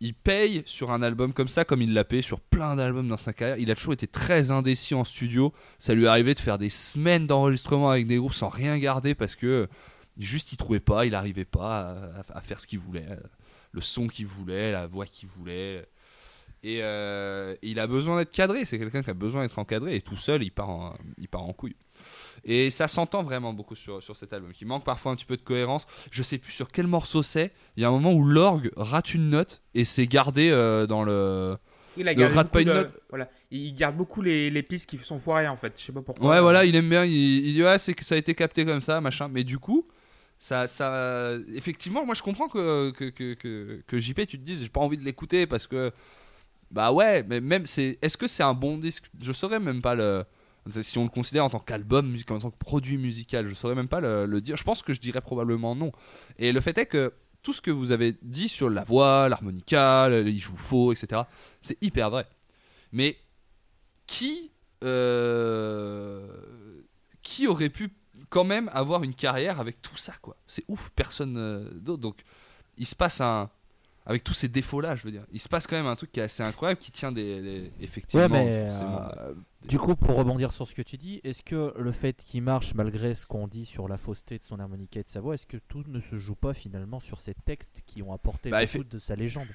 [0.00, 3.16] il paye sur un album comme ça, comme il l'a payé sur plein d'albums dans
[3.16, 3.58] sa carrière.
[3.58, 5.52] Il a toujours été très indécis en studio.
[5.78, 9.34] Ça lui arrivait de faire des semaines d'enregistrement avec des groupes sans rien garder parce
[9.34, 9.68] que
[10.18, 11.96] juste il trouvait pas, il arrivait pas
[12.28, 13.06] à, faire ce qu'il voulait,
[13.72, 15.86] le son qu'il voulait, la voix qu'il voulait.
[16.62, 18.64] Et euh, il a besoin d'être cadré.
[18.66, 21.52] C'est quelqu'un qui a besoin d'être encadré et tout seul, il part il part en
[21.54, 21.76] couille.
[22.48, 25.36] Et ça s'entend vraiment beaucoup sur, sur cet album, qui manque parfois un petit peu
[25.36, 25.84] de cohérence.
[26.12, 27.52] Je sais plus sur quel morceau c'est.
[27.76, 31.02] Il y a un moment où l'orgue rate une note et c'est gardé euh, dans
[31.02, 31.56] le.
[31.96, 32.96] Il a Le rate pas une de- note.
[33.08, 33.28] Voilà.
[33.50, 35.72] Il garde beaucoup les, les pistes qui sont foirées en fait.
[35.76, 36.30] Je sais pas pourquoi.
[36.30, 37.04] Ouais, voilà, il aime bien.
[37.04, 37.12] Il,
[37.46, 39.28] il dit ouais, c'est que ça a été capté comme ça, machin.
[39.28, 39.88] Mais du coup,
[40.38, 44.60] ça, ça, effectivement, moi je comprends que que, que, que, que JP, tu te dises,
[44.62, 45.90] j'ai pas envie de l'écouter parce que
[46.70, 49.04] bah ouais, mais même c'est, est-ce que c'est un bon disque?
[49.20, 50.24] Je saurais même pas le.
[50.68, 53.88] Si on le considère en tant qu'album en tant que produit musical, je saurais même
[53.88, 54.56] pas le, dire.
[54.56, 55.92] Je pense que je dirais probablement non.
[56.38, 57.12] Et le fait est que
[57.42, 61.22] tout ce que vous avez dit sur la voix, l'harmonica, il joue faux, etc.,
[61.62, 62.26] c'est hyper vrai.
[62.92, 63.16] Mais
[64.06, 64.50] qui,
[64.82, 66.26] euh,
[67.22, 67.92] qui aurait pu
[68.30, 70.36] quand même avoir une carrière avec tout ça, quoi?
[70.46, 72.02] C'est ouf, personne euh, d'autre.
[72.02, 72.24] Donc,
[72.78, 73.50] il se passe un.
[74.06, 76.20] Avec tous ces défauts-là, je veux dire, il se passe quand même un truc qui
[76.20, 77.42] est assez incroyable, qui tient des.
[77.42, 79.34] des- effectivement, Ouais, mais euh,
[79.68, 82.74] du coup, pour rebondir sur ce que tu dis, est-ce que le fait qu'il marche
[82.74, 85.46] malgré ce qu'on dit sur la fausseté de son harmonica et de sa voix, est-ce
[85.46, 88.84] que tout ne se joue pas finalement sur ces textes qui ont apporté Bah, beaucoup
[88.84, 89.48] de sa légende?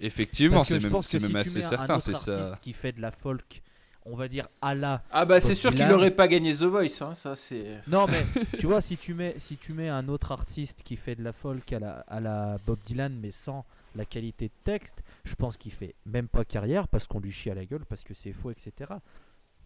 [0.00, 2.32] Effectivement, c'est je même, si assez certain, c'est ça.
[2.40, 3.62] artiste qui fait de la folk,
[4.10, 7.02] on va dire à la Ah bah c'est sûr qu'il n'aurait pas gagné The Voice,
[7.02, 7.78] hein, ça c'est...
[7.88, 8.24] Non mais
[8.58, 11.32] tu vois si tu mets si tu mets un autre artiste qui fait de la
[11.32, 13.64] folk à la, à la Bob Dylan mais sans
[13.94, 17.50] la qualité de texte, je pense qu'il fait même pas carrière parce qu'on lui chie
[17.50, 18.72] à la gueule parce que c'est faux etc.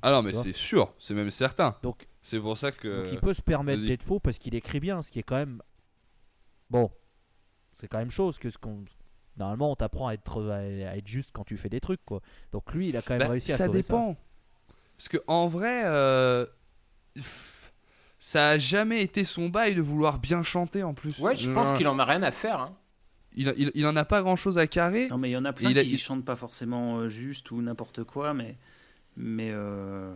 [0.04, 1.76] Ah non, mais c'est sûr, c'est même certain.
[1.82, 3.02] Donc, C'est pour ça que.
[3.04, 5.36] donc il peut se permettre d'être faux parce qu'il écrit bien, ce qui est quand
[5.36, 5.62] même
[6.70, 6.90] bon,
[7.72, 8.84] c'est quand même chose que ce qu'on
[9.36, 12.20] normalement on t'apprend à être à être juste quand tu fais des trucs quoi.
[12.52, 14.16] Donc lui il a quand même Bah, réussi à ça sauver dépend.
[15.02, 16.46] Parce que en vrai, euh,
[18.20, 21.18] ça a jamais été son bail de vouloir bien chanter en plus.
[21.18, 22.60] Ouais, je pense qu'il en a rien à faire.
[22.60, 22.76] Hein.
[23.34, 25.08] il, il, il en a pas grand chose à carrer.
[25.08, 27.60] Non, mais il y en a plein qui il- chantent pas forcément euh, juste ou
[27.62, 28.56] n'importe quoi, mais.
[29.16, 30.14] mais euh,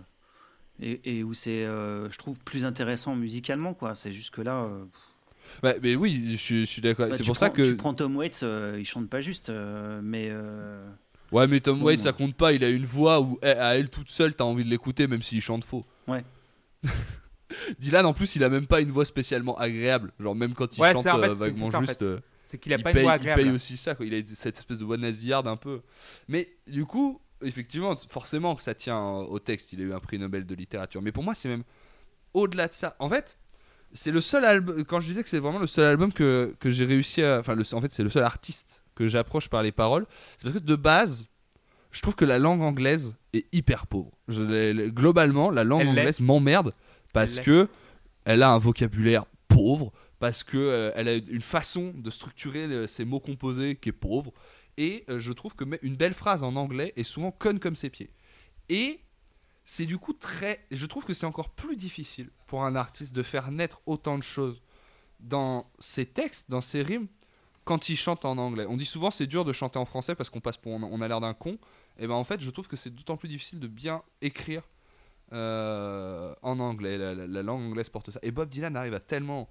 [0.78, 3.96] et, et où c'est, euh, je trouve, plus intéressant musicalement, quoi.
[3.96, 4.62] C'est juste que là.
[4.62, 4.84] euh,
[5.64, 7.08] Bah, mais oui, je, suis- je suis d'accord.
[7.08, 7.70] bah, c'est pour ça que.
[7.70, 10.28] Tu prends Tom Waits, euh, il chante pas juste, euh, mais.
[11.32, 12.52] Ouais, mais Tom Waits, ça compte pas.
[12.52, 15.22] Il a une voix où, eh, à elle toute seule, t'as envie de l'écouter, même
[15.22, 15.84] s'il chante faux.
[16.06, 16.24] Ouais.
[17.78, 20.12] Dylan, en plus, il a même pas une voix spécialement agréable.
[20.20, 21.98] Genre, même quand il Ouais, chante en fait, vaguement en juste.
[22.04, 22.20] fait.
[22.44, 23.54] C'est qu'il a il, pas paye, une voix il paye agréable.
[23.56, 24.06] aussi ça, quoi.
[24.06, 25.80] Il a cette espèce de voix nasillarde un peu.
[26.28, 29.72] Mais du coup, effectivement, forcément que ça tient au texte.
[29.72, 31.02] Il a eu un prix Nobel de littérature.
[31.02, 31.64] Mais pour moi, c'est même
[32.34, 32.94] au-delà de ça.
[33.00, 33.36] En fait,
[33.92, 34.84] c'est le seul album.
[34.84, 37.38] Quand je disais que c'est vraiment le seul album que, que j'ai réussi à.
[37.40, 40.06] Enfin, le, en fait, c'est le seul artiste que j'approche par les paroles.
[40.39, 41.27] C'est parce que de base,
[41.93, 44.10] je trouve que la langue anglaise est hyper pauvre.
[44.27, 46.73] Je globalement, la langue Elle anglaise m'emmerde
[47.12, 47.68] parce Elle que
[48.24, 52.86] elle a un vocabulaire pauvre, parce que euh, elle a une façon de structurer le-
[52.89, 54.32] ses mots composés qui est pauvre.
[54.78, 57.89] Et euh, je trouve que une belle phrase en anglais est souvent conne comme ses
[57.89, 58.10] pieds.
[58.68, 59.01] Et
[59.64, 60.60] c'est du coup très.
[60.70, 64.23] Je trouve que c'est encore plus difficile pour un artiste de faire naître autant de
[64.23, 64.60] choses
[65.20, 67.06] dans ses textes, dans ses rimes,
[67.66, 68.64] quand il chante en anglais.
[68.68, 71.09] On dit souvent c'est dur de chanter en français parce qu'on passe pour on a
[71.09, 71.59] l'air d'un con.
[71.98, 74.62] Et ben en fait, je trouve que c'est d'autant plus difficile de bien écrire
[75.32, 76.97] euh, en anglais.
[76.97, 78.18] La, la- la langue anglaise porte ça.
[78.22, 79.48] Et Bob Dylan arrive à tellement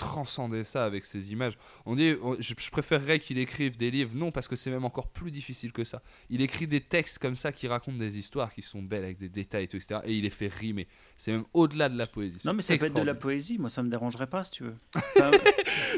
[0.00, 1.56] transcender ça avec ses images.
[1.86, 4.84] On dit, on- je, je préférerais qu'il écrive des livres, non, parce que c'est même
[4.84, 6.02] encore plus difficile que ça.
[6.30, 9.28] Il écrit des textes comme ça qui racontent des histoires qui sont belles avec des
[9.28, 10.00] détails et tout, etc.
[10.04, 10.88] Et il les fait rimer.
[11.18, 12.40] C'est même au-delà de la poésie.
[12.46, 13.58] Non, mais ça peut être de la poésie.
[13.58, 14.74] Moi, ça me dérangerait pas si tu veux.
[15.16, 15.30] Enfin,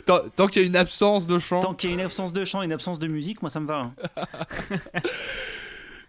[0.06, 1.60] Tant, tant qu'il y a une absence de chant.
[1.60, 3.66] tant qu'il y a une absence de chant, une absence de musique, moi, ça me
[3.66, 3.92] va.
[4.16, 4.26] hein.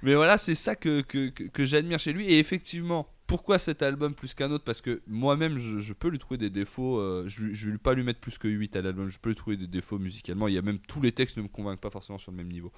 [0.02, 2.28] Mais voilà, c'est ça que, que, que- que j'admire chez lui.
[2.28, 4.64] Et effectivement, pourquoi cet album plus qu'un autre?
[4.64, 7.00] Parce que moi-même, je, peux lui trouver des défauts.
[7.00, 9.10] euh, je ne vais pas lui mettre plus que 8 à l'album.
[9.10, 10.48] Je peux lui trouver des défauts musicalement.
[10.48, 12.52] Il y a même tous les textes ne me convainquent pas forcément sur le même
[12.52, 12.72] niveau.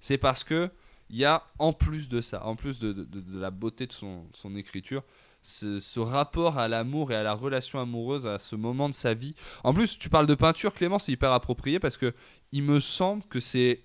[0.00, 0.68] C'est parce que
[1.10, 4.26] il y a, en plus de ça, en plus de, la beauté de son,
[4.56, 5.04] écriture,
[5.42, 9.36] ce, rapport à l'amour et à la relation amoureuse à ce moment de sa vie.
[9.62, 12.14] En plus, tu parles de peinture, Clément, c'est hyper approprié parce que
[12.50, 13.84] il me semble que c'est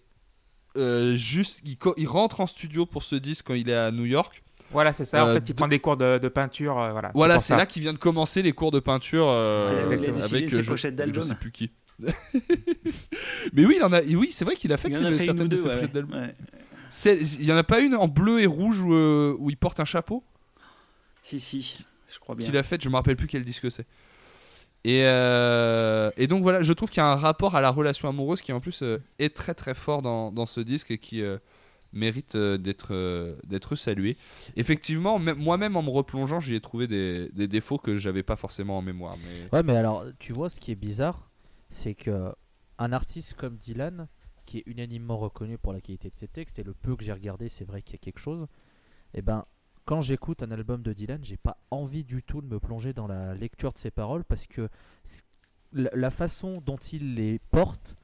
[0.76, 1.62] euh, juste.
[1.98, 4.42] Il rentre en studio pour ce disque quand il est à New York.
[4.72, 5.24] Voilà, c'est ça.
[5.24, 6.80] En Euh, fait, il de- prend des cours de, de peinture.
[6.80, 7.58] euh, voilà, Voilà, pour c'est ça.
[7.58, 9.86] là qu'il vient de commencer les cours de peinture euh,
[10.24, 11.24] avec ses je, pochettes je d'album.
[11.24, 11.72] sais plus qui.
[13.54, 14.02] Mais oui, il en a.
[14.02, 16.20] Oui, c'est vrai qu'il a fait Il en a fait certaines de ses pochettes d'album.
[16.20, 16.34] ouais.
[16.90, 19.58] C'est- Il y en a pas une en bleu et rouge où, euh, où il
[19.58, 20.24] porte un chapeau?
[21.22, 21.84] Si, si,
[22.14, 22.46] je crois bien.
[22.46, 22.82] qu'il a fait.
[22.82, 23.86] Je me rappelle plus quel disque c'est.
[24.84, 28.08] Et, euh, et donc voilà, je trouve qu'il y a un rapport à la relation
[28.08, 31.24] amoureuse qui en plus euh, est très très fort dans, dans ce disque et qui
[31.24, 31.38] euh,
[31.96, 34.18] mérite euh, d'être euh, d'être salué.
[34.56, 38.78] Effectivement, même- moi-même en me replongeant, j'y ai trouvé des, défauts que j'avais pas forcément
[38.78, 39.16] en mémoire.
[39.24, 39.58] Mais...
[39.58, 41.32] Ouais, mais alors, tu vois, ce qui est bizarre,
[41.70, 42.34] c'est que
[42.78, 44.08] un artiste comme Dylan,
[44.46, 47.14] qui est unanimement reconnu pour la qualité de ses textes, et le peu que j'ai
[47.14, 48.46] regardé, c'est vrai qu'il y a quelque chose,
[49.14, 49.44] et ben,
[49.86, 53.08] quand j'écoute un album de Dylan, j'ai pas envie du tout de me plonger dans
[53.08, 54.68] la lecture de ses paroles, parce que
[55.72, 57.96] la façon dont il les porte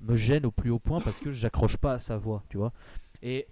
[0.00, 2.72] me gêne au plus haut point, parce que j'accroche pas à sa voix, tu vois.
[3.22, 3.46] Et.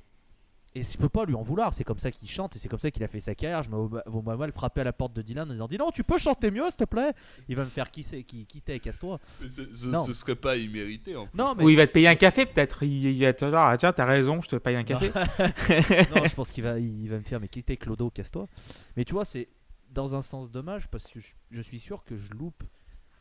[0.76, 2.80] Et je peux pas lui en vouloir, c'est comme ça qu'il chante et c'est comme
[2.80, 3.62] ça qu'il a fait sa carrière.
[3.62, 3.76] Je me
[4.06, 6.50] vois mal frapper à la porte de Dylan en disant Dis non, tu peux chanter
[6.50, 7.12] mieux s'il te plaît?
[7.48, 9.20] Il va me faire quitter, qui, quitter, casse-toi.
[9.40, 12.82] Ce, serait pas immérité en Non, mais Ou il va te payer un café, peut-être.
[12.82, 15.12] Il, il va te dire ah, Tiens, t'as raison, je te paye un café.
[15.14, 18.48] non, je pense qu'il va, il va me faire mais quitter Clodo, casse-toi.
[18.96, 19.48] Mais tu vois, c'est
[19.90, 22.64] dans un sens dommage parce que je, je suis sûr que je loupe,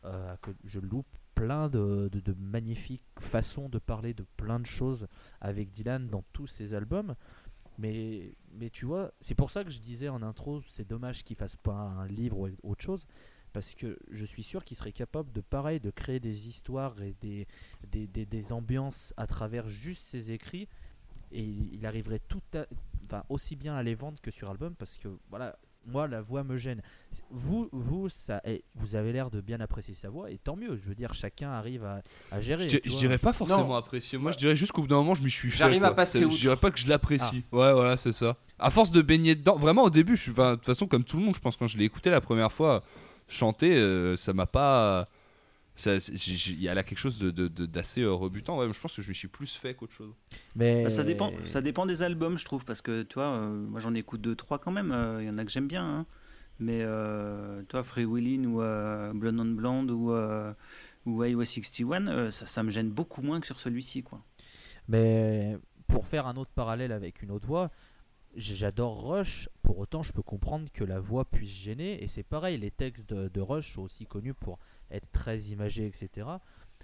[0.04, 5.06] euh, que je loupe plein de, de- magnifiques façons de parler de plein de choses
[5.40, 7.14] avec Dylan dans tous ses albums.
[7.78, 11.36] Mais, mais tu vois, c'est pour ça que je disais en intro, c'est dommage qu'il
[11.36, 13.06] fasse pas un livre ou autre chose.
[13.52, 17.14] Parce que je suis sûr qu'il serait capable de pareil, de créer des histoires et
[17.20, 17.46] des,
[17.90, 20.68] des, des- des ambiances à travers juste ses écrits
[21.32, 22.42] et il arriverait tout
[23.28, 25.56] aussi bien à les vendre que sur album parce que voilà
[25.86, 26.80] moi la voix me gêne
[27.30, 30.78] vous vous ça eh, vous avez l'air de bien apprécier sa voix et tant mieux
[30.82, 32.00] je veux dire chacun arrive à,
[32.32, 33.74] à gérer Je, je dirais pas forcément Non.
[33.74, 34.18] apprécier.
[34.18, 35.58] Moi, je dirais juste qu'au bout d'un moment, je m'y suis fait.
[35.58, 36.20] J'arrive à passer.
[36.22, 37.44] Je dirais pas que je l'apprécie.
[37.52, 38.36] Ouais, voilà, c'est ça.
[38.58, 40.30] À force de baigner dedans, vraiment au début, je suis.
[40.32, 42.20] enfin, De toute façon, comme tout le monde, je pense quand je l'ai écouté la
[42.20, 42.82] première fois
[43.28, 45.06] chanter, euh, ça m'a pas.
[45.76, 48.58] Il y a là quelque chose de- de- de- d'assez euh, rebutant.
[48.58, 50.14] Ouais, mais je pense que je me suis plus fait qu'autre chose.
[50.54, 53.48] mais Bah, ça, dépend, ça dépend des albums, je trouve, parce que tu vois, euh,
[53.66, 54.92] moi j'en écoute deux, trois quand même.
[54.92, 55.84] euh, Il y en a que j'aime bien.
[55.84, 56.06] hein.
[56.60, 60.52] Mais euh, toi, Free Willin ou euh, Blonde on Blonde ou, euh,
[61.06, 64.04] ou Iowa 61, euh, ça, ça me gêne beaucoup moins que sur celui-ci.
[64.04, 64.22] quoi.
[64.88, 65.56] mais
[65.88, 67.70] pour faire un autre parallèle avec une autre voix
[68.36, 72.58] J'adore Rush, pour autant je peux comprendre que la voix puisse gêner, et c'est pareil,
[72.58, 74.58] les textes de, de Rush sont aussi connus pour
[74.94, 76.26] être très imagés, etc.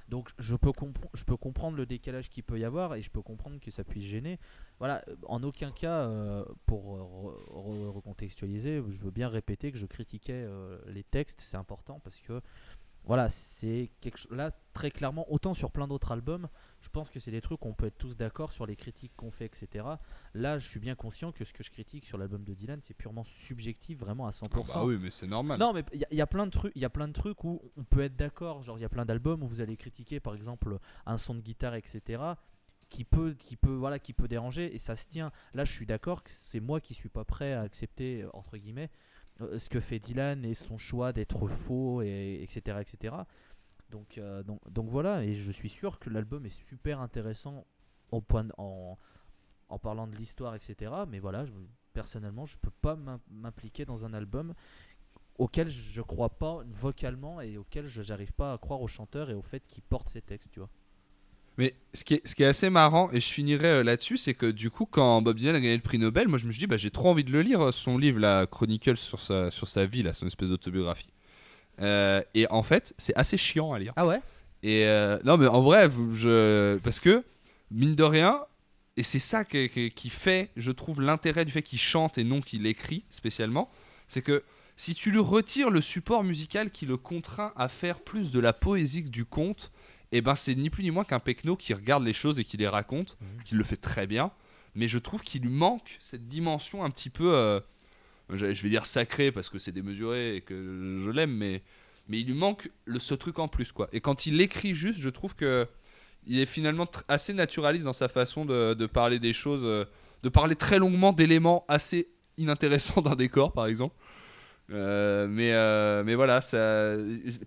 [0.08, 0.72] Donc je peux,
[1.14, 3.84] je peux comprendre le décalage qu'il peut y avoir, et je peux comprendre que ça
[3.84, 4.38] puisse gêner.
[4.78, 9.70] Voilà, euh, en aucun cas, euh, pour euh, re- re- recontextualiser, je veux bien répéter
[9.70, 10.46] que je critiquais
[10.86, 12.40] les textes, c'est important, parce que
[13.04, 14.30] voilà, c'est quelque chose.
[14.32, 16.48] Là, très clairement, autant sur plein d'autres albums,
[16.80, 19.30] je pense que c'est des trucs qu'on peut être tous d'accord sur les critiques qu'on
[19.30, 19.84] fait, etc.
[20.34, 22.94] Là, je suis bien conscient que ce que je critique sur l'album de Dylan, c'est
[22.94, 24.48] purement subjectif, vraiment à 100%.
[24.74, 25.58] bah oui, mais c'est normal.
[25.58, 27.08] Non, mais il y, a- il y a plein de trucs, il y a plein
[27.08, 28.62] de trucs où on peut être d'accord.
[28.62, 31.40] Genre, il y a plein d'albums où vous allez critiquer, par exemple, un son de
[31.40, 32.22] guitare, etc.
[32.88, 35.30] Qui peut, qui peut, voilà, qui peut déranger et ça se tient.
[35.54, 38.90] Là, je suis d'accord que c'est moi qui suis pas prêt à accepter entre guillemets
[39.58, 43.14] ce que fait Dylan et son choix d'être faux et etc etc.
[43.90, 47.64] Donc, euh, donc, donc voilà, et je suis sûr que l'album est super intéressant
[48.12, 48.96] au point en,
[49.68, 50.92] en parlant de l'histoire, etc.
[51.08, 51.44] Mais voilà,
[51.92, 54.54] personnellement, je peux pas m'im- m'impliquer dans un album
[55.38, 59.34] auquel je crois pas vocalement et auquel je n'arrive pas à croire au chanteur et
[59.34, 60.68] au fait qu'il porte ses textes, tu vois.
[61.60, 64.32] Mais ce qui, est, ce qui est assez marrant, et je finirai euh, là-dessus, c'est
[64.32, 66.58] que du coup, quand Bob Dylan a gagné le prix Nobel, moi je me suis
[66.58, 69.50] dit, bah, j'ai trop envie de le lire, euh, son livre, la Chronicle sur sa,
[69.50, 71.10] sur sa vie, là, son espèce d'autobiographie.
[71.82, 73.92] Euh, et en fait, c'est assez chiant à lire.
[73.96, 74.20] Ah ouais?
[74.62, 77.22] Et euh, non, mais en vrai, je, parce que,
[77.70, 78.40] mine de rien,
[78.96, 82.24] et c'est ça qui, qui- qui fait, je trouve, l'intérêt du fait qu'il chante et
[82.24, 83.70] non qu'il écrit spécialement,
[84.08, 84.42] c'est que
[84.76, 88.54] si tu lui retires le support musical qui le contraint à faire plus de la
[88.54, 89.72] poésie que du conte,
[90.12, 92.56] et ben c'est ni plus ni moins qu'un pecno qui regarde les choses et qui
[92.56, 94.32] les raconte, qui le fait très bien.
[94.74, 97.60] Mais je trouve qu'il lui manque cette dimension un petit peu, euh,
[98.30, 101.62] je vais dire sacrée parce que c'est démesuré et que je l'aime, mais
[102.08, 103.88] mais il lui manque le, ce truc en plus quoi.
[103.92, 105.66] Et quand il écrit juste, je trouve que
[106.26, 109.84] il est finalement assez naturaliste dans sa façon de, de parler des choses, euh,
[110.22, 113.94] de parler très longuement d'éléments assez inintéressants d'un décor par exemple.
[114.72, 116.94] Euh, mais, mais voilà, ça,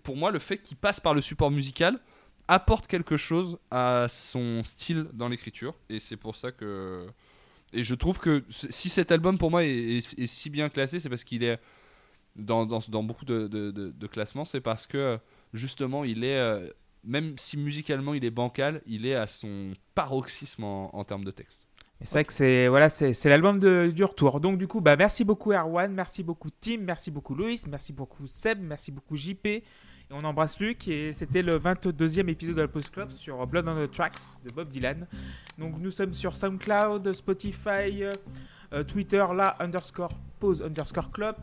[0.02, 1.98] pour moi, le fait qu'il passe par le support musical
[2.48, 5.74] apporte quelque chose à son style dans l'écriture.
[5.88, 7.06] Et c'est pour ça que.
[7.72, 11.24] Et je trouve que si cet album pour moi est, si bien classé, c'est parce
[11.24, 11.58] qu'il est
[12.36, 15.18] dans, dans, beaucoup de, de- classements, c'est parce que
[15.52, 16.68] justement il est, euh,
[17.02, 21.30] même si musicalement il est bancal, il est à son paroxysme en, en termes de
[21.32, 21.66] texte.
[22.02, 24.40] C'est vrai que c'est voilà, c'est l'album du retour.
[24.40, 28.26] Donc du coup, bah merci beaucoup Erwan, merci beaucoup Tim, merci beaucoup Loïs, merci beaucoup
[28.26, 29.62] Seb, merci beaucoup JP.
[30.10, 33.66] Et on embrasse Luc et c'était le 22e épisode de la Post Club sur Blood
[33.68, 35.06] on the Tracks de Bob Dylan.
[35.58, 38.04] Donc nous sommes sur SoundCloud, Spotify,
[38.72, 40.10] euh, Twitter, la underscore
[40.40, 41.36] pause underscore club,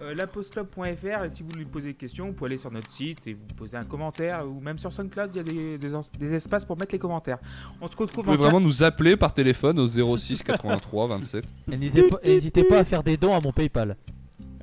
[0.00, 3.26] euh, lapostclub.fr et si vous voulez poser des questions, vous pouvez aller sur notre site
[3.26, 6.34] et vous poser un commentaire ou même sur SoundCloud, il y a des, des, des
[6.34, 7.38] espaces pour mettre les commentaires.
[7.80, 11.44] On se retrouve Vous pouvez vraiment nous appeler par téléphone au 06 83 27.
[11.72, 13.96] Et n'hésitez pas, et n'hésitez pas à faire des dons à mon PayPal.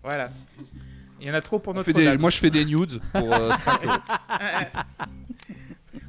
[0.01, 0.29] Voilà.
[1.21, 3.51] Il y en a trop pour notre des- moi je fais des nudes pour euh,
[3.57, 3.93] 5 euros.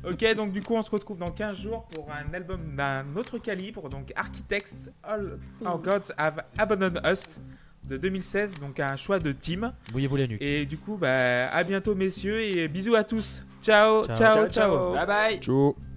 [0.05, 3.39] Ok, donc du coup, on se retrouve dans 15 jours pour un album d'un autre
[3.39, 7.40] calibre, donc Architects All Our Gods Have Abandoned Us
[7.84, 9.72] de 2016, donc un choix de team.
[9.93, 10.43] Mouillez-vous les nuques.
[10.43, 13.43] Et du coup, bah, à bientôt, messieurs, et bisous à tous.
[13.60, 14.16] Ciao, Ciao.
[14.16, 14.48] ciao, ciao.
[14.48, 14.93] Ciao, ciao.
[14.94, 15.91] Bye bye Ciao.